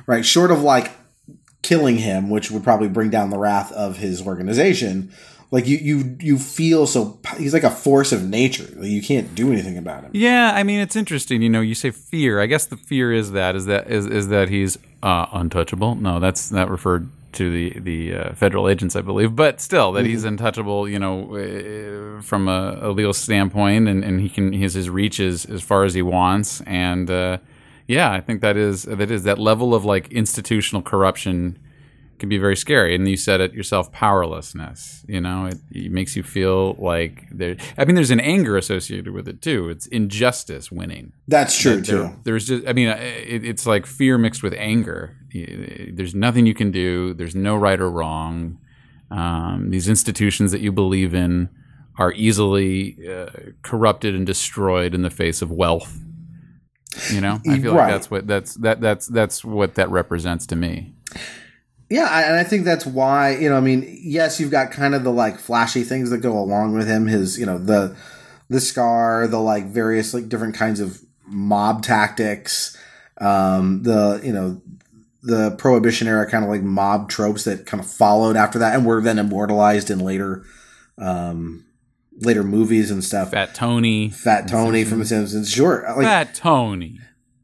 right? 0.06 0.24
Short 0.24 0.50
of 0.50 0.62
like 0.62 0.92
killing 1.62 1.98
him, 1.98 2.30
which 2.30 2.50
would 2.50 2.64
probably 2.64 2.88
bring 2.88 3.10
down 3.10 3.30
the 3.30 3.38
wrath 3.38 3.72
of 3.72 3.98
his 3.98 4.26
organization. 4.26 5.12
Like 5.50 5.66
you, 5.66 5.78
you, 5.78 6.16
you 6.20 6.38
feel 6.38 6.86
so 6.86 7.18
he's 7.38 7.54
like 7.54 7.62
a 7.62 7.70
force 7.70 8.12
of 8.12 8.22
nature. 8.22 8.68
Like 8.76 8.90
you 8.90 9.00
can't 9.02 9.34
do 9.34 9.50
anything 9.50 9.78
about 9.78 10.04
him. 10.04 10.10
yeah, 10.12 10.52
I 10.54 10.62
mean 10.62 10.80
it's 10.80 10.94
interesting. 10.94 11.40
You 11.40 11.48
know, 11.48 11.62
you 11.62 11.74
say 11.74 11.90
fear. 11.90 12.40
I 12.40 12.46
guess 12.46 12.66
the 12.66 12.76
fear 12.76 13.12
is 13.12 13.32
that 13.32 13.56
is 13.56 13.64
that 13.66 13.90
is, 13.90 14.06
is 14.06 14.28
that 14.28 14.50
he's 14.50 14.76
uh, 15.02 15.26
untouchable. 15.32 15.94
No, 15.94 16.20
that's 16.20 16.50
that 16.50 16.68
referred 16.68 17.08
to 17.32 17.50
the 17.50 17.80
the 17.80 18.14
uh, 18.14 18.32
federal 18.34 18.68
agents, 18.68 18.94
I 18.94 19.00
believe. 19.00 19.34
But 19.34 19.60
still, 19.60 19.92
that 19.92 20.04
he's 20.04 20.24
untouchable. 20.24 20.86
You 20.86 20.98
know, 20.98 21.34
uh, 21.36 22.20
from 22.20 22.48
a, 22.48 22.78
a 22.82 22.90
legal 22.90 23.14
standpoint, 23.14 23.88
and, 23.88 24.04
and 24.04 24.20
he 24.20 24.28
can 24.28 24.52
his 24.52 24.74
his 24.74 24.90
reach 24.90 25.18
is 25.18 25.46
as 25.46 25.62
far 25.62 25.84
as 25.84 25.94
he 25.94 26.02
wants. 26.02 26.60
And 26.62 27.10
uh, 27.10 27.38
yeah, 27.86 28.12
I 28.12 28.20
think 28.20 28.42
that 28.42 28.58
is 28.58 28.82
that 28.82 29.10
is 29.10 29.22
that 29.22 29.38
level 29.38 29.74
of 29.74 29.84
like 29.84 30.12
institutional 30.12 30.82
corruption 30.82 31.58
can 32.18 32.28
be 32.28 32.38
very 32.38 32.56
scary. 32.56 32.94
And 32.94 33.08
you 33.08 33.16
said 33.16 33.40
it 33.40 33.52
yourself, 33.54 33.90
powerlessness. 33.92 35.04
You 35.08 35.20
know, 35.20 35.46
it, 35.46 35.58
it 35.70 35.92
makes 35.92 36.16
you 36.16 36.22
feel 36.22 36.74
like 36.78 37.24
there. 37.30 37.56
I 37.76 37.84
mean, 37.84 37.94
there's 37.94 38.10
an 38.10 38.20
anger 38.20 38.56
associated 38.56 39.12
with 39.12 39.28
it 39.28 39.40
too. 39.42 39.68
It's 39.68 39.86
injustice 39.86 40.70
winning. 40.72 41.12
That's 41.26 41.56
true 41.58 41.80
There- 41.80 42.08
too. 42.08 42.16
there's 42.24 42.46
just, 42.46 42.66
I 42.66 42.72
mean, 42.72 42.88
it, 42.88 43.44
it's 43.44 43.66
like 43.66 43.86
fear 43.86 44.18
mixed 44.18 44.42
with 44.42 44.54
anger. 44.54 45.16
There's 45.32 46.14
nothing 46.14 46.46
you 46.46 46.54
can 46.54 46.70
do. 46.70 47.14
There's 47.14 47.34
no 47.34 47.56
right 47.56 47.80
or 47.80 47.90
wrong. 47.90 48.58
Um, 49.10 49.70
these 49.70 49.88
institutions 49.88 50.52
that 50.52 50.60
you 50.60 50.72
believe 50.72 51.14
in 51.14 51.48
are 51.98 52.12
easily 52.12 52.96
uh, 53.08 53.26
corrupted 53.62 54.14
and 54.14 54.26
destroyed 54.26 54.94
in 54.94 55.02
the 55.02 55.10
face 55.10 55.42
of 55.42 55.50
wealth. 55.50 55.98
You 57.12 57.20
know, 57.20 57.40
I 57.48 57.58
feel 57.60 57.74
Right. 57.74 57.84
like 57.84 57.92
that's 57.92 58.10
what 58.10 58.26
that's 58.26 58.54
that 58.54 58.80
that's 58.80 59.06
that's 59.06 59.44
what 59.44 59.74
that 59.76 59.90
represents 59.90 60.46
to 60.46 60.56
me. 60.56 60.94
Yeah, 61.90 62.04
I- 62.10 62.22
and 62.22 62.36
I 62.36 62.44
think 62.44 62.64
that's 62.64 62.84
why 62.86 63.36
you 63.36 63.48
know. 63.48 63.56
I 63.56 63.60
mean, 63.60 63.98
yes, 64.02 64.38
you've 64.40 64.50
got 64.50 64.70
kind 64.70 64.94
of 64.94 65.04
the 65.04 65.12
like 65.12 65.38
flashy 65.38 65.82
things 65.84 66.10
that 66.10 66.18
go 66.18 66.36
along 66.38 66.74
with 66.74 66.86
him. 66.86 67.06
His, 67.06 67.38
you 67.38 67.46
know, 67.46 67.58
the 67.58 67.96
the 68.48 68.60
scar, 68.60 69.26
the 69.26 69.40
like 69.40 69.66
various 69.66 70.12
like 70.14 70.28
different 70.28 70.54
kinds 70.54 70.80
of 70.80 71.00
mob 71.26 71.82
tactics, 71.82 72.76
um, 73.20 73.82
the 73.84 74.20
you 74.22 74.32
know 74.32 74.60
the 75.22 75.50
prohibition 75.52 76.06
era 76.06 76.30
kind 76.30 76.44
of 76.44 76.50
like 76.50 76.62
mob 76.62 77.08
tropes 77.08 77.44
that 77.44 77.66
kind 77.66 77.82
of 77.82 77.90
followed 77.90 78.36
after 78.36 78.58
that 78.60 78.74
and 78.74 78.86
were 78.86 79.00
then 79.00 79.18
immortalized 79.18 79.90
in 79.90 79.98
later 79.98 80.44
um 80.96 81.64
later 82.20 82.42
movies 82.44 82.90
and 82.90 83.02
stuff. 83.04 83.30
Fat 83.30 83.54
Tony, 83.54 84.10
Fat 84.10 84.46
Tony 84.48 84.84
from 84.84 84.98
The 85.00 85.04
Simpsons, 85.06 85.50
sure. 85.50 85.84
Like, 85.96 86.04
Fat 86.06 86.34
Tony. 86.34 86.98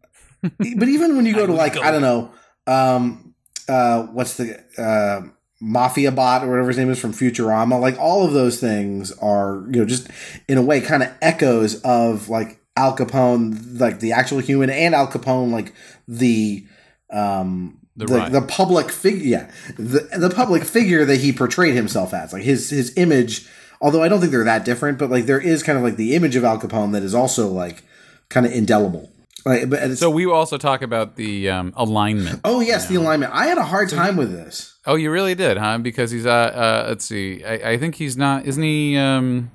but 0.43 0.89
even 0.89 1.17
when 1.17 1.25
you 1.27 1.35
go 1.35 1.47
to 1.47 1.53
like 1.53 1.77
I 1.79 1.91
don't 1.91 2.03
know, 2.03 2.31
um, 2.67 3.24
uh, 3.69 4.05
what's 4.05 4.37
the 4.37 4.63
uh, 4.79 5.23
Mafia 5.61 6.13
Bot 6.13 6.45
or 6.45 6.51
whatever 6.51 6.69
his 6.69 6.79
name 6.79 6.91
is 6.91 6.99
from 6.99 7.13
Futurama, 7.13 7.81
like 7.81 7.99
all 7.99 8.25
of 8.25 8.33
those 8.33 8.61
things 8.61 9.13
are 9.19 9.65
you 9.67 9.81
know 9.81 9.85
just 9.85 10.09
in 10.49 10.59
a 10.59 10.63
way 10.63 10.81
kind 10.81 11.03
of 11.03 11.11
echoes 11.23 11.81
of 11.83 12.29
like 12.29 12.61
Al 12.77 12.97
Capone, 12.97 13.81
like 13.81 14.01
the 14.01 14.13
actual 14.13 14.39
human, 14.39 14.71
and 14.71 14.95
Al 14.95 15.07
Capone, 15.07 15.51
like 15.53 15.73
the 16.09 16.67
um 17.11 17.79
The 17.97 18.07
the, 18.07 18.41
the 18.41 18.47
public 18.47 18.91
figure, 18.91 19.25
yeah, 19.25 19.51
the 19.77 20.09
the 20.19 20.31
public 20.31 20.65
figure 20.65 21.05
that 21.05 21.19
he 21.19 21.33
portrayed 21.33 21.75
himself 21.75 22.13
as, 22.13 22.33
like 22.33 22.43
his 22.43 22.71
his 22.71 22.93
image. 22.97 23.47
Although 23.81 24.03
I 24.03 24.09
don't 24.09 24.19
think 24.19 24.33
they're 24.33 24.45
that 24.45 24.65
different, 24.65 24.99
but 24.99 25.11
like 25.11 25.27
there 25.27 25.41
is 25.41 25.63
kind 25.63 25.79
of 25.79 25.85
like 25.85 25.97
the 25.97 26.15
image 26.17 26.35
of 26.37 26.43
Al 26.43 26.59
Capone 26.59 26.93
that 26.93 27.03
is 27.05 27.15
also 27.15 27.49
like 27.49 27.85
kind 28.31 28.47
of 28.47 28.53
indelible. 28.53 29.11
But 29.45 29.99
So 29.99 30.09
we 30.09 30.25
also 30.25 30.57
talk 30.57 30.81
about 30.81 31.17
the 31.17 31.51
um, 31.51 31.75
alignment. 31.77 32.41
Oh 32.45 32.61
yes, 32.61 32.89
the 32.89 32.95
alignment. 32.95 33.33
I 33.35 33.47
had 33.47 33.59
a 33.59 33.65
hard 33.65 33.91
time 33.91 34.17
with 34.17 34.33
this. 34.33 34.79
Oh, 34.87 34.95
you 34.95 35.11
really 35.11 35.35
did, 35.35 35.59
huh? 35.59 35.79
Because 35.79 36.11
he's 36.11 36.25
uh, 36.25 36.31
uh 36.31 36.87
let's 36.89 37.05
see, 37.05 37.45
I, 37.45 37.73
I 37.73 37.79
think 37.79 37.97
he's 37.97 38.17
not, 38.17 38.47
isn't 38.47 38.63
he? 38.63 38.97
Um, 38.97 39.51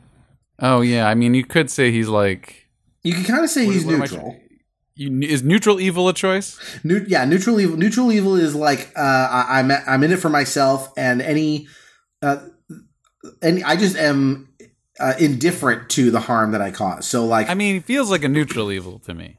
oh 0.60 0.82
yeah, 0.82 1.08
I 1.08 1.15
mean, 1.15 1.34
you 1.34 1.43
could 1.43 1.71
say 1.71 1.91
he's 1.91 2.08
like, 2.08 2.67
You 3.02 3.13
can 3.13 3.23
kind 3.23 3.43
of 3.43 3.49
say 3.49 3.65
he's 3.65 3.84
what 3.84 3.95
am 3.95 4.02
I 4.04 4.06
neutral. 4.06 4.36
you, 4.93 5.21
is 5.21 5.41
neutral 5.41 5.80
evil 5.80 6.08
a 6.08 6.13
choice? 6.13 6.60
New, 6.84 7.04
yeah, 7.08 7.25
neutral 7.25 7.60
evil. 7.60 7.75
Neutral 7.75 8.12
evil 8.12 8.36
is 8.36 8.54
like 8.54 8.91
uh, 8.95 8.99
I, 8.99 9.60
I'm 9.60 9.71
I'm 9.71 10.04
in 10.04 10.12
it 10.12 10.19
for 10.19 10.30
myself, 10.30 10.93
and 10.97 11.19
any 11.19 11.67
uh, 12.21 12.38
any 13.41 13.63
I 13.63 13.75
just 13.75 13.97
am 13.97 14.49
uh, 14.99 15.13
indifferent 15.19 15.89
to 15.91 16.12
the 16.12 16.19
harm 16.19 16.52
that 16.52 16.62
I 16.62 16.69
cause. 16.69 17.08
So 17.08 17.25
like 17.25 17.49
I 17.49 17.56
mean, 17.56 17.78
it 17.78 17.86
feels 17.86 18.12
like 18.12 18.23
a 18.23 18.30
neutral 18.30 18.71
evil 18.71 18.99
to 18.99 19.15
me. 19.15 19.38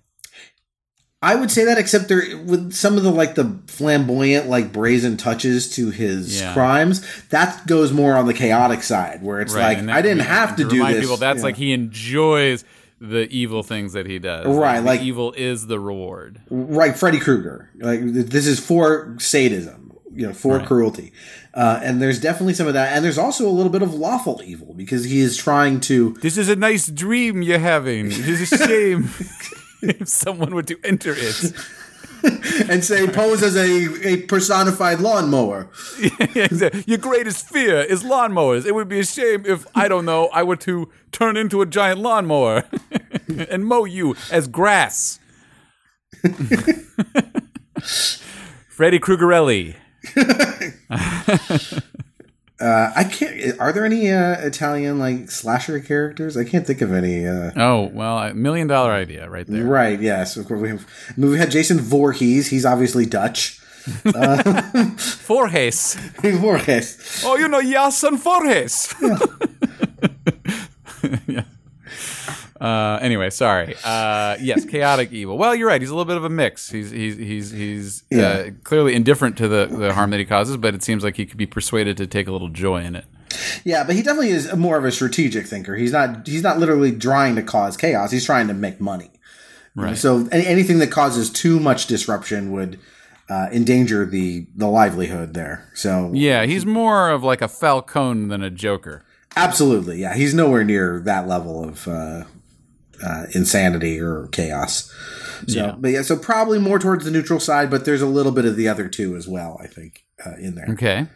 I 1.22 1.34
would 1.34 1.50
say 1.50 1.66
that, 1.66 1.76
except 1.76 2.08
there 2.08 2.22
with 2.46 2.72
some 2.72 2.96
of 2.96 3.02
the 3.02 3.10
like 3.10 3.34
the 3.34 3.58
flamboyant, 3.66 4.48
like 4.48 4.72
brazen 4.72 5.16
touches 5.18 5.68
to 5.76 5.90
his 5.90 6.40
Yeah. 6.40 6.54
crimes, 6.54 7.02
that 7.28 7.66
goes 7.66 7.92
more 7.92 8.14
on 8.16 8.26
the 8.26 8.32
chaotic 8.34 8.82
side, 8.82 9.22
where 9.22 9.40
it's 9.40 9.54
like 9.54 9.84
that- 9.84 9.94
I 9.94 10.00
didn't 10.00 10.22
have 10.22 10.56
to 10.56 10.64
do 10.68 10.86
this. 10.86 11.00
People, 11.00 11.18
that's 11.18 11.38
Yeah. 11.40 11.44
like 11.44 11.56
he 11.56 11.72
enjoys 11.72 12.64
the 13.02 13.28
evil 13.30 13.62
things 13.62 13.92
that 13.92 14.06
he 14.06 14.18
does. 14.18 14.46
Right, 14.46 14.80
the 14.80 14.86
like- 14.86 15.02
evil 15.02 15.34
is 15.36 15.66
the 15.66 15.78
reward. 15.78 16.40
right, 16.50 16.96
Freddy 16.96 17.18
Krueger. 17.18 17.68
Like 17.78 18.00
this 18.02 18.46
is 18.46 18.58
for 18.58 19.14
sadism, 19.18 19.92
you 20.14 20.26
know, 20.26 20.32
for 20.32 20.58
cruelty, 20.60 21.12
uh, 21.52 21.80
and 21.82 22.00
there's 22.00 22.18
definitely 22.18 22.54
some 22.54 22.66
of 22.66 22.72
that, 22.74 22.94
and 22.94 23.04
there's 23.04 23.18
also 23.18 23.46
a 23.46 23.52
little 23.52 23.72
bit 23.72 23.82
of 23.82 23.92
lawful 23.92 24.40
evil 24.44 24.72
because 24.74 25.04
he 25.04 25.20
is 25.20 25.36
trying 25.36 25.80
to 25.80 26.16
This 26.22 26.38
is 26.38 26.48
a 26.48 26.56
nice 26.56 26.86
dream 26.86 27.42
you're 27.42 27.58
having. 27.58 28.06
It 28.06 28.26
is 28.26 28.52
a 28.52 28.56
shame 28.66 29.10
if 30.00 30.08
someone 30.08 30.54
were 30.54 30.62
to 30.62 30.78
enter 30.84 31.14
it. 31.16 31.52
and 32.68 32.84
say 32.84 33.06
pose 33.06 33.42
as 33.42 33.56
a, 33.56 34.06
a 34.06 34.16
personified 34.22 35.00
lawnmower. 35.00 35.70
Your 36.86 36.98
greatest 36.98 37.48
fear 37.48 37.80
is 37.80 38.02
lawnmowers. 38.02 38.66
It 38.66 38.74
would 38.74 38.88
be 38.88 39.00
a 39.00 39.04
shame 39.04 39.44
if 39.46 39.66
I 39.74 39.88
don't 39.88 40.04
know 40.04 40.28
I 40.32 40.42
were 40.42 40.56
to 40.56 40.90
turn 41.12 41.36
into 41.36 41.62
a 41.62 41.66
giant 41.66 42.00
lawnmower 42.00 42.64
and 43.48 43.64
mow 43.64 43.84
you 43.84 44.16
as 44.30 44.48
grass. 44.48 45.18
Freddy 48.68 48.98
Krugerelli. 48.98 49.76
Uh, 52.60 52.92
I 52.94 53.04
can't. 53.04 53.58
Are 53.58 53.72
there 53.72 53.84
any 53.86 54.10
uh, 54.10 54.38
Italian 54.40 54.98
like 54.98 55.30
slasher 55.30 55.80
characters? 55.80 56.36
I 56.36 56.44
can't 56.44 56.66
think 56.66 56.82
of 56.82 56.92
any. 56.92 57.26
Uh, 57.26 57.50
Oh 57.56 57.84
well, 57.92 58.18
a 58.18 58.34
million 58.34 58.66
dollar 58.68 58.92
idea 58.92 59.28
right 59.30 59.46
there. 59.46 59.64
Right. 59.64 59.98
Yes. 60.00 60.36
Of 60.36 60.46
course, 60.46 60.60
we 60.60 60.68
have. 60.68 60.86
I 61.08 61.12
mean, 61.16 61.30
we 61.30 61.38
had 61.38 61.50
Jason 61.50 61.78
Voorhees. 61.80 62.48
He's 62.48 62.66
obviously 62.66 63.06
Dutch. 63.06 63.56
Forges. 64.98 65.94
Voorhees. 66.20 67.22
Oh, 67.24 67.36
you 67.36 67.48
know 67.48 67.62
Jason 67.62 68.18
Forges. 68.18 68.94
yeah. 71.26 71.44
Uh, 72.60 72.98
anyway, 73.00 73.30
sorry. 73.30 73.74
Uh, 73.82 74.36
yes, 74.40 74.64
chaotic 74.66 75.12
evil. 75.12 75.38
Well, 75.38 75.54
you're 75.54 75.66
right. 75.68 75.80
He's 75.80 75.88
a 75.90 75.94
little 75.94 76.04
bit 76.04 76.16
of 76.18 76.24
a 76.24 76.28
mix. 76.28 76.70
He's 76.70 76.90
he's 76.90 77.16
he's 77.16 77.50
he's 77.50 78.02
uh, 78.12 78.16
Yeah. 78.16 78.50
clearly 78.64 78.94
indifferent 78.94 79.36
to 79.38 79.48
the, 79.48 79.66
the 79.66 79.94
harm 79.94 80.10
that 80.10 80.18
he 80.18 80.26
causes, 80.26 80.56
but 80.58 80.74
it 80.74 80.82
seems 80.82 81.02
like 81.02 81.16
he 81.16 81.24
could 81.24 81.38
be 81.38 81.46
persuaded 81.46 81.96
to 81.96 82.06
take 82.06 82.28
a 82.28 82.32
little 82.32 82.50
joy 82.50 82.82
in 82.82 82.94
it. 82.96 83.06
Yeah, 83.64 83.84
but 83.84 83.94
he 83.96 84.02
definitely 84.02 84.30
is 84.30 84.54
more 84.56 84.76
of 84.76 84.84
a 84.84 84.92
strategic 84.92 85.46
thinker. 85.46 85.74
He's 85.76 85.92
not. 85.92 86.26
He's 86.26 86.42
not 86.42 86.58
literally 86.58 86.92
trying 86.92 87.36
to 87.36 87.42
cause 87.42 87.76
chaos. 87.76 88.10
He's 88.10 88.26
trying 88.26 88.48
to 88.48 88.54
make 88.54 88.80
money. 88.80 89.10
Right. 89.76 89.96
So 89.96 90.28
any, 90.32 90.44
anything 90.46 90.80
that 90.80 90.90
causes 90.90 91.30
too 91.30 91.60
much 91.60 91.86
disruption 91.86 92.50
would 92.52 92.78
uh, 93.30 93.48
endanger 93.52 94.04
the 94.04 94.46
the 94.56 94.66
livelihood 94.66 95.32
there. 95.32 95.70
So 95.74 96.10
Yeah, 96.12 96.44
he's 96.44 96.66
more 96.66 97.08
of 97.10 97.22
like 97.22 97.40
a 97.40 97.48
Falcone 97.48 98.28
than 98.28 98.42
a 98.42 98.50
Joker. 98.50 99.04
absolutely, 99.36 99.98
yeah, 100.00 100.14
he's 100.16 100.34
nowhere 100.34 100.64
near 100.64 101.00
that 101.04 101.28
level 101.28 101.62
of 101.64 101.86
uh, 101.86 102.24
uh, 103.04 103.26
insanity 103.34 104.00
or 104.00 104.28
chaos. 104.28 104.92
So, 105.46 105.56
Yeah. 105.58 105.74
but 105.78 105.88
yeah, 105.90 106.02
so 106.02 106.16
probably 106.16 106.58
more 106.58 106.78
towards 106.78 107.04
the 107.04 107.10
neutral 107.10 107.40
side, 107.40 107.70
but 107.70 107.84
there's 107.84 108.02
a 108.02 108.06
little 108.06 108.32
bit 108.32 108.44
of 108.44 108.56
the 108.56 108.68
other 108.68 108.88
two 108.88 109.16
as 109.16 109.26
well. 109.26 109.58
I 109.62 109.66
think 109.66 110.04
uh, 110.24 110.34
in 110.38 110.54
there. 110.54 110.66
Okay. 110.70 111.06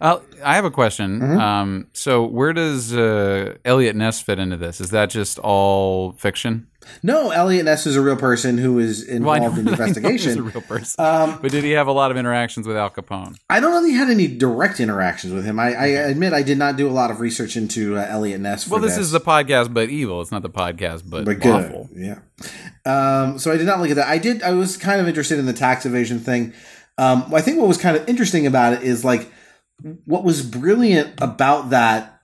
Uh, 0.00 0.18
I 0.44 0.54
have 0.56 0.64
a 0.64 0.70
question. 0.70 1.20
Mm-hmm. 1.20 1.38
Um, 1.40 1.86
so, 1.92 2.24
where 2.24 2.52
does 2.52 2.92
uh, 2.94 3.54
Eliot 3.64 3.96
Ness 3.96 4.20
fit 4.20 4.38
into 4.38 4.56
this? 4.56 4.80
Is 4.80 4.90
that 4.90 5.10
just 5.10 5.38
all 5.38 6.12
fiction? 6.12 6.66
No, 7.02 7.30
Eliot 7.30 7.64
Ness 7.64 7.84
is 7.86 7.96
a 7.96 8.00
real 8.00 8.16
person 8.16 8.58
who 8.58 8.78
is 8.78 9.04
Well, 9.08 9.34
involved 9.34 9.58
in 9.58 9.64
know- 9.64 9.72
the 9.72 9.82
I 9.82 9.86
know 9.86 9.92
he's 9.92 9.96
a 9.96 10.30
investigation. 10.30 10.44
real 10.44 10.60
person. 10.62 11.04
Um, 11.04 11.38
but 11.42 11.50
did 11.50 11.64
he 11.64 11.72
have 11.72 11.88
a 11.88 11.92
lot 11.92 12.10
of 12.12 12.16
interactions 12.16 12.66
with 12.66 12.76
Al 12.76 12.90
Capone? 12.90 13.36
I 13.50 13.58
don't 13.58 13.72
know 13.72 13.82
that 13.82 13.88
he 13.88 13.94
had 13.94 14.08
any 14.08 14.28
direct 14.28 14.78
interactions 14.78 15.32
with 15.32 15.44
him. 15.44 15.58
I, 15.58 15.74
I 15.74 15.86
admit 15.86 16.32
I 16.32 16.42
did 16.42 16.58
not 16.58 16.76
do 16.76 16.88
a 16.88 16.92
lot 16.92 17.10
of 17.10 17.20
research 17.20 17.56
into 17.56 17.96
uh, 17.98 18.06
Eliot 18.08 18.40
Ness. 18.40 18.64
For 18.64 18.70
Well, 18.72 18.80
this 18.80 18.96
is 18.96 19.10
the 19.10 19.20
podcast, 19.20 19.74
but 19.74 19.88
evil. 19.88 20.20
It's 20.20 20.30
not 20.30 20.42
the 20.42 20.50
podcast, 20.50 21.02
but, 21.10 21.24
but 21.24 21.40
good. 21.40 21.64
awful. 21.66 21.90
Yeah. 21.94 22.18
Um, 22.84 23.38
so 23.38 23.50
I 23.52 23.56
did 23.56 23.66
not 23.66 23.80
look 23.80 23.90
at 23.90 23.96
that. 23.96 24.06
I 24.06 24.18
did. 24.18 24.42
I 24.42 24.52
was 24.52 24.76
kind 24.76 25.00
of 25.00 25.08
interested 25.08 25.38
in 25.38 25.46
the 25.46 25.52
tax 25.52 25.86
evasion 25.86 26.20
thing. 26.20 26.52
Um, 26.98 27.32
I 27.34 27.40
think 27.40 27.58
what 27.58 27.66
was 27.68 27.78
kind 27.78 27.96
of 27.96 28.08
interesting 28.08 28.46
about 28.46 28.72
it 28.74 28.82
is 28.82 29.04
like 29.04 29.30
what 30.04 30.24
was 30.24 30.42
brilliant 30.42 31.20
about 31.20 31.70
that 31.70 32.20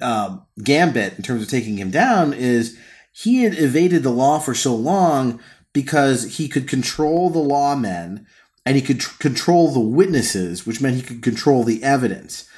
um, 0.00 0.46
gambit 0.62 1.16
in 1.16 1.22
terms 1.22 1.42
of 1.42 1.48
taking 1.48 1.78
him 1.78 1.90
down 1.90 2.32
is 2.32 2.78
he 3.12 3.42
had 3.42 3.58
evaded 3.58 4.02
the 4.02 4.10
law 4.10 4.38
for 4.38 4.54
so 4.54 4.74
long 4.74 5.40
because 5.72 6.36
he 6.36 6.48
could 6.48 6.68
control 6.68 7.30
the 7.30 7.40
lawmen 7.40 8.26
and 8.64 8.76
he 8.76 8.82
could 8.82 9.00
tr- 9.00 9.18
control 9.18 9.70
the 9.70 9.80
witnesses, 9.80 10.66
which 10.66 10.80
meant 10.80 10.96
he 10.96 11.02
could 11.02 11.22
control 11.22 11.64
the 11.64 11.82
evidence. 11.82 12.48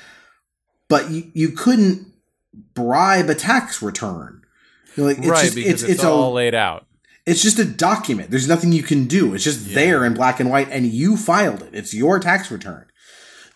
But 0.89 1.11
you, 1.11 1.31
you 1.35 1.51
couldn't 1.51 2.13
bribe 2.75 3.29
a 3.29 3.35
tax 3.35 3.83
return. 3.83 4.43
You 4.97 5.03
know, 5.03 5.09
like, 5.11 5.19
it's 5.19 5.27
right, 5.29 5.45
just, 5.45 5.55
because 5.55 5.73
it's, 5.73 5.83
it's, 5.83 5.93
it's 5.93 6.05
all 6.05 6.33
a, 6.33 6.35
laid 6.35 6.55
out. 6.55 6.87
it's 7.27 7.43
just 7.43 7.59
a 7.59 7.65
document. 7.65 8.31
There's 8.31 8.49
nothing 8.49 8.73
you 8.73 8.83
can 8.83 9.07
do. 9.07 9.35
It's 9.35 9.45
just 9.45 9.75
there 9.75 10.05
in 10.05 10.15
black 10.15 10.41
and 10.41 10.51
white, 10.51 10.69
and 10.71 10.87
you 10.87 11.17
filed 11.17 11.63
it. 11.63 11.75
It's 11.75 11.95
your 11.95 12.19
tax 12.19 12.51
return. 12.51 12.87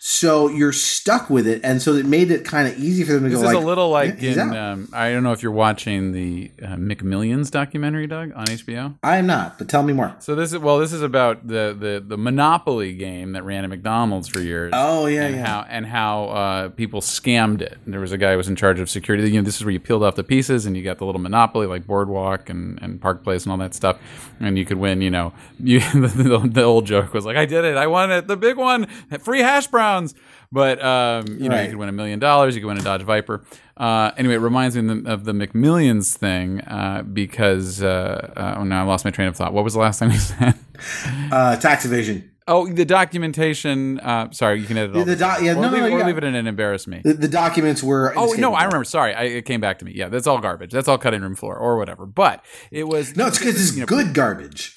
So 0.05 0.49
you're 0.49 0.73
stuck 0.73 1.31
with 1.31 1.47
it, 1.47 1.61
and 1.63 1.81
so 1.81 1.93
it 1.93 2.05
made 2.05 2.33
it 2.33 2.45
kind 2.45 2.67
of 2.67 2.77
easy 2.77 3.05
for 3.05 3.13
them 3.13 3.23
to 3.23 3.29
This 3.29 3.39
go 3.39 3.47
is 3.47 3.55
like 3.55 3.63
a 3.63 3.65
little 3.65 3.89
like 3.89 4.21
"Yeah, 4.21 4.33
in 4.33 4.57
um, 4.57 4.89
I 4.93 5.13
don't 5.13 5.23
know 5.23 5.31
if 5.31 5.45
you're 5.45 5.53
watching 5.53 6.11
the 6.11 6.51
uh, 6.61 6.75
McMillions 6.75 7.53
documentary, 7.53 8.09
Doug, 8.09 8.33
on 8.35 8.47
HBO. 8.47 8.99
I 9.05 9.19
am 9.19 9.29
not, 9.29 9.59
but 9.59 9.69
tell 9.69 9.85
me 9.85 9.93
more. 9.93 10.17
So 10.19 10.35
this 10.35 10.53
is 10.53 10.59
well, 10.59 10.81
this 10.81 10.93
is 10.93 11.03
about 11.03 11.47
the 11.47 11.77
the 11.79 12.03
the 12.05 12.19
Monopoly 12.19 12.95
game 12.95 13.31
that 13.35 13.45
ran 13.45 13.63
at 13.63 13.71
McDonald's 13.71 14.27
for 14.27 14.41
years. 14.41 14.73
Oh 14.75 15.07
yeah, 15.07 15.23
and 15.23 15.37
yeah. 15.37 15.47
how 15.47 15.67
and 15.69 15.87
how 15.87 16.25
uh, 16.25 16.69
people 16.71 17.01
scammed 17.01 17.61
it. 17.61 17.79
And 17.85 17.95
there 17.95 18.01
was 18.01 18.11
a 18.11 18.19
guy 18.19 18.33
who 18.33 18.39
was 18.39 18.49
in 18.49 18.57
charge 18.57 18.81
of 18.81 18.91
security. 18.91 19.31
You 19.31 19.41
know, 19.41 19.45
this 19.45 19.59
is 19.59 19.65
where 19.65 19.71
you 19.71 19.79
peeled 19.79 20.03
off 20.03 20.17
the 20.17 20.25
pieces 20.25 20.67
and 20.67 20.77
you 20.77 20.83
got 20.83 20.99
the 20.99 21.07
little 21.07 21.21
monopoly 21.21 21.69
like 21.69 21.87
Boardwalk 21.87 22.51
and, 22.51 22.77
and 22.83 23.01
Park 23.01 23.23
Place 23.23 23.45
and 23.45 23.53
all 23.53 23.59
that 23.59 23.73
stuff, 23.73 24.01
and 24.41 24.59
you 24.59 24.65
could 24.65 24.79
win. 24.79 25.01
You 25.01 25.11
know, 25.11 25.33
you, 25.61 25.79
the, 25.79 26.51
the 26.53 26.65
old 26.65 26.87
joke 26.87 27.15
was 27.15 27.25
like, 27.25 27.37
"I 27.37 27.47
did 27.47 27.65
it! 27.65 27.77
I 27.77 27.87
won 27.87 28.11
it! 28.11 28.27
The 28.27 28.37
big 28.37 28.57
one! 28.57 28.87
Free 29.21 29.43
hash 29.43 29.69
browns!" 29.93 30.15
But 30.51 30.83
um, 30.85 31.27
you 31.39 31.49
know, 31.49 31.57
Right. 31.57 31.63
you 31.65 31.69
could 31.71 31.79
win 31.79 31.89
a 31.89 31.93
million 31.93 32.19
dollars. 32.19 32.55
You 32.55 32.61
could 32.61 32.69
win 32.69 32.79
a 32.79 32.83
Dodge 32.83 33.03
Viper. 33.03 33.45
Uh, 33.77 34.11
anyway, 34.17 34.35
it 34.35 34.39
reminds 34.39 34.77
me 34.77 34.89
of 34.91 35.05
the, 35.05 35.11
of 35.13 35.25
the 35.25 35.33
McMillions 35.33 36.15
thing 36.17 36.61
uh, 36.63 37.03
because 37.03 37.83
uh, 37.83 38.33
uh, 38.37 38.57
oh 38.59 38.65
no, 38.65 38.77
I 38.77 38.83
lost 38.83 39.05
my 39.05 39.11
train 39.11 39.29
of 39.29 39.37
thought. 39.37 39.53
What 39.53 39.65
was 39.65 39.73
the 39.75 39.81
last 39.81 39.99
thing 39.99 40.09
we 40.11 40.17
said? 40.19 40.55
Uh, 41.31 41.57
tax 41.57 41.85
evasion. 41.85 42.29
Oh, 42.49 42.67
the 42.67 42.85
documentation. 42.85 44.01
Uh, 44.01 44.31
sorry, 44.33 44.61
you 44.61 44.67
can 44.67 44.77
edit 44.77 44.97
all 44.97 45.05
The 45.05 45.15
doc- 45.17 45.41
yeah, 45.43 45.53
or, 45.53 45.63
no, 45.63 45.69
leave, 45.71 45.83
no, 45.85 45.91
or 46.01 46.05
leave 46.05 46.19
it 46.19 46.25
in 46.25 46.35
and 46.35 46.49
embarrass 46.49 46.89
me. 46.89 47.01
The, 47.05 47.15
the 47.15 47.29
documents 47.29 47.83
were. 47.85 48.13
Oh 48.17 48.33
no. 48.37 48.53
I 48.53 48.65
remember. 48.65 48.85
Sorry, 48.85 49.15
I, 49.15 49.23
it 49.25 49.45
came 49.45 49.61
back 49.61 49.79
to 49.79 49.85
me. 49.85 49.93
Yeah, 49.95 50.09
that's 50.09 50.27
all 50.27 50.39
garbage. 50.39 50.73
That's 50.73 50.89
all 50.89 50.99
cutting 50.99 51.23
room 51.23 51.37
floor 51.37 51.57
or 51.57 51.77
whatever. 51.79 52.05
But 52.05 52.45
it 52.73 52.89
was 52.89 53.17
No, 53.17 53.29
it's 53.29 53.39
because 53.39 53.55
it's 53.63 53.75
you 53.75 53.81
know, 53.81 53.87
good 53.87 54.13
garbage. 54.13 54.77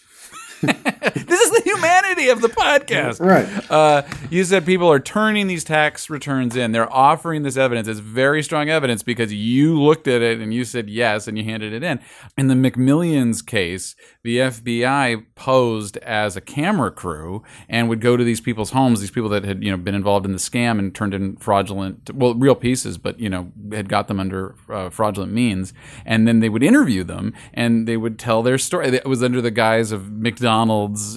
This 1.15 1.39
is 1.39 1.51
the 1.51 1.61
humanity 1.63 2.29
of 2.29 2.41
the 2.41 2.49
podcast. 2.49 3.19
Right. 3.19 3.71
Uh, 3.71 4.03
you 4.29 4.43
said 4.43 4.65
people 4.65 4.91
are 4.91 4.99
turning 4.99 5.47
these 5.47 5.63
tax 5.63 6.09
returns 6.09 6.55
in. 6.55 6.71
They're 6.71 6.91
offering 6.91 7.43
this 7.43 7.57
evidence. 7.57 7.87
It's 7.87 7.99
very 7.99 8.43
strong 8.43 8.69
evidence 8.69 9.01
because 9.01 9.33
you 9.33 9.81
looked 9.81 10.07
at 10.07 10.21
it 10.21 10.39
and 10.39 10.53
you 10.53 10.65
said 10.65 10.89
yes 10.89 11.27
and 11.27 11.37
you 11.37 11.43
handed 11.43 11.73
it 11.73 11.83
in. 11.83 11.99
In 12.37 12.47
the 12.47 12.55
McMillions 12.55 13.45
case, 13.45 13.95
the 14.23 14.37
FBI 14.37 15.25
posed 15.35 15.97
as 15.97 16.35
a 16.35 16.41
camera 16.41 16.91
crew 16.91 17.43
and 17.69 17.87
would 17.87 18.01
go 18.01 18.17
to 18.17 18.23
these 18.23 18.41
people's 18.41 18.71
homes, 18.71 18.99
these 18.99 19.11
people 19.11 19.29
that 19.29 19.43
had 19.43 19.63
you 19.63 19.71
know 19.71 19.77
been 19.77 19.95
involved 19.95 20.25
in 20.25 20.31
the 20.31 20.37
scam 20.37 20.79
and 20.79 20.93
turned 20.93 21.13
in 21.13 21.37
fraudulent, 21.37 22.13
well, 22.13 22.33
real 22.35 22.55
pieces, 22.55 22.97
but 22.97 23.19
you 23.19 23.29
know 23.29 23.51
had 23.71 23.87
got 23.89 24.07
them 24.07 24.19
under 24.19 24.55
uh, 24.69 24.89
fraudulent 24.89 25.31
means, 25.31 25.73
and 26.05 26.27
then 26.27 26.39
they 26.39 26.49
would 26.49 26.63
interview 26.63 27.03
them 27.03 27.33
and 27.53 27.87
they 27.87 27.97
would 27.97 28.19
tell 28.19 28.43
their 28.43 28.57
story. 28.57 28.87
It 28.87 29.05
was 29.05 29.23
under 29.23 29.41
the 29.41 29.51
guise 29.51 29.91
of 29.91 30.11
McDonald's, 30.11 30.44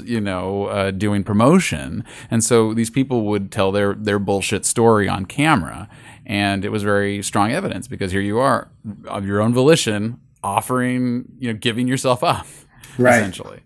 you 0.05 0.21
know, 0.21 0.67
uh, 0.67 0.91
doing 0.91 1.25
promotion, 1.25 2.05
and 2.31 2.43
so 2.43 2.75
these 2.75 2.91
people 2.91 3.23
would 3.27 3.51
tell 3.53 3.73
their 3.73 3.95
their 3.95 4.19
bullshit 4.19 4.65
story 4.65 5.09
on 5.09 5.27
camera, 5.27 5.89
and 6.27 6.65
it 6.65 6.71
was 6.71 6.83
very 6.83 7.23
strong 7.23 7.53
evidence 7.53 7.89
because 7.89 8.13
here 8.13 8.21
you 8.21 8.39
are 8.39 8.71
of 9.07 9.27
your 9.27 9.41
own 9.41 9.53
volition 9.55 10.19
offering, 10.43 11.25
you 11.39 11.53
know, 11.53 11.59
giving 11.59 11.89
yourself 11.89 12.23
up, 12.25 12.47
Right. 12.97 13.17
essentially, 13.17 13.61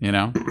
you 0.00 0.12
know. 0.12 0.32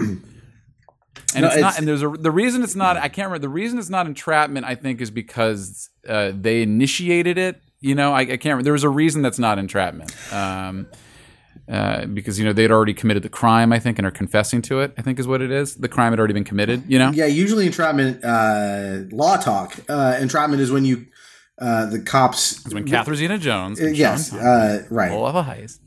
And 1.34 1.44
No, 1.44 1.48
it's, 1.48 1.60
not. 1.60 1.78
And 1.78 1.88
there's 1.88 2.02
a 2.02 2.08
the 2.10 2.30
reason 2.30 2.62
it's 2.62 2.74
not. 2.76 2.98
I 2.98 3.08
can't 3.08 3.26
remember. 3.26 3.38
The 3.38 3.48
reason 3.48 3.78
it's 3.78 3.88
not 3.88 4.06
entrapment. 4.06 4.66
I 4.66 4.74
think 4.74 5.00
is 5.00 5.10
because 5.10 5.88
uh, 6.06 6.32
they 6.34 6.60
initiated 6.60 7.38
it. 7.38 7.58
You 7.80 7.94
know, 7.94 8.12
I, 8.12 8.20
I 8.20 8.24
can't. 8.26 8.44
remember. 8.44 8.64
There 8.64 8.72
was 8.74 8.84
a 8.84 8.90
reason 8.90 9.22
that's 9.22 9.38
not 9.38 9.58
entrapment. 9.58 10.14
Um, 10.30 10.88
uh, 11.68 12.06
because 12.06 12.38
you 12.38 12.44
know 12.44 12.52
they'd 12.52 12.70
already 12.70 12.94
committed 12.94 13.22
the 13.22 13.28
crime, 13.28 13.72
I 13.72 13.78
think, 13.78 13.98
and 13.98 14.06
are 14.06 14.10
confessing 14.10 14.62
to 14.62 14.80
it. 14.80 14.94
I 14.98 15.02
think 15.02 15.18
is 15.18 15.26
what 15.26 15.40
it 15.42 15.50
is. 15.50 15.76
The 15.76 15.88
crime 15.88 16.12
had 16.12 16.18
already 16.18 16.34
been 16.34 16.44
committed. 16.44 16.84
You 16.88 16.98
know. 16.98 17.10
Yeah, 17.12 17.26
usually 17.26 17.66
entrapment, 17.66 18.24
uh, 18.24 19.00
law 19.10 19.36
talk. 19.36 19.78
Uh, 19.88 20.16
entrapment 20.20 20.60
is 20.60 20.70
when 20.70 20.84
you, 20.84 21.06
uh, 21.60 21.86
the 21.86 22.00
cops. 22.00 22.64
It's 22.64 22.74
When 22.74 22.84
Catherine 22.84 23.16
Zeta 23.16 23.38
Jones, 23.38 23.80
Uh, 23.80 23.86
yes, 23.86 24.32
uh, 24.32 24.84
right. 24.90 25.10
Pull 25.10 25.24
off 25.24 25.46
a 25.46 25.50
heist. 25.50 25.78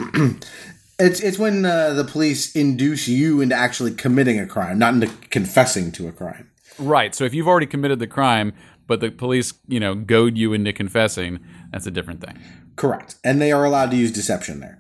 It's 0.98 1.20
it's 1.20 1.38
when 1.38 1.66
uh, 1.66 1.94
the 1.94 2.06
police 2.06 2.56
induce 2.56 3.08
you 3.10 3.42
into 3.42 3.54
actually 3.54 3.94
committing 3.94 4.40
a 4.40 4.48
crime, 4.48 4.80
not 4.80 4.94
into 4.94 5.08
confessing 5.30 5.92
to 5.94 6.08
a 6.08 6.14
crime. 6.14 6.50
Right. 6.80 7.14
So 7.14 7.26
if 7.26 7.34
you've 7.34 7.48
already 7.50 7.66
committed 7.66 8.00
the 8.00 8.08
crime, 8.08 8.54
but 8.88 9.02
the 9.02 9.10
police, 9.10 9.54
you 9.68 9.80
know, 9.80 9.96
goad 9.96 10.38
you 10.38 10.54
into 10.54 10.72
confessing, 10.72 11.40
that's 11.72 11.86
a 11.86 11.92
different 11.92 12.22
thing. 12.22 12.40
Correct. 12.78 13.16
And 13.24 13.42
they 13.42 13.52
are 13.52 13.66
allowed 13.66 13.92
to 13.92 13.98
use 13.98 14.12
deception 14.12 14.62
there. 14.62 14.78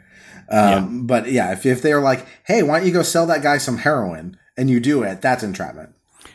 Um, 0.49 1.07
But 1.07 1.31
yeah, 1.31 1.51
if, 1.53 1.65
if 1.65 1.81
they're 1.81 2.01
like, 2.01 2.25
hey, 2.45 2.63
why 2.63 2.77
don't 2.77 2.87
you 2.87 2.93
go 2.93 3.03
sell 3.03 3.25
that 3.27 3.41
guy 3.41 3.57
some 3.57 3.79
heroin 3.79 4.37
and 4.57 4.69
you 4.69 4.79
do 4.79 5.03
it, 5.03 5.21
that's 5.21 5.43
entrapment. 5.43 5.89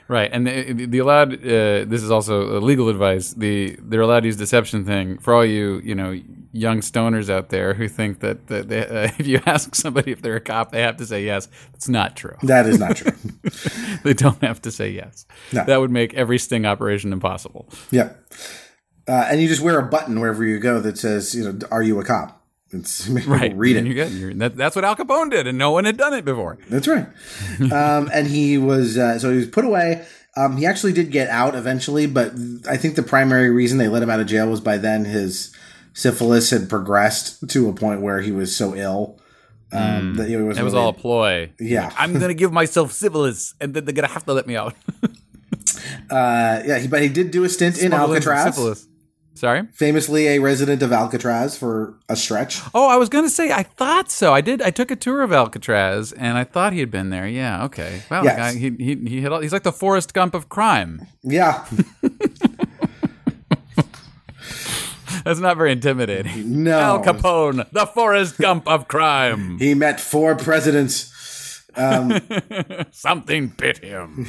Right, 0.09 0.29
and 0.33 0.45
the, 0.45 0.87
the 0.87 0.99
allowed. 0.99 1.35
Uh, 1.35 1.85
this 1.85 2.03
is 2.03 2.11
also 2.11 2.61
legal 2.61 2.89
advice. 2.89 3.33
The 3.33 3.77
they're 3.81 4.01
allowed 4.01 4.21
to 4.21 4.27
use 4.27 4.37
deception 4.37 4.85
thing 4.85 5.19
for 5.19 5.33
all 5.33 5.45
you 5.45 5.81
you 5.85 5.95
know 5.95 6.21
young 6.53 6.81
stoners 6.81 7.31
out 7.31 7.51
there 7.51 7.75
who 7.75 7.87
think 7.87 8.19
that, 8.19 8.49
that 8.49 8.69
they, 8.69 8.85
uh, 8.85 9.11
if 9.21 9.27
you 9.29 9.41
ask 9.47 9.73
somebody 9.77 10.11
if 10.11 10.21
they're 10.21 10.35
a 10.35 10.41
cop, 10.41 10.73
they 10.73 10.83
have 10.83 10.97
to 10.97 11.07
say 11.07 11.25
yes. 11.25 11.47
It's 11.75 11.89
not 11.89 12.17
true. 12.17 12.35
That 12.43 12.67
is 12.67 12.81
not 12.81 12.97
true. 12.97 13.13
they 14.03 14.15
don't 14.15 14.43
have 14.43 14.61
to 14.63 14.73
say 14.73 14.91
yes. 14.91 15.27
No. 15.53 15.65
That 15.65 15.79
would 15.79 15.93
make 15.93 16.13
every 16.15 16.39
sting 16.39 16.67
operation 16.67 17.13
impossible. 17.13 17.69
Yeah, 17.93 18.11
Uh, 19.07 19.27
and 19.31 19.41
you 19.41 19.47
just 19.47 19.63
wear 19.63 19.79
a 19.79 19.87
button 19.87 20.19
wherever 20.19 20.45
you 20.45 20.59
go 20.59 20.81
that 20.81 20.99
says, 20.99 21.37
you 21.37 21.45
know, 21.45 21.59
are 21.71 21.83
you 21.83 22.01
a 22.01 22.05
cop? 22.05 22.40
It's 22.73 23.09
make 23.09 23.27
Right, 23.27 23.57
read 23.57 23.77
it. 23.77 23.85
You're 23.85 23.95
good. 23.95 24.13
You're, 24.13 24.35
that, 24.35 24.57
that's 24.57 24.77
what 24.77 24.85
Al 24.85 24.97
Capone 24.97 25.31
did, 25.31 25.47
and 25.47 25.59
no 25.59 25.73
one 25.73 25.85
had 25.85 25.97
done 25.97 26.15
it 26.15 26.25
before. 26.25 26.59
That's 26.69 26.87
right. 26.87 27.07
um, 27.73 28.11
and 28.13 28.27
he 28.27 28.59
was 28.59 28.97
uh, 28.97 29.19
so 29.19 29.31
he 29.31 29.37
was 29.37 29.49
put 29.49 29.65
away. 29.65 30.07
Um, 30.37 30.57
he 30.57 30.67
actually 30.67 30.93
did 30.93 31.11
get 31.11 31.29
out 31.29 31.57
eventually, 31.57 32.07
but 32.07 32.33
I 32.69 32.77
think 32.77 32.95
the 32.95 33.03
primary 33.03 33.51
reason 33.51 33.79
they 33.79 33.89
let 33.89 34.03
him 34.03 34.11
out 34.11 34.21
of 34.21 34.27
jail 34.27 34.49
was 34.49 34.61
by 34.61 34.79
then 34.79 35.05
his 35.05 35.55
syphilis 35.93 36.51
had 36.51 36.69
progressed 36.69 37.49
to 37.49 37.69
a 37.69 37.73
point 37.73 38.01
where 38.01 38.21
he 38.21 38.31
was 38.31 38.55
so 38.55 38.77
ill 38.77 39.21
um, 39.73 40.15
that 40.15 40.29
he 40.29 40.37
was. 40.37 40.57
That 40.57 40.65
was 40.65 40.75
all 40.75 40.91
a 40.91 40.93
ploy. 40.93 41.53
Yeah. 41.59 41.93
I'm 41.97 42.19
gonna 42.19 42.35
give 42.35 42.53
myself 42.53 42.93
syphilis, 42.93 43.55
and 43.61 43.75
then 43.75 43.85
they're 43.85 43.95
gonna 43.95 44.09
have 44.09 44.25
to 44.27 44.33
let 44.33 44.47
me 44.47 44.57
out. 44.57 44.75
Uh, 46.11 46.63
yeah, 46.67 46.79
he, 46.79 46.89
but 46.89 47.03
he 47.03 47.09
did 47.09 47.31
do 47.31 47.45
a 47.45 47.49
stint 47.49 47.79
in 47.79 47.93
Smuggling 47.93 48.21
some 48.21 48.33
Alcatraz. 48.33 48.87
Sorry. 49.41 49.63
Famously, 49.73 50.29
a 50.29 50.39
resident 50.39 50.83
of 50.83 50.93
Alcatraz 50.93 51.57
for 51.57 51.95
a 52.11 52.15
stretch. 52.17 52.61
Oh, 52.75 52.87
I 52.91 52.97
was 52.99 53.09
gonna 53.09 53.31
say 53.31 53.51
I 53.51 53.63
thought 53.63 54.11
so. 54.11 54.35
I 54.35 54.43
did. 54.43 54.61
I 54.61 54.71
took 54.71 54.91
a 54.91 54.97
tour 54.97 55.23
of 55.23 55.33
Alcatraz, 55.33 56.13
and 56.13 56.37
I 56.37 56.45
thought 56.45 56.75
he 56.75 56.81
had 56.81 56.91
been 56.91 57.09
there. 57.09 57.27
Yeah. 57.27 57.65
Okay. 57.65 58.03
Well, 58.11 58.23
Yes. 58.23 58.37
guy, 58.37 58.53
he 58.59 58.69
he 58.79 58.97
he 59.09 59.21
hit 59.23 59.33
all, 59.33 59.41
he's 59.41 59.55
like 59.55 59.63
the 59.63 59.73
Forrest 59.73 60.13
Gump 60.13 60.35
of 60.35 60.51
crime. 60.51 61.07
Yeah, 61.23 61.65
That's 65.25 65.41
not 65.41 65.57
very 65.57 65.73
intimidating. 65.73 66.63
no, 66.65 66.79
Al 66.79 67.03
Capone, 67.03 67.67
the 67.73 67.87
Forrest 67.87 68.37
Gump 68.37 68.69
of 68.69 68.89
crime. 68.89 69.59
he 69.59 69.73
met 69.73 70.01
four 70.01 70.35
presidents. 70.37 71.63
Something 72.91 73.49
bit 73.49 73.79
him. 73.79 74.27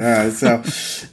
Uh, 0.00 0.30
so 0.30 0.62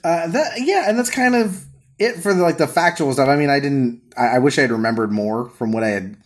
uh, 0.03 0.27
that 0.27 0.53
yeah, 0.57 0.85
and 0.87 0.97
that's 0.97 1.09
kind 1.11 1.35
of 1.35 1.66
it 1.99 2.15
for 2.15 2.33
the, 2.33 2.41
like 2.41 2.57
the 2.57 2.67
factual 2.67 3.11
stuff. 3.13 3.27
I 3.27 3.35
mean, 3.35 3.49
I 3.49 3.59
didn't. 3.59 4.01
I, 4.17 4.35
I 4.35 4.39
wish 4.39 4.57
I 4.57 4.61
had 4.61 4.71
remembered 4.71 5.11
more 5.11 5.49
from 5.49 5.71
what 5.71 5.83
I 5.83 5.89
had 5.89 6.17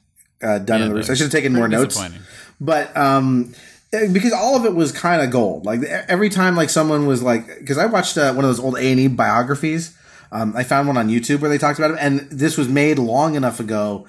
uh, 0.42 0.60
done 0.60 0.82
in 0.82 0.90
the 0.90 0.96
research. 0.96 1.14
I 1.14 1.16
should 1.18 1.24
have 1.26 1.32
taken 1.32 1.54
more 1.54 1.68
notes, 1.68 2.02
but 2.60 2.96
um, 2.98 3.54
eh, 3.94 4.08
because 4.12 4.34
all 4.34 4.56
of 4.56 4.66
it 4.66 4.76
was 4.76 4.92
kind 4.92 5.22
of 5.22 5.32
gold. 5.32 5.66
Like 5.66 5.82
every 5.84 6.30
time, 6.30 6.56
like 6.56 6.70
someone 6.70 7.06
was 7.08 7.22
like, 7.24 7.48
because 7.60 7.78
I 7.78 7.86
watched 7.86 8.18
uh, 8.18 8.34
one 8.34 8.44
of 8.44 8.50
those 8.50 8.60
old 8.60 8.78
A 8.78 8.92
and 8.92 9.00
E 9.00 9.08
biographies. 9.08 9.98
Um, 10.34 10.56
I 10.56 10.64
found 10.64 10.88
one 10.88 10.96
on 10.98 11.10
YouTube 11.10 11.42
where 11.42 11.50
they 11.50 11.58
talked 11.58 11.78
about 11.78 11.92
it, 11.92 11.98
and 12.00 12.22
this 12.32 12.58
was 12.58 12.70
made 12.70 12.98
long 12.98 13.36
enough 13.36 13.60
ago 13.60 14.08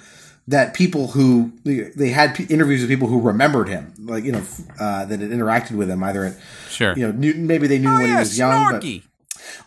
that 0.48 0.74
people 0.74 1.08
who 1.08 1.52
they 1.64 2.10
had 2.10 2.34
p- 2.34 2.44
interviews 2.44 2.80
with 2.80 2.90
people 2.90 3.08
who 3.08 3.20
remembered 3.20 3.68
him, 3.68 3.92
like 4.00 4.24
you 4.24 4.32
know, 4.32 4.42
uh, 4.78 5.04
that 5.04 5.20
had 5.20 5.30
interacted 5.30 5.72
with 5.72 5.90
him 5.90 6.02
either 6.02 6.24
at 6.24 6.36
Sure. 6.68 6.96
you 6.96 7.06
know 7.06 7.12
knew, 7.12 7.34
maybe 7.34 7.66
they 7.66 7.78
knew 7.78 7.88
oh 7.88 7.94
when 7.94 8.06
he 8.06 8.12
yeah, 8.12 8.18
was 8.20 8.38
young, 8.38 8.72
but. 8.72 8.84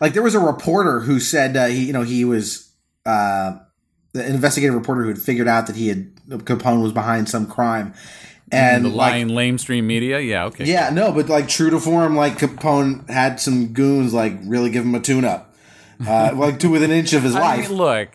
Like 0.00 0.12
there 0.12 0.22
was 0.22 0.34
a 0.34 0.40
reporter 0.40 1.00
who 1.00 1.20
said 1.20 1.56
uh, 1.56 1.66
he 1.66 1.84
you 1.86 1.92
know 1.92 2.02
he 2.02 2.24
was 2.24 2.70
uh, 3.04 3.56
an 4.14 4.34
investigative 4.34 4.74
reporter 4.74 5.02
who 5.02 5.08
had 5.08 5.18
figured 5.18 5.48
out 5.48 5.66
that 5.66 5.76
he 5.76 5.88
had 5.88 6.14
Capone 6.28 6.82
was 6.82 6.92
behind 6.92 7.28
some 7.28 7.46
crime, 7.46 7.94
and 8.50 8.84
the 8.84 8.88
like 8.88 9.12
lying 9.12 9.28
lamestream 9.28 9.84
media. 9.84 10.18
Yeah. 10.20 10.46
Okay. 10.46 10.64
yeah 10.64 10.90
no, 10.90 11.12
but 11.12 11.28
like 11.28 11.48
true 11.48 11.70
to 11.70 11.78
form, 11.80 12.16
like 12.16 12.38
Capone 12.38 13.08
had 13.08 13.40
some 13.40 13.68
goons 13.72 14.12
like 14.12 14.34
really 14.44 14.70
give 14.70 14.84
him 14.84 14.94
a 14.94 15.00
tune 15.00 15.24
up, 15.24 15.54
uh, 16.06 16.32
like 16.34 16.58
to 16.60 16.68
within 16.70 16.90
an 16.90 16.98
inch 16.98 17.12
of 17.12 17.22
his 17.22 17.34
I 17.36 17.40
life. 17.40 17.68
mean, 17.68 17.78
look. 17.78 18.08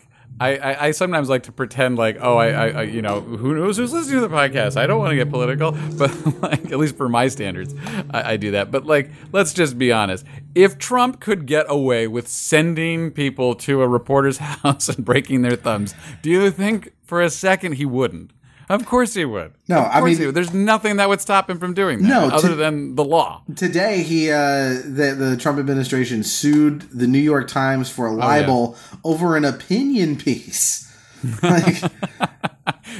I, 0.48 0.86
I, 0.86 0.90
sometimes 0.92 1.28
like 1.28 1.44
to 1.44 1.52
pretend 1.52 1.98
like 1.98 2.18
oh 2.20 2.36
I, 2.36 2.48
I, 2.48 2.68
I 2.68 2.82
you 2.82 3.02
know 3.02 3.20
who 3.20 3.54
knows 3.54 3.76
who's 3.76 3.92
listening 3.92 4.20
to 4.20 4.28
the 4.28 4.34
podcast? 4.34 4.76
I 4.76 4.86
don't 4.86 4.98
want 4.98 5.10
to 5.10 5.16
get 5.16 5.30
political 5.30 5.72
but 5.98 6.42
like 6.42 6.70
at 6.72 6.78
least 6.78 6.96
for 6.96 7.08
my 7.08 7.28
standards 7.28 7.74
I, 8.10 8.32
I 8.32 8.36
do 8.36 8.52
that. 8.52 8.70
But 8.70 8.86
like 8.86 9.10
let's 9.32 9.52
just 9.52 9.78
be 9.78 9.92
honest. 9.92 10.24
If 10.54 10.78
Trump 10.78 11.20
could 11.20 11.46
get 11.46 11.66
away 11.68 12.06
with 12.08 12.28
sending 12.28 13.10
people 13.10 13.54
to 13.56 13.82
a 13.82 13.88
reporter's 13.88 14.38
house 14.62 14.88
and 14.88 15.04
breaking 15.04 15.42
their 15.42 15.56
thumbs 15.56 15.94
do 16.22 16.30
you 16.30 16.50
think 16.50 16.92
for 17.02 17.22
a 17.22 17.30
second 17.30 17.72
he 17.72 17.84
wouldn't 17.84 18.32
of 18.72 18.86
course 18.86 19.14
he 19.14 19.24
would. 19.24 19.52
No, 19.68 19.78
I 19.80 20.00
mean- 20.00 20.32
there's 20.32 20.52
nothing 20.52 20.96
that 20.96 21.08
would 21.08 21.20
stop 21.20 21.48
him 21.48 21.58
from 21.58 21.74
doing 21.74 22.02
that 22.02 22.08
No, 22.08 22.28
other 22.28 22.48
to- 22.50 22.54
than 22.54 22.94
the 22.96 23.04
law. 23.04 23.42
Today, 23.56 24.02
he 24.02 24.30
uh, 24.30 24.80
the 24.84 25.14
the 25.18 25.36
Trump 25.36 25.58
administration 25.58 26.22
sued 26.24 26.82
the 26.90 27.06
New 27.06 27.18
York 27.20 27.48
Times 27.48 27.88
for 27.90 28.10
libel 28.10 28.76
over 29.04 29.36
an 29.36 29.44
opinion 29.44 30.16
piece. 30.16 30.88
like, 31.42 31.76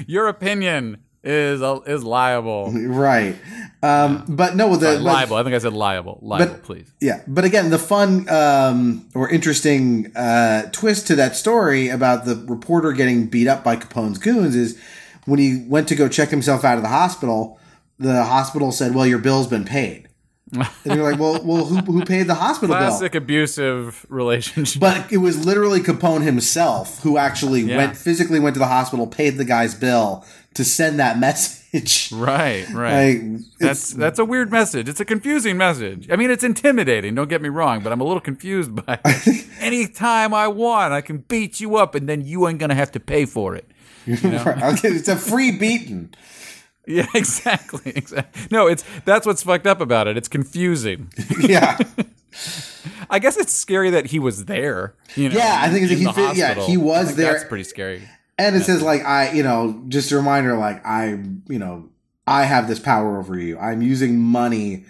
your 0.07 0.29
opinion 0.29 0.99
is 1.25 1.61
is 1.87 2.03
liable. 2.05 2.70
Right, 2.73 3.37
um, 3.83 4.25
but 4.29 4.57
no, 4.57 4.75
the 4.77 4.87
but- 4.97 5.01
liable. 5.03 5.37
I 5.37 5.43
think 5.43 5.55
I 5.55 5.59
said 5.59 5.73
liable. 5.73 6.18
Liable 6.23 6.55
please. 6.62 6.91
Yeah, 7.01 7.23
but 7.27 7.45
again, 7.45 7.70
the 7.70 7.79
fun 7.79 8.29
um, 8.29 9.09
or 9.14 9.29
interesting 9.29 10.12
uh, 10.16 10.68
twist 10.73 11.07
to 11.09 11.16
that 11.16 11.37
story 11.37 11.89
about 11.89 12.25
the 12.25 12.37
reporter 12.49 12.93
getting 12.93 13.27
beat 13.27 13.49
up 13.49 13.62
by 13.64 13.77
Capone's 13.77 14.18
goons 14.18 14.55
is 14.57 14.79
when 15.27 15.39
he 15.39 15.64
went 15.68 15.89
to 15.89 15.95
go 15.95 16.09
check 16.09 16.31
himself 16.31 16.64
out 16.64 16.77
of 16.77 16.83
the 16.83 16.89
hospital. 16.89 17.59
The 17.99 18.25
hospital 18.25 18.73
said, 18.73 18.95
"Well, 18.95 19.07
your 19.07 19.18
bill's 19.18 19.47
been 19.47 19.64
paid," 19.64 20.09
and 20.53 20.66
you're 20.87 21.09
like, 21.09 21.20
"Well, 21.20 21.41
well, 21.45 21.64
who, 21.66 21.77
who 21.93 22.05
paid 22.05 22.27
the 22.27 22.35
hospital 22.35 22.75
bill?" 22.75 22.89
classic 22.89 23.14
abusive 23.14 24.05
relationship. 24.09 24.81
But 24.81 25.12
it 25.12 25.18
was 25.18 25.47
literally 25.47 25.81
Capone 25.81 26.23
himself 26.23 27.01
who 27.03 27.16
actually 27.18 27.61
Yeah. 27.61 27.77
went 27.77 27.97
physically 27.97 28.41
went 28.41 28.55
to 28.55 28.59
the 28.61 28.66
hospital, 28.66 29.07
paid 29.07 29.37
the 29.37 29.45
guy's 29.45 29.75
bill 29.75 30.25
to 30.55 30.64
send 30.64 30.99
that 30.99 31.18
message. 31.27 32.11
right, 32.12 32.68
right. 32.70 33.23
Like, 33.23 33.41
that's 33.61 33.93
that's 33.93 34.18
a 34.18 34.25
weird 34.25 34.51
message. 34.51 34.89
It's 34.89 35.01
a 35.01 35.05
confusing 35.05 35.57
message. 35.57 36.09
I 36.11 36.16
mean, 36.16 36.31
it's 36.31 36.43
intimidating. 36.45 37.14
Don't 37.14 37.29
get 37.29 37.41
me 37.41 37.49
wrong, 37.51 37.83
but 37.85 37.93
I'm 37.93 38.01
a 38.01 38.05
little 38.05 38.20
confused 38.20 38.75
by 38.85 38.99
it. 39.05 39.47
Anytime 39.61 40.35
I 40.35 40.49
want, 40.49 40.93
I 40.93 41.03
can 41.03 41.18
beat 41.18 41.61
you 41.61 41.77
up, 41.77 41.95
and 41.95 42.09
then 42.09 42.23
you 42.27 42.49
ain't 42.49 42.59
gonna 42.59 42.75
have 42.75 42.91
to 42.93 43.01
pay 43.01 43.27
for 43.27 43.55
it. 43.55 43.70
Okay, 44.09 44.88
it's 44.88 45.09
a 45.09 45.16
free 45.16 45.53
beating. 45.53 46.12
Yeah, 46.84 47.07
exactly, 47.14 47.92
exactly. 47.94 48.42
No, 48.50 48.66
it's 48.66 48.82
that's 49.05 49.24
what's 49.24 49.44
fucked 49.44 49.68
up 49.68 49.80
about 49.80 50.09
it. 50.09 50.16
It's 50.16 50.26
confusing. 50.26 51.12
Yeah. 51.38 51.78
I 53.09 53.20
guess 53.20 53.36
it's 53.36 53.53
scary 53.53 53.90
that 53.90 54.07
he 54.07 54.18
was 54.18 54.46
there. 54.46 54.94
You 55.14 55.28
know, 55.28 55.36
Yeah, 55.36 55.59
I 55.61 55.68
think 55.68 55.88
in 55.88 55.96
he 55.98 56.05
fit- 56.12 56.34
yeah, 56.36 56.55
he 56.55 56.76
was 56.76 57.14
there. 57.14 57.32
That's 57.34 57.44
pretty 57.44 57.62
scary. 57.64 58.03
And 58.36 58.57
it 58.57 58.64
says 58.64 58.82
like 58.82 59.05
I, 59.05 59.30
you 59.30 59.44
know, 59.44 59.80
just 59.88 60.11
a 60.11 60.16
reminder, 60.16 60.57
like 60.57 60.84
I, 60.84 61.11
you 61.48 61.59
know, 61.61 61.88
I 62.26 62.44
have 62.44 62.66
this 62.66 62.80
power 62.80 63.16
over 63.18 63.38
you. 63.38 63.59
I'm 63.61 63.80
using 63.80 64.18
money, 64.18 64.84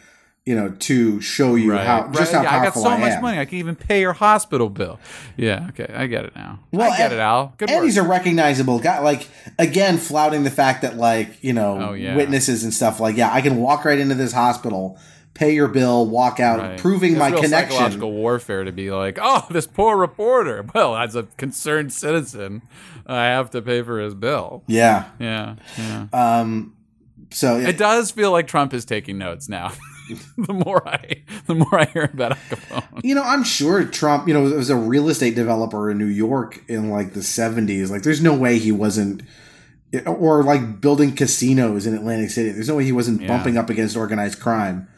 you 0.44 0.56
know, 0.56 0.70
to 0.70 1.20
show 1.20 1.54
you 1.54 1.70
Right. 1.72 1.86
how 1.86 2.08
just 2.08 2.32
Right, 2.32 2.44
how 2.44 2.50
yeah, 2.56 2.60
I 2.60 2.64
got 2.64 2.74
so 2.74 2.88
I 2.88 2.96
much 2.98 3.12
am. 3.12 3.22
money. 3.22 3.38
I 3.38 3.44
can 3.44 3.58
even 3.58 3.76
pay 3.76 4.00
your 4.00 4.12
hospital 4.12 4.68
bill. 4.68 4.98
Yeah. 5.36 5.68
Okay. 5.68 5.92
I 5.94 6.06
get 6.08 6.24
it 6.24 6.34
now. 6.34 6.58
Well, 6.72 6.90
I 6.90 6.96
get 6.96 7.12
and- 7.12 7.14
it, 7.14 7.20
Al. 7.20 7.54
Good 7.58 7.70
and 7.70 7.76
work. 7.78 7.84
he's 7.84 7.96
a 7.96 8.02
recognizable 8.02 8.80
guy. 8.80 8.98
Like 9.00 9.28
again, 9.58 9.98
flouting 9.98 10.42
the 10.42 10.50
fact 10.50 10.82
that 10.82 10.96
like 10.96 11.42
you 11.44 11.52
know 11.52 11.90
Oh, 11.90 11.92
yeah. 11.92 12.16
witnesses 12.16 12.64
and 12.64 12.74
stuff. 12.74 12.98
Like 12.98 13.16
yeah, 13.16 13.32
I 13.32 13.40
can 13.40 13.56
walk 13.58 13.84
right 13.84 13.98
into 13.98 14.16
this 14.16 14.32
hospital, 14.32 14.98
pay 15.34 15.54
your 15.54 15.68
bill, 15.68 16.06
walk 16.06 16.40
out, 16.40 16.58
Right. 16.58 16.76
proving 16.78 17.12
It's 17.12 17.20
my 17.20 17.30
connection. 17.30 17.70
Psychological 17.76 18.10
warfare 18.12 18.64
to 18.64 18.72
be 18.72 18.90
like, 18.90 19.18
oh, 19.22 19.46
this 19.48 19.68
poor 19.68 19.96
reporter. 19.96 20.64
Well, 20.74 20.96
as 20.96 21.14
a 21.14 21.22
concerned 21.36 21.92
citizen, 21.92 22.62
I 23.06 23.26
have 23.26 23.50
to 23.50 23.62
pay 23.62 23.82
for 23.82 24.00
his 24.00 24.14
bill. 24.14 24.64
Yeah. 24.66 25.04
Yeah, 25.20 25.54
yeah. 25.78 26.06
Um. 26.12 26.74
So 27.30 27.58
it 27.58 27.78
does 27.78 28.10
feel 28.10 28.32
like 28.32 28.48
Trump 28.48 28.74
is 28.74 28.84
taking 28.84 29.18
notes 29.18 29.48
now. 29.48 29.70
the 30.38 30.52
more 30.52 30.86
I, 30.88 31.22
the 31.46 31.54
more 31.54 31.78
I 31.78 31.84
hear 31.86 32.04
about 32.12 32.32
Al 32.32 32.38
Capone. 32.50 33.00
You 33.04 33.14
know, 33.14 33.22
I'm 33.22 33.44
sure 33.44 33.84
Trump, 33.84 34.28
you 34.28 34.34
know, 34.34 34.42
was 34.42 34.70
a 34.70 34.76
real 34.76 35.08
estate 35.08 35.34
developer 35.34 35.90
in 35.90 35.98
New 35.98 36.06
York 36.06 36.62
in 36.68 36.90
like 36.90 37.12
the 37.14 37.20
70s. 37.20 37.90
Like, 37.90 38.02
there's 38.02 38.22
no 38.22 38.34
way 38.36 38.58
he 38.58 38.72
wasn't, 38.72 39.22
or 40.06 40.42
like 40.44 40.80
building 40.80 41.14
casinos 41.14 41.86
in 41.86 41.94
Atlantic 41.94 42.30
City. 42.30 42.50
There's 42.50 42.68
no 42.68 42.76
way 42.76 42.84
he 42.84 42.92
wasn't 42.92 43.20
Yeah. 43.22 43.28
bumping 43.28 43.56
up 43.58 43.70
against 43.70 43.96
organized 43.96 44.40
crime. 44.40 44.88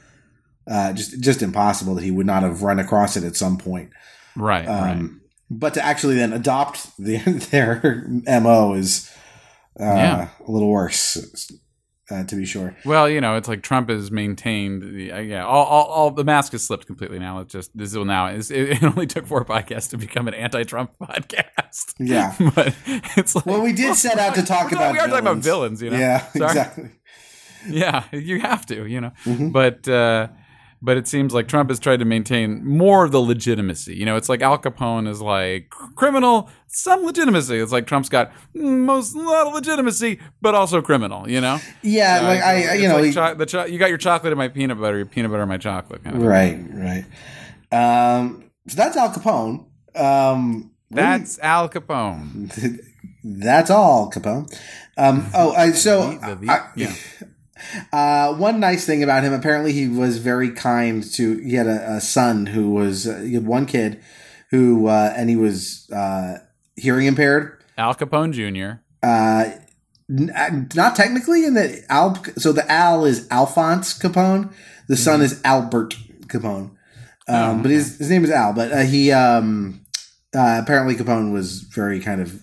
Uh, 0.67 0.93
just, 0.95 1.21
just 1.21 1.43
impossible 1.43 1.95
that 1.95 2.05
he 2.05 2.11
would 2.11 2.27
not 2.27 2.43
have 2.43 2.63
run 2.63 2.79
across 2.79 3.17
it 3.17 3.25
at 3.25 3.37
some 3.37 3.59
point. 3.59 3.91
Right, 4.35 4.67
right. 4.67 4.93
Um, 4.93 5.21
but 5.51 5.75
to 5.75 5.85
actually 5.85 6.15
then 6.17 6.33
adopt 6.33 6.89
the, 6.99 7.19
their 7.51 8.07
MO 8.41 8.73
is, 8.75 9.11
uh, 9.79 9.85
Yeah. 9.85 10.29
a 10.47 10.51
little 10.51 10.71
worse, 10.71 11.51
uh, 12.11 12.25
to 12.25 12.37
be 12.37 12.45
sure. 12.45 12.77
Well, 12.85 13.09
you 13.09 13.21
know, 13.21 13.37
it's 13.37 13.49
like 13.49 13.63
Trump 13.63 13.89
has 13.89 14.11
maintained 14.11 14.83
the 14.83 15.13
uh, 15.13 15.19
yeah, 15.21 15.45
all, 15.45 15.65
all, 15.65 15.85
all 15.87 16.11
the 16.11 16.25
mask 16.25 16.53
has 16.53 16.63
slipped 16.65 16.87
completely 16.87 17.19
now. 17.19 17.39
It's 17.41 17.53
just 17.53 17.77
this 17.77 17.95
will 17.95 18.05
now. 18.05 18.27
It's, 18.27 18.51
it, 18.51 18.71
it 18.71 18.83
only 18.83 19.07
took 19.07 19.27
four 19.27 19.45
podcasts 19.45 19.89
to 19.91 19.97
become 19.99 20.29
an 20.29 20.35
anti-Trump 20.35 20.93
podcast. 21.03 21.95
Yeah. 21.99 22.35
but 22.55 22.75
it's 23.17 23.35
like 23.35 23.47
Well, 23.47 23.63
we 23.63 23.73
did 23.73 23.95
set 23.97 24.19
out 24.19 24.35
to 24.35 24.43
talk 24.43 24.73
about. 24.73 24.93
we 24.93 24.99
are 24.99 25.07
talking 25.09 25.21
about 25.27 25.39
villains. 25.39 25.81
you 25.83 25.91
know. 25.91 25.99
Yeah, 25.99 26.27
Sorry. 26.33 26.45
exactly. 26.51 26.91
Yeah, 27.69 28.05
you 28.13 28.41
have 28.41 28.67
to, 28.67 28.87
you 28.87 29.01
know. 29.01 29.13
Mhm. 29.25 29.51
But 29.53 29.89
uh, 29.89 30.29
but 30.85 30.97
it 30.99 31.09
seems 31.09 31.33
like 31.33 31.49
Trump 31.49 31.71
has 31.71 31.81
tried 31.81 31.99
to 32.01 32.05
maintain 32.05 32.63
more 32.65 33.05
of 33.05 33.11
the 33.13 33.21
legitimacy. 33.21 33.95
You 33.97 34.05
know, 34.05 34.17
it's 34.17 34.29
like 34.29 34.43
Al 34.43 34.59
Capone 34.59 35.09
is 35.09 35.21
like 35.23 35.71
criminal, 35.97 36.51
some 36.67 37.05
legitimacy. 37.05 37.57
It's 37.57 37.73
like 37.73 37.87
Trump's 37.87 38.09
got 38.11 38.31
most 38.55 39.15
a 39.15 39.19
lot 39.21 39.47
of 39.47 39.55
legitimacy, 39.55 40.21
but 40.43 40.55
also 40.55 40.83
criminal. 40.83 41.29
You 41.29 41.41
know. 41.41 41.59
Yeah, 41.83 42.19
Uh, 42.21 42.25
like 42.25 42.43
I, 42.43 42.75
you 42.75 42.89
know, 42.89 42.97
like 42.97 43.05
he- 43.07 43.13
cho- 43.13 43.35
the 43.35 43.47
cho- 43.47 43.65
you 43.65 43.79
got 43.79 43.89
your 43.89 43.99
chocolate 43.99 44.33
in 44.33 44.39
my 44.39 44.49
peanut 44.49 44.79
butter, 44.81 44.97
your 44.99 45.07
peanut 45.07 45.31
butter 45.31 45.43
in 45.45 45.49
my 45.49 45.59
chocolate. 45.59 46.05
Kind 46.05 46.17
of. 46.17 46.23
right, 46.23 46.59
right. 46.73 47.05
Um, 47.73 48.51
so 48.69 48.77
that's 48.77 48.97
Al 48.97 49.11
Capone. 49.11 49.67
Um, 49.97 50.71
That's 50.91 51.39
Al 51.41 51.69
Capone. 51.69 52.79
that's 53.25 53.71
all 53.71 54.11
Capone. 54.11 54.47
Um, 54.97 55.27
oh, 55.35 55.53
I, 55.53 55.73
so 55.73 56.11
The- 56.19 56.35
the- 56.37 56.51
I- 56.51 56.71
yeah. 56.77 56.93
Uh, 57.93 58.35
one 58.35 58.61
nice 58.61 58.85
thing 58.85 59.03
about 59.03 59.23
him, 59.23 59.33
apparently, 59.33 59.73
he 59.73 59.89
was 59.89 60.19
very 60.19 60.51
kind 60.51 61.03
to. 61.15 61.39
He 61.39 61.55
had 61.55 61.67
a, 61.67 61.95
a 61.97 62.01
son 62.01 62.47
who 62.47 62.71
was. 62.71 63.07
Uh, 63.07 63.21
he 63.21 63.35
had 63.35 63.47
one 63.47 63.67
kid 63.67 64.01
who, 64.51 64.87
uh, 64.89 65.13
and 65.17 65.29
he 65.31 65.37
was 65.37 65.89
uh, 65.91 66.39
hearing 66.77 67.07
impaired. 67.07 67.63
Al 67.79 67.95
Capone 67.95 68.33
Jr. 68.33 68.81
Uh, 69.03 69.51
n- 70.11 70.31
uh, 70.35 70.65
not 70.75 70.97
technically 70.97 71.45
in 71.45 71.55
the 71.55 71.83
Al. 71.89 72.23
So 72.37 72.53
the 72.53 72.71
Al 72.71 73.05
is 73.05 73.29
Alphonse 73.31 73.99
Capone. 73.99 74.53
The 74.89 74.97
son 74.97 75.23
is 75.23 75.41
Albert 75.45 75.95
Capone. 76.27 76.71
Um, 77.27 77.61
Oh, 77.61 77.63
but 77.63 77.71
his 77.71 77.99
his 77.99 78.11
name 78.11 78.25
is 78.25 78.31
Al. 78.31 78.53
But 78.53 78.71
uh, 78.73 78.81
he 78.83 79.11
um, 79.13 79.81
uh, 80.37 80.61
apparently 80.63 80.95
Capone 80.95 81.33
was 81.33 81.61
very 81.61 82.01
kind 82.01 82.21
of. 82.21 82.41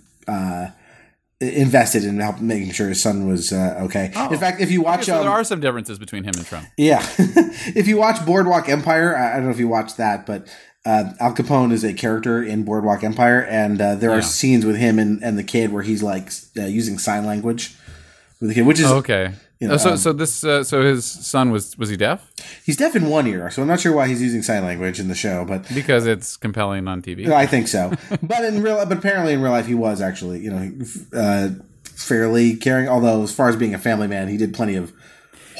Invested 1.41 2.03
in 2.03 2.19
helping 2.19 2.45
making 2.45 2.71
sure 2.71 2.87
his 2.87 3.01
son 3.01 3.27
was 3.27 3.51
uh, 3.51 3.79
okay. 3.85 4.11
Oh. 4.15 4.31
In 4.31 4.39
fact, 4.39 4.61
if 4.61 4.69
you 4.69 4.81
watch, 4.83 5.05
so 5.05 5.15
um, 5.17 5.21
there 5.23 5.31
are 5.31 5.43
some 5.43 5.59
differences 5.59 5.97
between 5.97 6.23
him 6.23 6.33
and 6.37 6.45
Trump. 6.45 6.67
yeah. 6.77 7.03
if 7.17 7.87
you 7.87 7.97
watch 7.97 8.23
Boardwalk 8.25 8.69
Empire, 8.69 9.17
I 9.17 9.31
I 9.31 9.35
don't 9.37 9.45
know 9.45 9.49
if 9.51 9.57
you 9.57 9.67
watched 9.67 9.97
that, 9.97 10.27
but 10.27 10.47
uh, 10.85 11.13
Al 11.19 11.33
Capone 11.33 11.71
is 11.71 11.83
a 11.83 11.93
character 11.93 12.43
in 12.43 12.63
Boardwalk 12.63 13.03
Empire, 13.03 13.43
and 13.43 13.81
uh, 13.81 13.95
there 13.95 14.11
are 14.11 14.17
Yeah. 14.17 14.21
scenes 14.21 14.65
with 14.67 14.75
him 14.75 14.99
and, 14.99 15.23
and 15.23 15.35
the 15.37 15.43
kid 15.43 15.71
where 15.73 15.81
he's 15.83 16.03
like 16.03 16.29
uh, 16.59 16.65
using 16.65 16.99
sign 16.99 17.25
language 17.25 17.75
with 18.39 18.49
the 18.49 18.53
kid, 18.55 18.67
which 18.67 18.79
is 18.79 18.85
Oh, 18.85 18.97
okay. 18.97 19.33
You 19.61 19.67
know, 19.67 19.75
Oh, 19.75 19.77
so 19.77 19.91
um, 19.91 19.97
so 19.97 20.11
this 20.11 20.43
uh, 20.43 20.63
so 20.63 20.81
his 20.81 21.05
son 21.05 21.51
was 21.51 21.77
was 21.77 21.89
he 21.89 21.95
deaf? 21.95 22.29
he's 22.65 22.75
deaf 22.77 22.95
in 22.95 23.07
one 23.09 23.27
ear, 23.27 23.49
so 23.51 23.61
I'm 23.61 23.67
not 23.67 23.79
sure 23.79 23.93
why 23.93 24.07
he's 24.07 24.21
using 24.21 24.41
sign 24.41 24.63
language 24.65 24.99
in 24.99 25.07
the 25.07 25.15
show, 25.15 25.45
but 25.45 25.65
Because 25.73 26.07
it's 26.07 26.35
compelling 26.35 26.87
on 26.87 27.01
TV. 27.01 27.27
I 27.29 27.45
think 27.45 27.67
so. 27.67 27.93
but 28.23 28.43
in 28.43 28.61
real, 28.63 28.83
but 28.85 28.97
apparently 28.97 29.33
in 29.33 29.41
real 29.41 29.51
life, 29.51 29.67
he 29.67 29.75
was 29.75 30.01
actually 30.01 30.39
you 30.39 30.51
know 30.51 30.71
uh, 31.13 31.49
fairly 31.83 32.55
caring. 32.55 32.89
Although 32.89 33.23
as 33.23 33.33
far 33.33 33.49
as 33.49 33.55
being 33.55 33.73
a 33.73 33.79
family 33.79 34.07
man, 34.07 34.27
he 34.27 34.37
did 34.37 34.53
plenty 34.53 34.75
of 34.75 34.91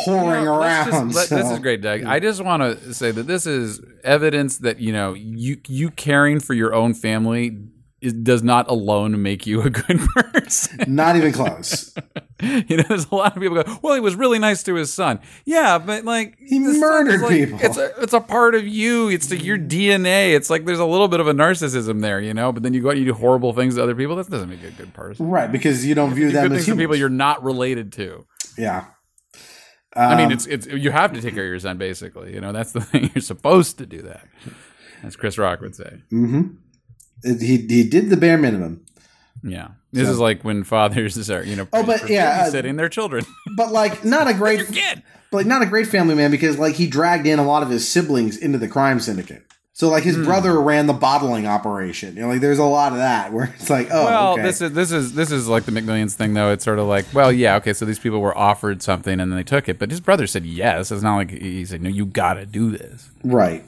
whoring 0.08 0.60
let's 0.60 0.86
just- 0.90 0.98
around. 0.98 1.14
let- 1.14 1.30
This 1.30 1.52
is 1.52 1.60
great, 1.60 1.82
Doug. 1.82 2.04
I 2.04 2.20
just 2.20 2.44
want 2.44 2.64
to 2.64 2.94
say 2.94 3.12
that 3.12 3.28
this 3.28 3.46
is 3.46 3.80
evidence 4.04 4.58
that 4.60 4.80
you 4.80 4.92
know 4.94 5.14
you 5.14 5.58
you 5.68 5.92
caring 5.92 6.40
for 6.40 6.54
your 6.56 6.74
own 6.74 6.94
family 6.96 7.58
is, 8.02 8.14
does 8.14 8.42
not 8.42 8.68
alone 8.68 9.22
make 9.22 9.46
you 9.46 9.62
a 9.62 9.70
good 9.70 10.00
person. 10.34 10.96
Not 10.96 11.16
even 11.18 11.32
close. 11.34 11.94
you 12.68 12.78
know, 12.78 12.84
there's 12.84 13.08
a 13.12 13.16
lot 13.16 13.36
of 13.36 13.42
people 13.42 13.62
go, 13.64 13.78
"Well, 13.82 13.94
he 13.94 14.00
was 14.00 14.16
really 14.16 14.40
nice 14.40 14.64
to 14.64 14.76
his 14.76 14.94
son." 14.94 15.20
Yeah, 15.46 15.78
but 15.78 16.04
like 16.06 16.38
He 16.40 16.60
murdered 16.60 17.22
like- 17.22 17.30
people. 17.32 17.60
It's 17.62 17.78
a 17.78 18.02
it's 18.02 18.14
a 18.14 18.20
part 18.22 18.56
of 18.56 18.68
you. 18.68 19.10
It's 19.10 19.30
like 19.30 19.44
your 19.44 19.58
DNA. 19.58 20.34
It's 20.36 20.50
like 20.50 20.66
there's 20.66 20.80
a 20.80 20.86
little 20.86 21.08
bit 21.08 21.20
of 21.20 21.28
a 21.28 21.34
narcissism 21.34 22.02
there, 22.02 22.20
you 22.20 22.34
know. 22.34 22.52
But 22.52 22.64
then 22.64 22.74
you 22.74 22.82
go 22.82 22.88
out 22.90 22.92
and 22.98 23.00
you 23.00 23.06
do 23.06 23.14
horrible 23.14 23.54
things 23.54 23.76
to 23.76 23.84
other 23.84 23.96
people. 23.96 24.16
That 24.16 24.30
doesn't 24.30 24.50
make 24.50 24.62
you 24.62 24.70
a 24.70 24.72
good 24.72 24.94
person. 24.94 25.28
Right, 25.30 25.52
because 25.52 25.86
you 25.86 25.96
don't 25.96 26.14
view 26.14 26.28
You 26.28 26.32
them 26.32 26.44
good 26.50 26.52
as 26.54 26.58
things 26.60 26.66
to 26.66 26.72
humans. 26.72 26.84
people 26.84 26.96
you're 26.98 27.10
not 27.10 27.44
related 27.44 27.92
to. 27.94 28.26
yeah. 28.58 28.86
I 29.94 30.16
mean, 30.16 30.28
Um, 30.28 30.32
it's 30.32 30.46
it's 30.48 30.68
you 30.68 30.90
have 30.92 31.12
to 31.14 31.22
take 31.22 31.34
care 31.34 31.44
of 31.44 31.50
your 31.50 31.60
son. 31.60 31.78
Basically, 31.78 32.34
you 32.34 32.40
know 32.40 32.54
that's 32.54 32.72
the 32.72 32.80
thing. 32.90 33.12
You're 33.14 33.22
supposed 33.22 33.78
to 33.80 33.86
do 33.86 34.02
that, 34.04 34.26
as 35.04 35.18
Chris 35.18 35.38
Rock 35.38 35.60
would 35.60 35.76
say. 35.76 36.02
mhm. 36.12 36.56
He 37.24 37.58
he 37.58 37.84
did 37.84 38.10
the 38.10 38.16
bare 38.18 38.38
minimum, 38.38 38.86
Yeah, 39.44 39.68
this 39.92 40.08
So- 40.08 40.14
is 40.14 40.20
like 40.20 40.44
when 40.44 40.64
fathers 40.64 41.30
are 41.32 41.44
you 41.44 41.56
know 41.56 41.68
Oh, 41.74 41.84
but, 41.84 42.10
yeah, 42.10 42.44
uh, 42.46 42.50
sitting 42.50 42.76
their 42.76 42.90
children. 42.90 43.26
but 43.56 43.72
like 43.72 44.04
not 44.06 44.28
a 44.30 44.34
great, 44.34 44.68
kid. 44.68 45.04
but 45.32 45.38
like 45.38 45.46
not 45.46 45.62
a 45.62 45.66
great 45.66 45.88
family 45.88 46.16
man 46.16 46.32
because 46.32 46.58
like 46.58 46.76
he 46.76 46.88
dragged 46.88 47.26
in 47.28 47.40
a 47.40 47.46
lot 47.46 47.64
of 47.64 47.70
his 47.70 47.88
siblings 47.88 48.38
into 48.38 48.58
the 48.58 48.68
crime 48.68 49.00
syndicate. 49.00 49.44
So 49.74 49.90
like 49.90 50.04
his 50.04 50.18
brother 50.18 50.62
ran 50.62 50.86
the 50.86 50.94
bottling 50.94 51.48
operation. 51.48 52.16
You 52.16 52.24
know, 52.24 52.28
like 52.28 52.42
there's 52.42 52.60
a 52.60 52.64
lot 52.66 52.92
of 52.92 53.00
that 53.00 53.34
where 53.34 53.46
it's 53.56 53.70
like, 53.70 53.88
oh, 53.90 54.06
Well, 54.06 54.34
okay. 54.34 54.44
this 54.44 54.62
is 54.62 54.74
this 54.74 54.92
is 54.92 55.14
this 55.16 55.32
is 55.32 55.48
like 55.48 55.64
the 55.64 55.72
McMillions 55.72 56.14
thing, 56.14 56.34
though. 56.36 56.52
It's 56.52 56.64
sort 56.64 56.78
of 56.78 56.86
like, 56.86 57.06
well, 57.14 57.32
yeah, 57.32 57.56
okay, 57.56 57.74
so 57.74 57.86
these 57.86 57.98
people 57.98 58.20
were 58.20 58.38
offered 58.38 58.84
something 58.84 59.20
and 59.20 59.32
then 59.32 59.38
they 59.38 59.44
took 59.44 59.68
it, 59.68 59.80
but 59.80 59.90
his 59.90 60.00
brother 60.00 60.28
said 60.28 60.46
yes. 60.46 60.92
It's 60.92 61.02
not 61.02 61.16
like 61.16 61.32
he 61.32 61.66
said, 61.66 61.82
no, 61.82 61.90
you 61.90 62.06
got 62.06 62.34
to 62.36 62.46
do 62.46 62.70
this. 62.70 63.10
right, 63.24 63.64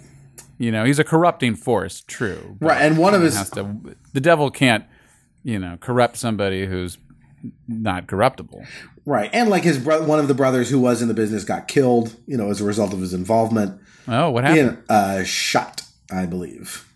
You 0.60 0.72
know, 0.72 0.84
he's 0.84 1.00
a 1.00 1.04
corrupting 1.04 1.56
force, 1.56 2.04
true. 2.06 2.58
right, 2.60 2.82
and 2.82 2.98
one 3.00 3.16
of 3.16 3.22
his 3.24 3.50
to. 3.52 3.96
The 4.12 4.22
devil 4.22 4.52
can't, 4.52 4.84
you 5.44 5.60
know, 5.60 5.78
corrupt 5.80 6.18
somebody 6.18 6.66
who's 6.66 6.98
not 7.68 8.08
corruptible. 8.08 8.64
right, 9.06 9.30
and 9.34 9.50
like 9.50 9.64
his 9.64 9.78
bro- 9.78 10.06
one 10.06 10.20
of 10.20 10.28
the 10.28 10.34
brothers 10.34 10.70
who 10.70 10.80
was 10.80 11.02
in 11.02 11.08
the 11.08 11.14
business 11.14 11.44
got 11.44 11.68
killed. 11.68 12.16
You 12.26 12.38
know, 12.38 12.50
as 12.50 12.62
a 12.62 12.64
result 12.66 12.94
of 12.94 13.00
his 13.00 13.14
involvement 13.14 13.80
Oh, 14.08 14.30
what 14.32 14.44
happened? 14.44 14.70
in 14.78 14.84
uh, 14.90 15.24
shot, 15.24 15.82
I 16.12 16.26
believe. 16.26 16.88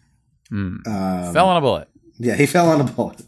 Hmm. 0.49 0.77
Um, 0.85 1.33
Fell 1.33 1.47
on 1.49 1.57
a 1.57 1.61
bullet. 1.61 1.89
Yeah, 2.17 2.35
he 2.35 2.45
fell 2.55 2.69
on 2.69 2.81
a 2.81 2.85
bullet. 2.85 3.21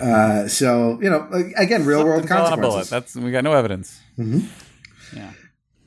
Uh, 0.00 0.48
so 0.48 0.98
you 1.02 1.10
know, 1.10 1.28
again, 1.56 1.84
real 1.84 2.04
world 2.04 2.26
Fell 2.28 2.46
on 2.46 2.52
a 2.52 2.56
bullet. 2.56 2.86
consequences. 2.88 2.90
That's 2.90 3.16
we 3.16 3.30
got 3.32 3.44
no 3.44 3.52
evidence. 3.52 4.00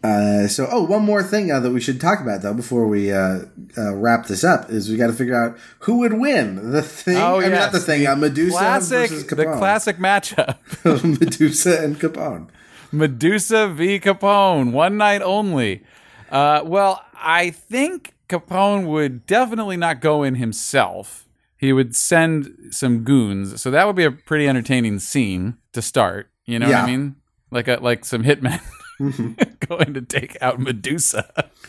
Uh, 0.02 0.48
so, 0.48 0.68
oh, 0.72 0.84
one 0.84 1.04
more 1.04 1.22
thing 1.22 1.52
uh, 1.52 1.60
that 1.60 1.72
we 1.72 1.82
should 1.82 2.00
talk 2.00 2.22
about 2.22 2.42
though 2.42 2.54
before 2.54 2.88
we 2.88 3.12
uh, 3.12 3.42
uh, 3.78 3.94
wrap 3.96 4.28
this 4.28 4.46
up 4.46 4.70
is 4.70 4.90
we 4.90 4.96
got 4.96 5.08
to 5.08 5.14
figure 5.14 5.36
out 5.36 5.58
who 5.80 5.98
would 6.00 6.14
win 6.14 6.72
the 6.72 6.82
thing. 6.82 7.18
Oh, 7.18 7.40
I 7.40 7.44
mean, 7.44 7.52
not 7.52 7.74
the 7.74 7.80
thing. 7.82 8.08
Uh, 8.08 8.16
Medusa 8.16 8.58
Classic, 8.58 9.10
versus 9.10 9.26
the 9.28 9.36
Capone. 9.36 9.58
classic 9.58 9.98
matchup. 9.98 10.58
Medusa 11.20 11.84
and 11.84 12.00
Capone. 12.00 12.48
Medusa 12.92 13.68
v. 13.68 14.00
Capone, 14.00 14.72
one 14.72 14.98
night 14.98 15.22
only. 15.22 15.84
Uh, 16.32 16.62
well, 16.64 17.04
I 17.22 17.50
think 17.50 18.14
Capone 18.30 18.88
would 18.88 19.26
definitely 19.26 19.78
not 19.78 20.00
go 20.00 20.24
in 20.24 20.36
himself. 20.36 21.28
He 21.58 21.74
would 21.74 21.94
send 21.94 22.70
some 22.72 23.04
goons, 23.04 23.62
so 23.62 23.70
that 23.70 23.86
would 23.86 23.98
be 23.98 24.06
a 24.06 24.12
pretty 24.12 24.48
entertaining 24.48 25.00
scene 25.00 25.58
to 25.74 25.82
start. 25.82 26.30
You 26.46 26.58
know 26.58 26.68
what 26.68 26.76
I 26.76 26.88
mean? 26.88 27.18
Like 27.52 27.68
a, 27.68 27.80
like 27.82 28.06
some 28.06 28.24
hitmen 28.24 28.62
going 29.68 29.94
to 29.94 30.02
take 30.02 30.38
out 30.42 30.60
Medusa. 30.60 31.50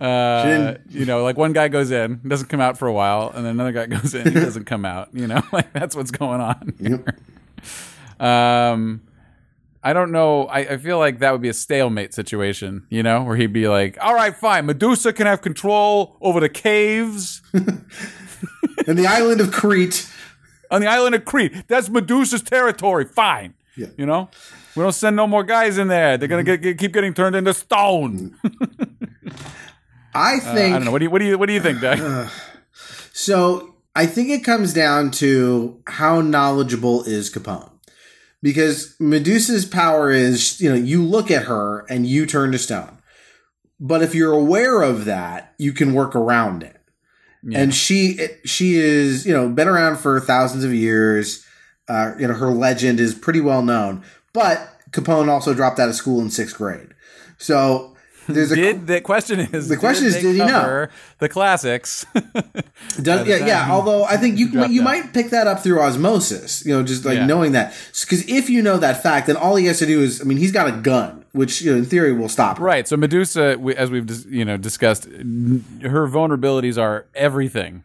Uh, 0.00 0.74
you 0.90 1.04
know, 1.06 1.22
like 1.22 1.36
one 1.38 1.52
guy 1.54 1.68
goes 1.68 1.90
in, 1.90 2.20
doesn't 2.26 2.48
come 2.48 2.60
out 2.60 2.76
for 2.78 2.86
a 2.86 2.92
while, 2.92 3.30
and 3.34 3.44
then 3.44 3.52
another 3.52 3.72
guy 3.72 3.86
goes 3.86 4.14
in, 4.14 4.26
he 4.26 4.34
doesn't 4.40 4.64
come 4.66 4.84
out. 4.84 5.08
You 5.14 5.26
know, 5.26 5.42
like 5.52 5.72
that's 5.72 5.96
what's 5.96 6.10
going 6.10 6.40
on. 6.42 6.74
Yep. 6.78 7.08
Um, 8.20 9.00
I 9.82 9.92
don't 9.94 10.12
know. 10.12 10.44
I, 10.44 10.58
I 10.60 10.76
feel 10.76 10.98
like 10.98 11.20
that 11.20 11.32
would 11.32 11.40
be 11.40 11.48
a 11.48 11.54
stalemate 11.54 12.12
situation, 12.12 12.86
you 12.90 13.02
know, 13.02 13.22
where 13.22 13.36
he'd 13.36 13.52
be 13.52 13.66
like, 13.66 13.96
"All 14.02 14.14
right, 14.14 14.36
fine, 14.36 14.66
Medusa 14.66 15.12
can 15.12 15.26
have 15.26 15.40
control 15.40 16.16
over 16.20 16.38
the 16.40 16.50
caves 16.50 17.40
And 17.54 18.98
the 18.98 19.06
island 19.06 19.40
of 19.40 19.52
Crete. 19.52 20.06
on 20.70 20.80
the 20.82 20.86
island 20.86 21.14
of 21.14 21.24
Crete. 21.24 21.66
That's 21.66 21.88
Medusa's 21.88 22.42
territory. 22.42 23.06
Fine, 23.06 23.54
Yeah. 23.76 23.86
you 23.96 24.04
know, 24.06 24.28
we 24.80 24.84
don't 24.84 24.92
send 24.92 25.14
no 25.16 25.26
more 25.26 25.44
guys 25.44 25.76
in 25.78 25.88
there. 25.88 26.16
They're 26.16 26.28
gonna 26.28 26.42
get, 26.42 26.62
get, 26.62 26.78
keep 26.78 26.92
getting 26.92 27.12
turned 27.12 27.36
into 27.36 27.52
stone. 27.52 28.36
I 30.14 30.36
Uh, 30.36 30.54
think 30.54 30.74
I 30.74 30.78
don't 30.78 30.84
know. 30.86 30.90
What 30.90 30.98
do 30.98 31.04
you 31.04 31.10
what 31.10 31.18
do 31.18 31.24
you 31.26 31.38
what 31.38 31.46
do 31.46 31.52
you 31.52 31.60
think, 31.60 31.80
Doug? 31.80 32.28
so. 33.12 33.66
I 33.96 34.06
think 34.06 34.30
it 34.30 34.44
comes 34.44 34.72
down 34.72 35.10
to 35.12 35.82
how 35.88 36.20
knowledgeable 36.20 37.02
is 37.02 37.28
Capone. 37.28 37.70
Because 38.40 38.94
Medusa's 39.00 39.64
power 39.66 40.12
is, 40.12 40.60
you 40.60 40.70
know, 40.70 40.76
you 40.76 41.02
look 41.04 41.28
at 41.28 41.42
her 41.46 41.80
and 41.90 42.06
you 42.06 42.24
turn 42.24 42.52
to 42.52 42.58
stone. 42.58 42.98
But 43.80 44.00
if 44.00 44.14
you're 44.14 44.32
aware 44.32 44.80
of 44.82 45.06
that, 45.06 45.54
you 45.58 45.72
can 45.72 45.92
work 45.92 46.14
around 46.14 46.62
it. 46.62 46.76
and 47.52 47.74
she 47.74 48.18
she 48.44 48.76
is 48.78 49.26
you 49.26 49.32
know 49.34 49.48
been 49.48 49.68
around 49.68 49.98
for 49.98 50.20
thousands 50.20 50.62
of 50.64 50.72
years. 50.72 51.44
Uh, 51.88 52.12
you 52.18 52.28
know 52.28 52.34
her 52.34 52.50
legend 52.50 53.00
is 53.00 53.14
pretty 53.14 53.40
well 53.40 53.62
known, 53.62 54.04
but 54.32 54.68
Capone 54.92 55.28
also 55.28 55.54
dropped 55.54 55.78
out 55.78 55.88
of 55.88 55.94
school 55.94 56.20
in 56.20 56.30
sixth 56.30 56.56
grade. 56.56 56.88
So 57.38 57.96
there's 58.28 58.52
a 58.52 58.56
Did 58.56 58.86
the 58.86 59.00
question 59.00 59.40
is 59.40 59.68
The 59.68 59.76
question 59.76 60.06
is, 60.06 60.14
did 60.14 60.32
he 60.34 60.38
know? 60.38 60.86
the 61.18 61.28
classics? 61.28 62.06
Does, 63.02 63.26
yeah, 63.26 63.44
yeah. 63.46 63.68
Although 63.70 64.04
I 64.04 64.16
think 64.16 64.38
you 64.38 64.46
you 64.68 64.80
out. 64.82 64.84
might 64.84 65.12
pick 65.14 65.30
that 65.30 65.46
up 65.46 65.60
through 65.62 65.80
osmosis. 65.80 66.64
You 66.64 66.74
know, 66.76 66.82
just 66.82 67.04
like 67.04 67.16
Yeah. 67.16 67.26
knowing 67.26 67.52
that. 67.52 67.74
Because 68.00 68.28
if 68.28 68.50
you 68.50 68.62
know 68.62 68.76
that 68.78 69.02
fact, 69.02 69.26
then 69.26 69.36
all 69.36 69.56
he 69.56 69.66
has 69.66 69.78
to 69.78 69.86
do 69.86 70.00
is, 70.00 70.20
I 70.20 70.24
mean, 70.24 70.38
he's 70.38 70.52
got 70.52 70.68
a 70.68 70.72
gun, 70.80 71.24
which 71.32 71.62
you 71.62 71.72
know, 71.72 71.78
in 71.78 71.84
theory 71.86 72.12
will 72.12 72.28
stop. 72.28 72.58
him. 72.58 72.64
right. 72.64 72.86
So 72.86 72.96
Medusa, 72.96 73.56
we- 73.58 73.74
as 73.76 73.90
we've 73.90 74.08
you 74.26 74.44
know 74.44 74.56
discussed, 74.56 75.06
n- 75.06 75.64
her 75.82 76.06
vulnerabilities 76.06 76.80
are 76.80 77.06
everything. 77.14 77.84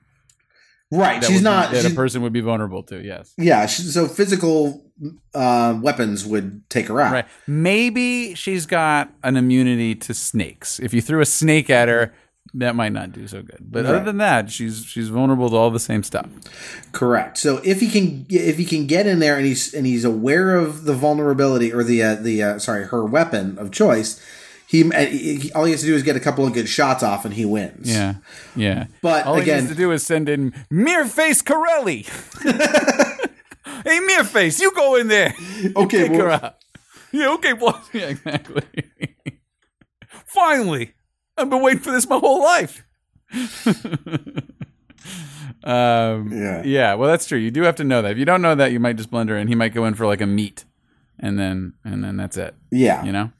Right. 0.91 1.23
She's 1.23 1.37
would 1.37 1.43
not. 1.43 1.71
that 1.71 1.81
she's- 1.81 1.91
a 1.93 1.95
person 1.95 2.21
would 2.21 2.33
be 2.33 2.41
vulnerable 2.41 2.83
to. 2.83 3.03
Yes. 3.03 3.33
yeah. 3.37 3.65
She, 3.65 3.81
so 3.83 4.07
physical 4.07 4.85
uh, 5.33 5.77
weapons 5.81 6.25
would 6.25 6.69
take 6.69 6.87
her 6.87 7.01
out. 7.01 7.11
Right. 7.11 7.25
Maybe 7.47 8.35
she's 8.35 8.65
got 8.65 9.11
an 9.23 9.35
immunity 9.35 9.95
to 9.95 10.13
snakes. 10.13 10.79
If 10.79 10.93
you 10.93 11.01
threw 11.01 11.21
a 11.21 11.25
snake 11.25 11.69
at 11.69 11.89
her, 11.89 12.13
that 12.53 12.75
might 12.75 12.93
not 12.93 13.11
do 13.11 13.27
so 13.27 13.41
good. 13.41 13.57
But 13.59 13.85
other 13.87 14.03
than 14.03 14.17
that, 14.19 14.51
she's 14.51 14.85
she's 14.85 15.09
vulnerable 15.09 15.49
to 15.49 15.55
all 15.55 15.71
the 15.71 15.79
same 15.79 16.03
stuff. 16.03 16.27
Correct. 16.93 17.37
So 17.37 17.57
if 17.63 17.79
he 17.81 17.89
can, 17.89 18.25
if 18.29 18.57
he 18.57 18.63
can 18.65 18.85
get 18.87 19.07
in 19.07 19.19
there 19.19 19.35
and 19.35 19.45
he's 19.45 19.73
and 19.73 19.85
he's 19.85 20.05
aware 20.05 20.55
of 20.55 20.85
the 20.85 20.93
vulnerability 20.93 21.73
or 21.73 21.83
the 21.83 22.01
uh, 22.03 22.15
the 22.15 22.43
uh, 22.43 22.59
sorry 22.59 22.85
her 22.85 23.03
weapon 23.03 23.57
of 23.57 23.71
choice, 23.71 24.21
he, 24.67 24.83
he 24.89 25.51
all 25.53 25.65
he 25.65 25.71
has 25.71 25.81
to 25.81 25.87
do 25.87 25.95
is 25.95 26.03
get 26.03 26.15
a 26.15 26.19
couple 26.19 26.45
of 26.45 26.53
good 26.53 26.67
shots 26.67 27.03
off 27.03 27.25
and 27.25 27.33
he 27.33 27.45
wins. 27.45 27.91
Yeah. 27.91 28.15
Yeah. 28.55 28.87
But 29.01 29.25
all 29.25 29.35
he 29.39 29.49
has 29.51 29.67
to 29.69 29.75
do 29.75 29.91
is 29.91 30.05
send 30.05 30.27
in 30.29 30.51
Mereface 30.71 31.43
Corelli. 31.45 32.03
hey, 32.43 33.99
Mereface, 34.09 34.59
you 34.59 34.71
go 34.73 34.95
in 34.95 35.07
there. 35.07 35.33
Okay. 35.75 36.07
Her 36.07 36.25
Well, 36.27 36.39
out. 36.43 36.55
Yeah, 37.11 37.29
okay, 37.33 37.53
boss. 37.53 37.87
Yeah, 37.93 38.07
exactly. 38.07 38.63
Finally. 40.25 40.93
I've 41.37 41.49
been 41.49 41.61
waiting 41.61 41.81
for 41.81 41.91
this 41.91 42.07
my 42.09 42.17
whole 42.17 42.41
life. 42.43 42.83
um, 45.63 46.29
Yeah. 46.31 46.61
Yeah, 46.63 46.93
well, 46.95 47.09
that's 47.09 47.25
true. 47.27 47.37
You 47.37 47.51
do 47.51 47.61
have 47.63 47.75
to 47.75 47.83
know 47.83 48.01
that. 48.01 48.11
If 48.11 48.17
you 48.17 48.25
don't 48.25 48.41
know 48.41 48.55
that, 48.55 48.71
you 48.71 48.79
might 48.79 48.97
just 48.97 49.11
blunder, 49.11 49.35
and. 49.37 49.49
He 49.49 49.55
might 49.55 49.73
go 49.73 49.85
in 49.85 49.93
for 49.95 50.05
like 50.05 50.21
a 50.21 50.25
meat, 50.25 50.65
and 51.19 51.37
then 51.39 51.73
and 51.83 52.03
then 52.03 52.17
that's 52.17 52.37
it. 52.37 52.55
yeah. 52.71 53.03
You 53.03 53.11
know. 53.11 53.31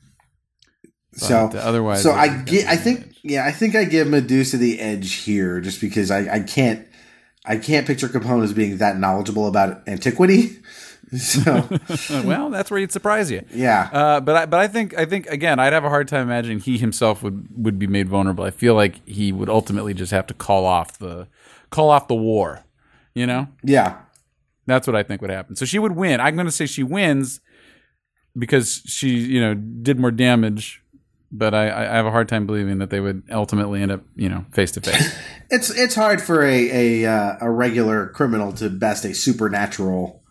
So 1.16 1.50
otherwise, 1.56 2.04
so 2.04 2.12
I 2.12 2.28
get. 2.44 2.68
I 2.68 2.76
think. 2.76 3.14
Yeah, 3.24 3.46
I 3.46 3.52
think 3.52 3.76
I 3.76 3.86
give 3.86 4.08
Medusa 4.08 4.58
the 4.58 4.80
edge 4.80 5.14
here, 5.14 5.60
just 5.60 5.82
because 5.82 6.12
I, 6.12 6.36
I 6.36 6.40
can't. 6.42 6.88
I 7.46 7.58
can't 7.58 7.86
picture 7.86 8.08
Capone 8.08 8.44
as 8.44 8.54
being 8.54 8.78
that 8.78 8.98
knowledgeable 8.98 9.48
about 9.48 9.88
antiquity. 9.88 10.58
So 11.16 11.70
well, 12.26 12.50
that's 12.50 12.72
where 12.72 12.80
he'd 12.80 12.92
surprise 12.92 13.30
you. 13.30 13.46
yeah, 13.54 13.90
Uh, 13.94 14.20
but 14.20 14.36
I, 14.36 14.46
but 14.48 14.60
I 14.60 14.68
think 14.68 14.98
I 14.98 15.06
think 15.06 15.28
again, 15.28 15.60
I'd 15.60 15.72
have 15.72 15.86
a 15.86 15.90
hard 15.90 16.08
time 16.08 16.24
imagining 16.24 16.60
he 16.60 16.80
himself 16.80 17.22
would 17.22 17.48
would 17.56 17.78
be 17.78 17.86
made 17.86 18.10
vulnerable. 18.10 18.44
I 18.44 18.50
feel 18.50 18.74
like 18.74 19.08
he 19.08 19.32
would 19.32 19.48
ultimately 19.48 19.94
just 19.94 20.12
have 20.12 20.26
to 20.28 20.34
call 20.34 20.66
off 20.66 20.98
the 20.98 21.28
call 21.70 21.92
off 21.92 22.08
the 22.08 22.16
war. 22.16 22.64
You 23.14 23.28
know, 23.28 23.48
yeah, 23.64 24.00
that's 24.66 24.88
what 24.88 24.96
I 24.96 25.04
think 25.04 25.22
would 25.22 25.30
happen. 25.30 25.56
So 25.56 25.64
she 25.64 25.78
would 25.78 25.92
win. 25.94 26.20
I'm 26.20 26.34
going 26.36 26.48
to 26.48 26.52
say 26.52 26.66
she 26.66 26.82
wins 26.84 27.40
because 28.36 28.82
she 28.86 29.10
you 29.10 29.40
know 29.40 29.54
did 29.54 30.00
more 30.00 30.12
damage. 30.12 30.82
But 31.32 31.54
I, 31.54 31.66
I 31.68 31.96
have 31.96 32.06
a 32.06 32.12
hard 32.12 32.30
time 32.30 32.46
believing 32.46 32.78
that 32.78 32.90
they 32.92 33.00
would 33.00 33.24
ultimately 33.32 33.82
end 33.82 33.92
up 33.92 34.02
you 34.16 34.30
know 34.30 34.46
face 34.52 34.72
to 34.74 34.82
face. 34.82 35.16
it's 35.50 35.70
it's 35.72 35.96
hard 35.96 36.22
for 36.22 36.44
a 36.46 37.04
a 37.04 37.12
uh, 37.12 37.36
a 37.42 37.50
regular 37.50 38.08
criminal 38.10 38.54
to 38.54 38.70
best 38.70 39.04
a 39.06 39.14
supernatural 39.14 40.22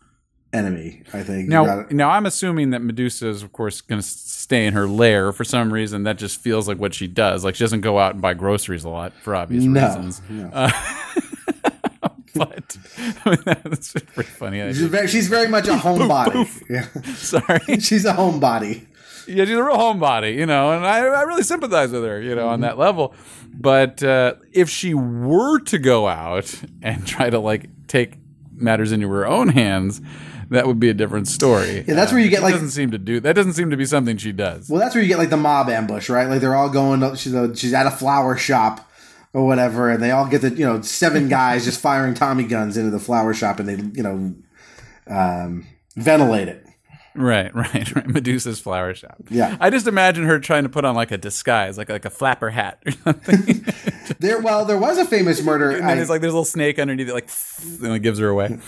enemy. 0.52 1.02
I 1.12 1.22
think 1.24 1.48
Now, 1.48 1.84
now 1.90 2.10
I'm 2.10 2.26
assuming 2.26 2.70
that 2.70 2.80
Medusa 2.80 3.28
is, 3.28 3.42
of 3.42 3.52
course, 3.52 3.80
going 3.80 4.00
to 4.00 4.06
stay 4.06 4.66
in 4.66 4.72
her 4.74 4.86
lair 4.86 5.32
for 5.32 5.42
some 5.42 5.72
reason. 5.72 6.04
That 6.04 6.16
just 6.16 6.40
feels 6.40 6.68
like 6.68 6.78
what 6.78 6.94
she 6.94 7.08
does. 7.08 7.44
Like 7.44 7.56
she 7.56 7.64
doesn't 7.64 7.80
go 7.80 7.98
out 7.98 8.12
and 8.12 8.22
buy 8.22 8.34
groceries 8.34 8.84
a 8.84 8.88
lot 8.88 9.12
for 9.20 9.34
obvious 9.34 9.64
No, 9.64 9.84
reasons. 9.84 10.22
no. 10.30 10.48
Uh, 10.52 10.70
but 12.34 12.76
I 13.24 13.30
mean, 13.30 13.38
that's 13.44 13.92
pretty 13.92 14.30
funny. 14.30 14.60
she's 14.72 14.82
very, 14.82 15.08
she's 15.08 15.28
very 15.28 15.48
much 15.48 15.66
a 15.68 15.72
homebody. 15.76 16.48
Yeah. 16.70 16.86
Sorry, 17.14 17.80
she's 17.80 18.04
a 18.04 18.12
homebody. 18.12 18.86
Yeah, 19.26 19.44
she's 19.44 19.56
a 19.56 19.62
real 19.62 19.76
homebody, 19.76 20.34
you 20.36 20.46
know, 20.46 20.72
and 20.72 20.86
I, 20.86 20.98
I 20.98 21.22
really 21.22 21.42
sympathize 21.42 21.90
with 21.92 22.04
her, 22.04 22.20
you 22.20 22.34
know, 22.34 22.48
on 22.48 22.60
that 22.60 22.78
level. 22.78 23.14
But 23.52 24.02
uh, 24.02 24.34
if 24.52 24.68
she 24.68 24.94
were 24.94 25.60
to 25.60 25.78
go 25.78 26.08
out 26.08 26.54
and 26.82 27.06
try 27.06 27.30
to 27.30 27.38
like 27.38 27.68
take 27.86 28.18
matters 28.56 28.92
into 28.92 29.08
her 29.10 29.26
own 29.26 29.48
hands. 29.48 30.00
That 30.50 30.66
would 30.66 30.78
be 30.78 30.90
a 30.90 30.94
different 30.94 31.26
story. 31.26 31.84
Yeah, 31.88 31.94
that's 31.94 32.12
where 32.12 32.20
you 32.20 32.28
get, 32.28 32.36
She 32.38 32.42
like- 32.42 32.52
doesn't 32.52 32.70
seem 32.70 32.90
to 32.90 32.98
do 32.98 33.18
that. 33.20 33.32
Doesn't 33.34 33.54
seem 33.54 33.70
to 33.70 33.76
be 33.78 33.86
something 33.86 34.18
she 34.18 34.30
does. 34.30 34.68
Well, 34.68 34.78
that's 34.78 34.94
where 34.94 35.02
you 35.02 35.08
get 35.08 35.18
like 35.18 35.30
the 35.30 35.38
mob 35.38 35.70
ambush, 35.70 36.10
right? 36.10 36.28
Like 36.28 36.40
they're 36.42 36.54
all 36.54 36.68
going. 36.68 37.00
To, 37.00 37.16
she's 37.16 37.32
a, 37.32 37.56
she's 37.56 37.72
at 37.72 37.86
a 37.86 37.90
flower 37.90 38.36
shop 38.36 38.88
or 39.32 39.46
whatever, 39.46 39.90
and 39.90 40.02
they 40.02 40.10
all 40.10 40.26
get 40.28 40.42
the 40.42 40.50
you 40.50 40.64
know 40.66 40.82
seven 40.82 41.28
guys 41.28 41.64
just 41.64 41.80
firing 41.80 42.12
Tommy 42.12 42.44
guns 42.44 42.76
into 42.76 42.90
the 42.90 43.00
flower 43.00 43.32
shop, 43.32 43.58
and 43.58 43.68
they 43.68 43.76
you 43.96 44.02
know 44.02 44.34
um, 45.06 45.66
ventilate 45.96 46.48
it. 46.48 46.63
Right, 47.16 47.54
right, 47.54 47.94
right. 47.94 48.06
Medusa's 48.08 48.58
flower 48.60 48.92
shop. 48.94 49.16
Yeah. 49.30 49.56
I 49.60 49.70
just 49.70 49.86
imagine 49.86 50.24
her 50.24 50.38
trying 50.40 50.64
to 50.64 50.68
put 50.68 50.84
on 50.84 50.94
like 50.96 51.10
a 51.12 51.18
disguise, 51.18 51.78
like 51.78 51.88
like 51.88 52.04
a 52.04 52.10
flapper 52.10 52.50
hat 52.50 52.82
or 52.86 52.92
something. 53.04 53.64
There, 54.18 54.38
well, 54.40 54.64
there 54.66 54.78
was 54.78 54.98
a 54.98 55.04
famous 55.06 55.42
murder. 55.42 55.70
and 55.70 55.80
then 55.80 55.88
I- 55.90 55.94
there's 55.96 56.10
like 56.10 56.20
there's 56.20 56.32
a 56.32 56.36
little 56.36 56.44
snake 56.44 56.78
underneath 56.78 57.08
it, 57.08 57.14
like 57.14 57.28
and 57.82 57.94
it 57.94 58.00
gives 58.00 58.18
her 58.18 58.28
away. 58.28 58.58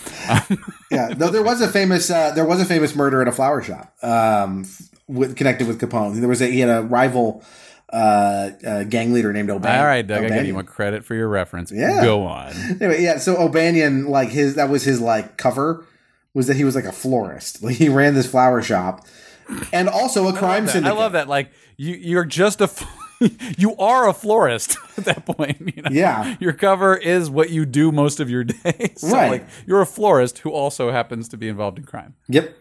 yeah, 0.91 1.13
no, 1.17 1.29
there 1.29 1.43
was 1.43 1.61
a 1.61 1.67
famous 1.67 2.09
uh, 2.09 2.31
there 2.31 2.45
was 2.45 2.59
a 2.61 2.65
famous 2.65 2.95
murder 2.95 3.21
at 3.21 3.27
a 3.27 3.31
flower 3.31 3.61
shop 3.61 3.93
um, 4.03 4.65
with, 5.07 5.35
connected 5.35 5.67
with 5.67 5.79
Capone. 5.79 6.19
There 6.19 6.27
was 6.29 6.41
a 6.41 6.47
he 6.47 6.59
had 6.59 6.69
a 6.69 6.81
rival 6.83 7.43
uh, 7.93 8.51
uh, 8.65 8.83
gang 8.83 9.13
leader 9.13 9.31
named 9.31 9.49
O'Banion. 9.49 9.79
All 9.79 9.85
right, 9.85 10.05
Doug, 10.05 10.23
I 10.23 10.25
O'Banion. 10.25 10.45
give 10.45 10.55
you 10.55 10.63
credit 10.63 11.05
for 11.05 11.15
your 11.15 11.27
reference. 11.29 11.71
Yeah. 11.71 12.03
Go 12.03 12.23
on. 12.23 12.51
Anyway, 12.81 13.03
yeah. 13.03 13.17
So 13.17 13.37
O'Banion, 13.37 14.05
like 14.07 14.29
his 14.29 14.55
that 14.55 14.69
was 14.69 14.83
his 14.83 14.99
like 14.99 15.37
cover 15.37 15.85
was 16.33 16.47
that 16.47 16.55
he 16.55 16.63
was 16.63 16.75
like 16.75 16.85
a 16.85 16.91
florist. 16.91 17.61
Like 17.63 17.75
he 17.77 17.89
ran 17.89 18.13
this 18.13 18.29
flower 18.29 18.61
shop, 18.61 19.05
and 19.73 19.87
also 19.89 20.27
a 20.27 20.33
crime 20.33 20.63
I 20.63 20.67
syndicate. 20.67 20.97
I 20.97 20.99
love 20.99 21.11
that. 21.13 21.27
Like 21.27 21.51
you, 21.77 21.95
you're 21.95 22.25
just 22.25 22.59
a, 22.61 22.65
f- 22.65 22.85
you 23.57 23.75
are 23.77 24.07
a 24.07 24.13
florist 24.13 24.77
at 24.97 25.05
that 25.05 25.25
point. 25.25 25.73
You 25.75 25.81
know? 25.83 25.89
Yeah. 25.91 26.35
your 26.39 26.53
cover 26.53 26.95
is 26.95 27.29
what 27.29 27.49
you 27.49 27.65
do 27.65 27.91
most 27.91 28.19
of 28.19 28.29
your 28.29 28.43
day. 28.43 28.93
so, 28.95 29.09
Right. 29.09 29.31
Like 29.31 29.47
you're 29.65 29.81
a 29.81 29.85
florist 29.85 30.39
who 30.39 30.51
also 30.51 30.91
happens 30.91 31.27
to 31.29 31.37
be 31.37 31.47
involved 31.47 31.77
in 31.79 31.85
crime. 31.85 32.15
Yep. 32.29 32.55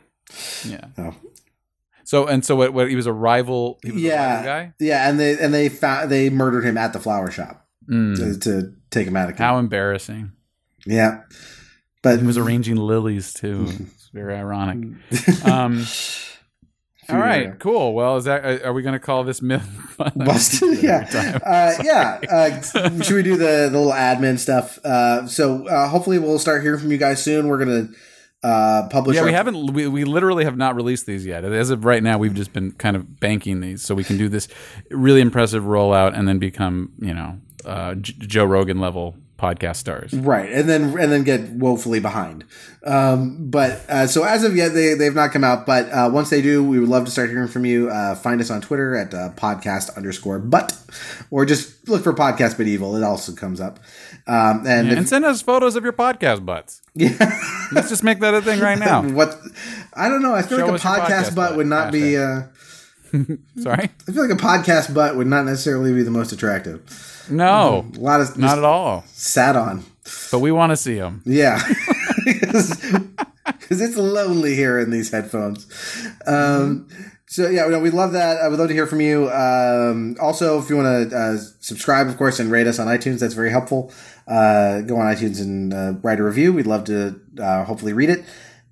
Yeah. 0.64 0.84
Oh. 0.98 1.14
So 2.04 2.26
and 2.26 2.44
so, 2.44 2.54
what? 2.56 2.72
What? 2.72 2.88
He 2.88 2.94
was 2.96 3.06
a 3.06 3.12
rival. 3.12 3.78
He 3.82 3.90
was 3.92 4.00
a 4.02 4.06
Yeah. 4.06 4.30
rival 4.30 4.44
guy. 4.44 4.72
Yeah, 4.78 5.08
and 5.10 5.18
they 5.20 5.36
and 5.38 5.52
they 5.52 5.68
found 5.68 6.08
they 6.10 6.30
murdered 6.30 6.64
him 6.64 6.78
at 6.78 6.92
the 6.92 7.00
flower 7.00 7.30
shop 7.30 7.64
Mm. 7.90 8.16
to, 8.16 8.38
to 8.40 8.72
take 8.90 9.06
him 9.06 9.16
out 9.16 9.28
of. 9.30 9.38
How 9.38 9.58
embarrassing. 9.58 10.32
Yeah, 10.84 11.22
but 12.12 12.20
He 12.20 12.26
was 12.26 12.38
arranging 12.38 12.76
lilies 12.76 13.32
too. 13.34 13.66
It's 13.68 14.08
very 14.12 14.34
ironic. 14.36 14.96
Um, 15.44 15.84
all 17.08 17.18
right, 17.18 17.56
cool. 17.60 17.94
Well, 17.94 18.16
is 18.16 18.24
that 18.24 18.62
are 18.64 18.72
we 18.72 18.82
going 18.82 18.94
to 18.94 18.98
call 18.98 19.22
this 19.24 19.40
myth 19.40 19.64
busted. 20.16 20.82
yeah, 20.82 21.38
uh, 21.44 21.82
yeah. 21.84 22.20
Uh, 22.28 22.60
should 23.02 23.14
we 23.16 23.22
do 23.22 23.36
the 23.36 23.68
the 23.70 23.78
little 23.78 23.92
admin 23.92 24.38
stuff? 24.38 24.78
Uh, 24.84 25.26
so 25.28 25.66
uh, 25.68 25.88
hopefully 25.88 26.18
we'll 26.18 26.38
start 26.40 26.62
hearing 26.62 26.80
from 26.80 26.90
you 26.90 26.98
guys 26.98 27.22
soon. 27.22 27.46
We're 27.48 27.58
gonna 27.58 27.88
uh, 28.42 28.88
publish. 28.90 29.14
Yeah, 29.14 29.20
our- 29.22 29.26
we 29.26 29.32
haven't. 29.32 29.72
We, 29.72 29.86
we 29.86 30.04
literally 30.04 30.44
have 30.44 30.56
not 30.56 30.74
released 30.74 31.06
these 31.06 31.24
yet. 31.24 31.44
As 31.44 31.70
of 31.70 31.84
right 31.84 32.02
now, 32.02 32.18
we've 32.18 32.34
just 32.34 32.52
been 32.52 32.72
kind 32.72 32.96
of 32.96 33.20
banking 33.20 33.60
these 33.60 33.82
so 33.82 33.94
we 33.94 34.02
can 34.04 34.18
do 34.18 34.28
this 34.28 34.48
really 34.90 35.20
impressive 35.20 35.62
rollout 35.64 36.16
and 36.18 36.26
then 36.26 36.38
become, 36.40 36.92
you 36.98 37.14
know, 37.14 37.38
uh, 37.64 37.94
J- 37.94 38.14
Joe 38.18 38.44
Rogan 38.44 38.80
level 38.80 39.16
podcast 39.38 39.76
stars. 39.76 40.12
Right, 40.12 40.50
and 40.50 40.68
then 40.68 40.98
and 40.98 41.12
then 41.12 41.24
get 41.24 41.50
woefully 41.50 42.00
behind. 42.00 42.44
Um, 42.84 43.50
but 43.50 43.82
uh, 43.88 44.06
so 44.06 44.24
as 44.24 44.44
of 44.44 44.56
yet, 44.56 44.72
they 44.74 44.94
they've 44.94 45.14
not 45.14 45.32
come 45.32 45.44
out. 45.44 45.66
But 45.66 45.90
uh, 45.90 46.10
once 46.12 46.30
they 46.30 46.42
do, 46.42 46.64
we 46.64 46.78
would 46.78 46.88
love 46.88 47.04
to 47.04 47.10
start 47.10 47.30
hearing 47.30 47.48
from 47.48 47.64
you. 47.64 47.90
Uh, 47.90 48.14
find 48.14 48.40
us 48.40 48.50
on 48.50 48.60
Twitter 48.60 48.96
at 48.96 49.12
uh, 49.12 49.30
podcast 49.36 49.96
underscore 49.96 50.38
but, 50.38 50.76
or 51.30 51.44
just 51.44 51.88
look 51.88 52.02
for 52.02 52.12
podcast 52.12 52.58
evil. 52.64 52.96
It 52.96 53.02
also 53.02 53.32
comes 53.32 53.60
up. 53.60 53.78
Um, 54.26 54.66
and 54.66 54.88
And 54.88 54.98
if, 54.98 55.08
send 55.08 55.24
us 55.24 55.42
photos 55.42 55.76
of 55.76 55.84
your 55.84 55.92
podcast 55.92 56.44
butts. 56.44 56.82
yeah, 56.94 57.12
Let's 57.72 57.88
just 57.88 58.02
make 58.02 58.20
that 58.20 58.34
a 58.34 58.42
thing 58.42 58.60
right 58.60 58.78
now. 58.78 59.02
what 59.08 59.38
I 59.94 60.08
don't 60.08 60.22
know. 60.22 60.34
I 60.34 60.42
feel 60.42 60.58
Show 60.58 60.66
like 60.66 60.80
a 60.80 60.84
podcast, 60.84 61.06
podcast 61.06 61.24
butt 61.34 61.50
butt. 61.50 61.56
would 61.56 61.66
not 61.66 61.92
be. 61.92 62.16
Sorry? 63.58 63.90
I 64.08 64.12
feel 64.12 64.28
like 64.28 64.38
a 64.38 64.42
podcast 64.42 64.94
butt 64.94 65.16
would 65.16 65.26
not 65.26 65.44
necessarily 65.44 65.92
be 65.92 66.02
the 66.02 66.10
most 66.10 66.32
attractive. 66.32 67.26
No, 67.30 67.86
A 67.96 67.98
lot 67.98 68.20
of 68.20 68.36
not 68.38 68.58
at 68.58 68.64
all. 68.64 69.04
sat 69.08 69.56
on. 69.56 69.84
But 70.30 70.38
we 70.38 70.52
want 70.52 70.70
to 70.70 70.76
see 70.76 70.94
them. 70.94 71.22
Yeah. 71.24 71.60
Because 73.60 73.80
it's 73.80 73.96
lonely 73.96 74.54
here 74.54 74.78
in 74.78 74.90
these 74.90 75.10
headphones. 75.10 75.66
Um, 76.26 76.88
so, 77.26 77.48
yeah, 77.48 77.78
we'd 77.78 77.94
love 77.94 78.12
that. 78.12 78.38
I 78.38 78.46
would 78.48 78.58
love 78.60 78.68
to 78.68 78.74
hear 78.74 78.86
from 78.86 79.00
you. 79.00 79.28
Um, 79.30 80.16
also, 80.20 80.60
if 80.60 80.68
you 80.70 80.76
want 80.76 81.10
to 81.10 81.16
uh, 81.16 81.36
subscribe, 81.60 82.06
of 82.06 82.16
course, 82.16 82.38
and 82.38 82.50
rate 82.50 82.66
us 82.68 82.78
on 82.78 82.86
iTunes, 82.86 83.18
that's 83.20 83.34
very 83.34 83.50
helpful. 83.50 83.92
Uh, 84.26 84.82
go 84.82 84.96
on 84.98 85.12
iTunes 85.12 85.40
and 85.40 85.74
uh, 85.74 85.94
write 86.02 86.20
a 86.20 86.24
review. 86.24 86.52
We'd 86.52 86.66
love 86.68 86.84
to 86.84 87.20
uh, 87.40 87.64
hopefully 87.64 87.92
read 87.92 88.10
it. 88.10 88.24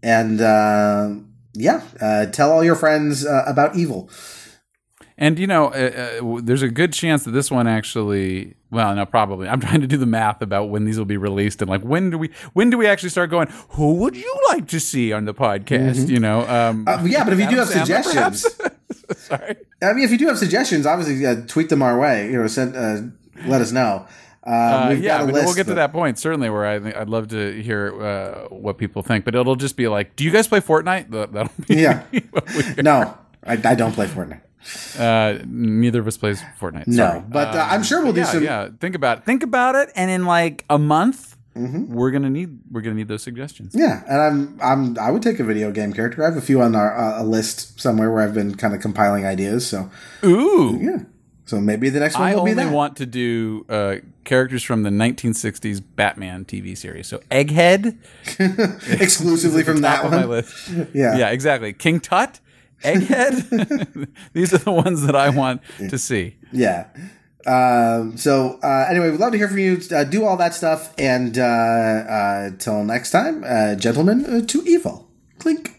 And 0.03 0.41
uh, 0.41 1.14
yeah, 1.55 1.83
uh, 2.01 2.27
tell 2.27 2.53
all 2.53 2.63
your 2.65 2.77
friends 2.77 3.25
uh, 3.25 3.45
about 3.47 3.77
evil. 3.77 4.11
And 5.17 5.39
you 5.39 5.47
know, 5.47 5.67
uh, 5.69 6.19
uh, 6.23 6.41
there's 6.43 6.63
a 6.63 6.69
good 6.69 6.93
chance 6.93 7.25
that 7.25 7.31
this 7.31 7.51
one 7.51 7.67
actually. 7.69 8.55
Well, 8.71 8.95
no, 8.97 9.07
probably. 9.07 9.49
I'm 9.49 9.61
trying 9.67 9.81
to 9.81 9.87
do 9.87 9.97
the 9.97 10.07
math 10.07 10.43
about 10.43 10.71
when 10.71 10.85
these 10.85 10.99
will 10.99 11.05
be 11.05 11.17
released 11.17 11.63
and 11.63 11.71
like 11.71 11.83
when 11.83 12.11
do 12.11 12.19
we 12.19 12.31
when 12.53 12.71
do 12.71 12.77
we 12.77 12.87
actually 12.89 13.11
start 13.11 13.31
going? 13.31 13.49
Who 13.71 13.95
would 13.95 14.17
you 14.17 14.35
like 14.49 14.67
to 14.69 14.81
see 14.81 15.13
on 15.13 15.25
the 15.25 15.35
podcast? 15.35 16.09
You 16.09 16.19
know, 16.19 16.41
um, 16.49 16.85
Uh, 16.89 17.05
yeah, 17.05 17.23
but 17.23 17.33
if 17.33 17.39
you 17.39 17.49
do 17.49 17.57
have 17.57 17.69
Sandler, 17.69 18.03
suggestions, 18.03 18.47
sorry. 19.17 19.57
I 19.81 19.93
mean, 19.93 20.05
if 20.05 20.11
you 20.11 20.19
do 20.19 20.27
have 20.27 20.39
suggestions, 20.39 20.87
obviously 20.87 21.25
uh, 21.25 21.43
tweet 21.47 21.69
them 21.69 21.83
our 21.83 21.97
way. 21.99 22.27
You 22.27 22.41
know, 22.41 22.47
send 22.49 22.75
uh, 22.75 23.03
let 23.47 23.61
us 23.61 23.71
know. 23.71 24.07
Um, 24.47 24.53
Uh, 24.53 24.89
we've 24.91 25.03
yeah, 25.03 25.19
got 25.19 25.29
a 25.29 25.33
but 25.33 25.45
we'll 25.45 25.55
get 25.55 25.67
to 25.69 25.75
that 25.75 25.93
point 25.93 26.19
certainly 26.19 26.51
where 26.51 26.67
I, 26.67 27.01
I'd 27.01 27.09
love 27.09 27.29
to 27.29 27.63
hear 27.63 28.03
uh, 28.03 28.49
what 28.55 28.77
people 28.79 29.03
think. 29.03 29.25
But 29.25 29.35
it'll 29.35 29.57
just 29.57 29.77
be 29.77 29.89
like, 29.89 30.17
do 30.17 30.25
you 30.25 30.31
guys 30.31 30.47
play 30.49 30.61
Fortnite? 30.61 31.11
That, 31.11 31.33
that'll 31.33 31.53
be 31.67 31.77
Yeah. 31.77 32.03
No, 32.83 33.17
I, 33.47 33.53
I 33.53 33.75
don't 33.75 33.93
play 33.93 34.07
Fortnite. 34.07 34.41
uh, 34.99 35.43
neither 35.47 36.01
of 36.01 36.07
us 36.07 36.17
plays 36.17 36.43
Fortnite. 36.61 36.87
No, 36.87 36.97
sorry. 36.97 37.23
but 37.29 37.55
uh, 37.55 37.69
I'm 37.71 37.83
sure 37.83 38.03
we'll 38.03 38.13
do 38.13 38.21
yeah, 38.21 38.27
some. 38.27 38.43
yeah. 38.45 38.69
Think 38.81 38.95
about 38.95 39.19
it. 39.19 39.25
Think 39.25 39.43
about 39.43 39.75
it, 39.75 39.91
and 39.97 40.11
in 40.11 40.25
like 40.27 40.65
a 40.71 40.79
month, 40.79 41.33
Mm-hmm. 41.57 41.95
we're 41.95 42.11
gonna 42.11 42.31
need 42.31 42.59
we're 42.69 42.81
gonna 42.81 42.97
need 42.97 43.07
those 43.07 43.23
suggestions. 43.23 43.77
Yeah, 43.77 44.03
and 44.09 44.21
I'm 44.21 44.59
I'm 44.61 44.99
I 44.99 45.13
would 45.13 45.23
take 45.23 45.39
a 45.39 45.45
video 45.45 45.71
game 45.71 45.93
character. 45.93 46.21
I 46.25 46.27
have 46.27 46.37
a 46.37 46.41
few 46.41 46.61
on 46.61 46.75
our 46.75 46.97
uh, 46.99 47.23
a 47.23 47.25
list 47.25 47.79
somewhere 47.81 48.11
where 48.11 48.25
I've 48.25 48.35
been 48.35 48.57
kind 48.57 48.75
of 48.75 48.81
compiling 48.81 49.25
ideas. 49.25 49.65
So 49.65 49.89
Ooh, 50.25 50.77
yeah, 50.83 51.05
so 51.47 51.61
maybe 51.61 51.91
the 51.91 52.01
next 52.01 52.15
one 52.15 52.23
I 52.23 52.35
will 52.35 52.45
be 52.45 52.51
only 52.53 52.65
that. 52.65 52.73
want 52.73 52.97
to 52.99 53.07
do 53.07 53.67
uh, 53.69 53.97
characters 54.25 54.63
from 54.63 54.83
the 54.83 54.91
1960s 54.91 55.83
Batman 55.97 56.45
TV 56.45 56.77
series. 56.77 57.07
So 57.07 57.19
Egghead, 57.31 57.97
exclusively 59.01 59.63
from 59.63 59.81
that 59.83 59.97
top 59.97 60.05
of 60.07 60.11
my 60.13 60.19
one. 60.21 60.29
list. 60.31 60.69
Yeah. 60.95 61.17
yeah, 61.17 61.29
exactly. 61.31 61.73
King 61.73 62.01
Tut, 62.01 62.41
Egghead. 62.83 64.09
These 64.33 64.55
are 64.55 64.59
the 64.59 64.73
ones 64.73 65.05
that 65.07 65.15
I 65.17 65.29
want 65.31 65.61
to 65.91 65.99
see. 65.99 66.37
Yeah. 66.53 66.87
Um, 67.47 68.17
so 68.17 68.59
uh, 68.63 68.87
anyway, 68.89 69.11
we'd 69.11 69.21
love 69.21 69.33
to 69.33 69.39
hear 69.39 69.49
from 69.49 69.59
you. 69.59 69.79
Uh, 69.95 70.05
do 70.05 70.25
all 70.25 70.39
that 70.39 70.55
stuff, 70.55 70.95
and 70.97 71.37
uh, 71.39 71.43
uh, 71.43 72.51
till 72.59 72.83
next 72.85 73.11
time, 73.11 73.45
uh, 73.47 73.75
gentlemen, 73.75 74.25
uh, 74.25 74.41
to 74.47 74.63
evil. 74.65 75.11
Clink. 75.39 75.73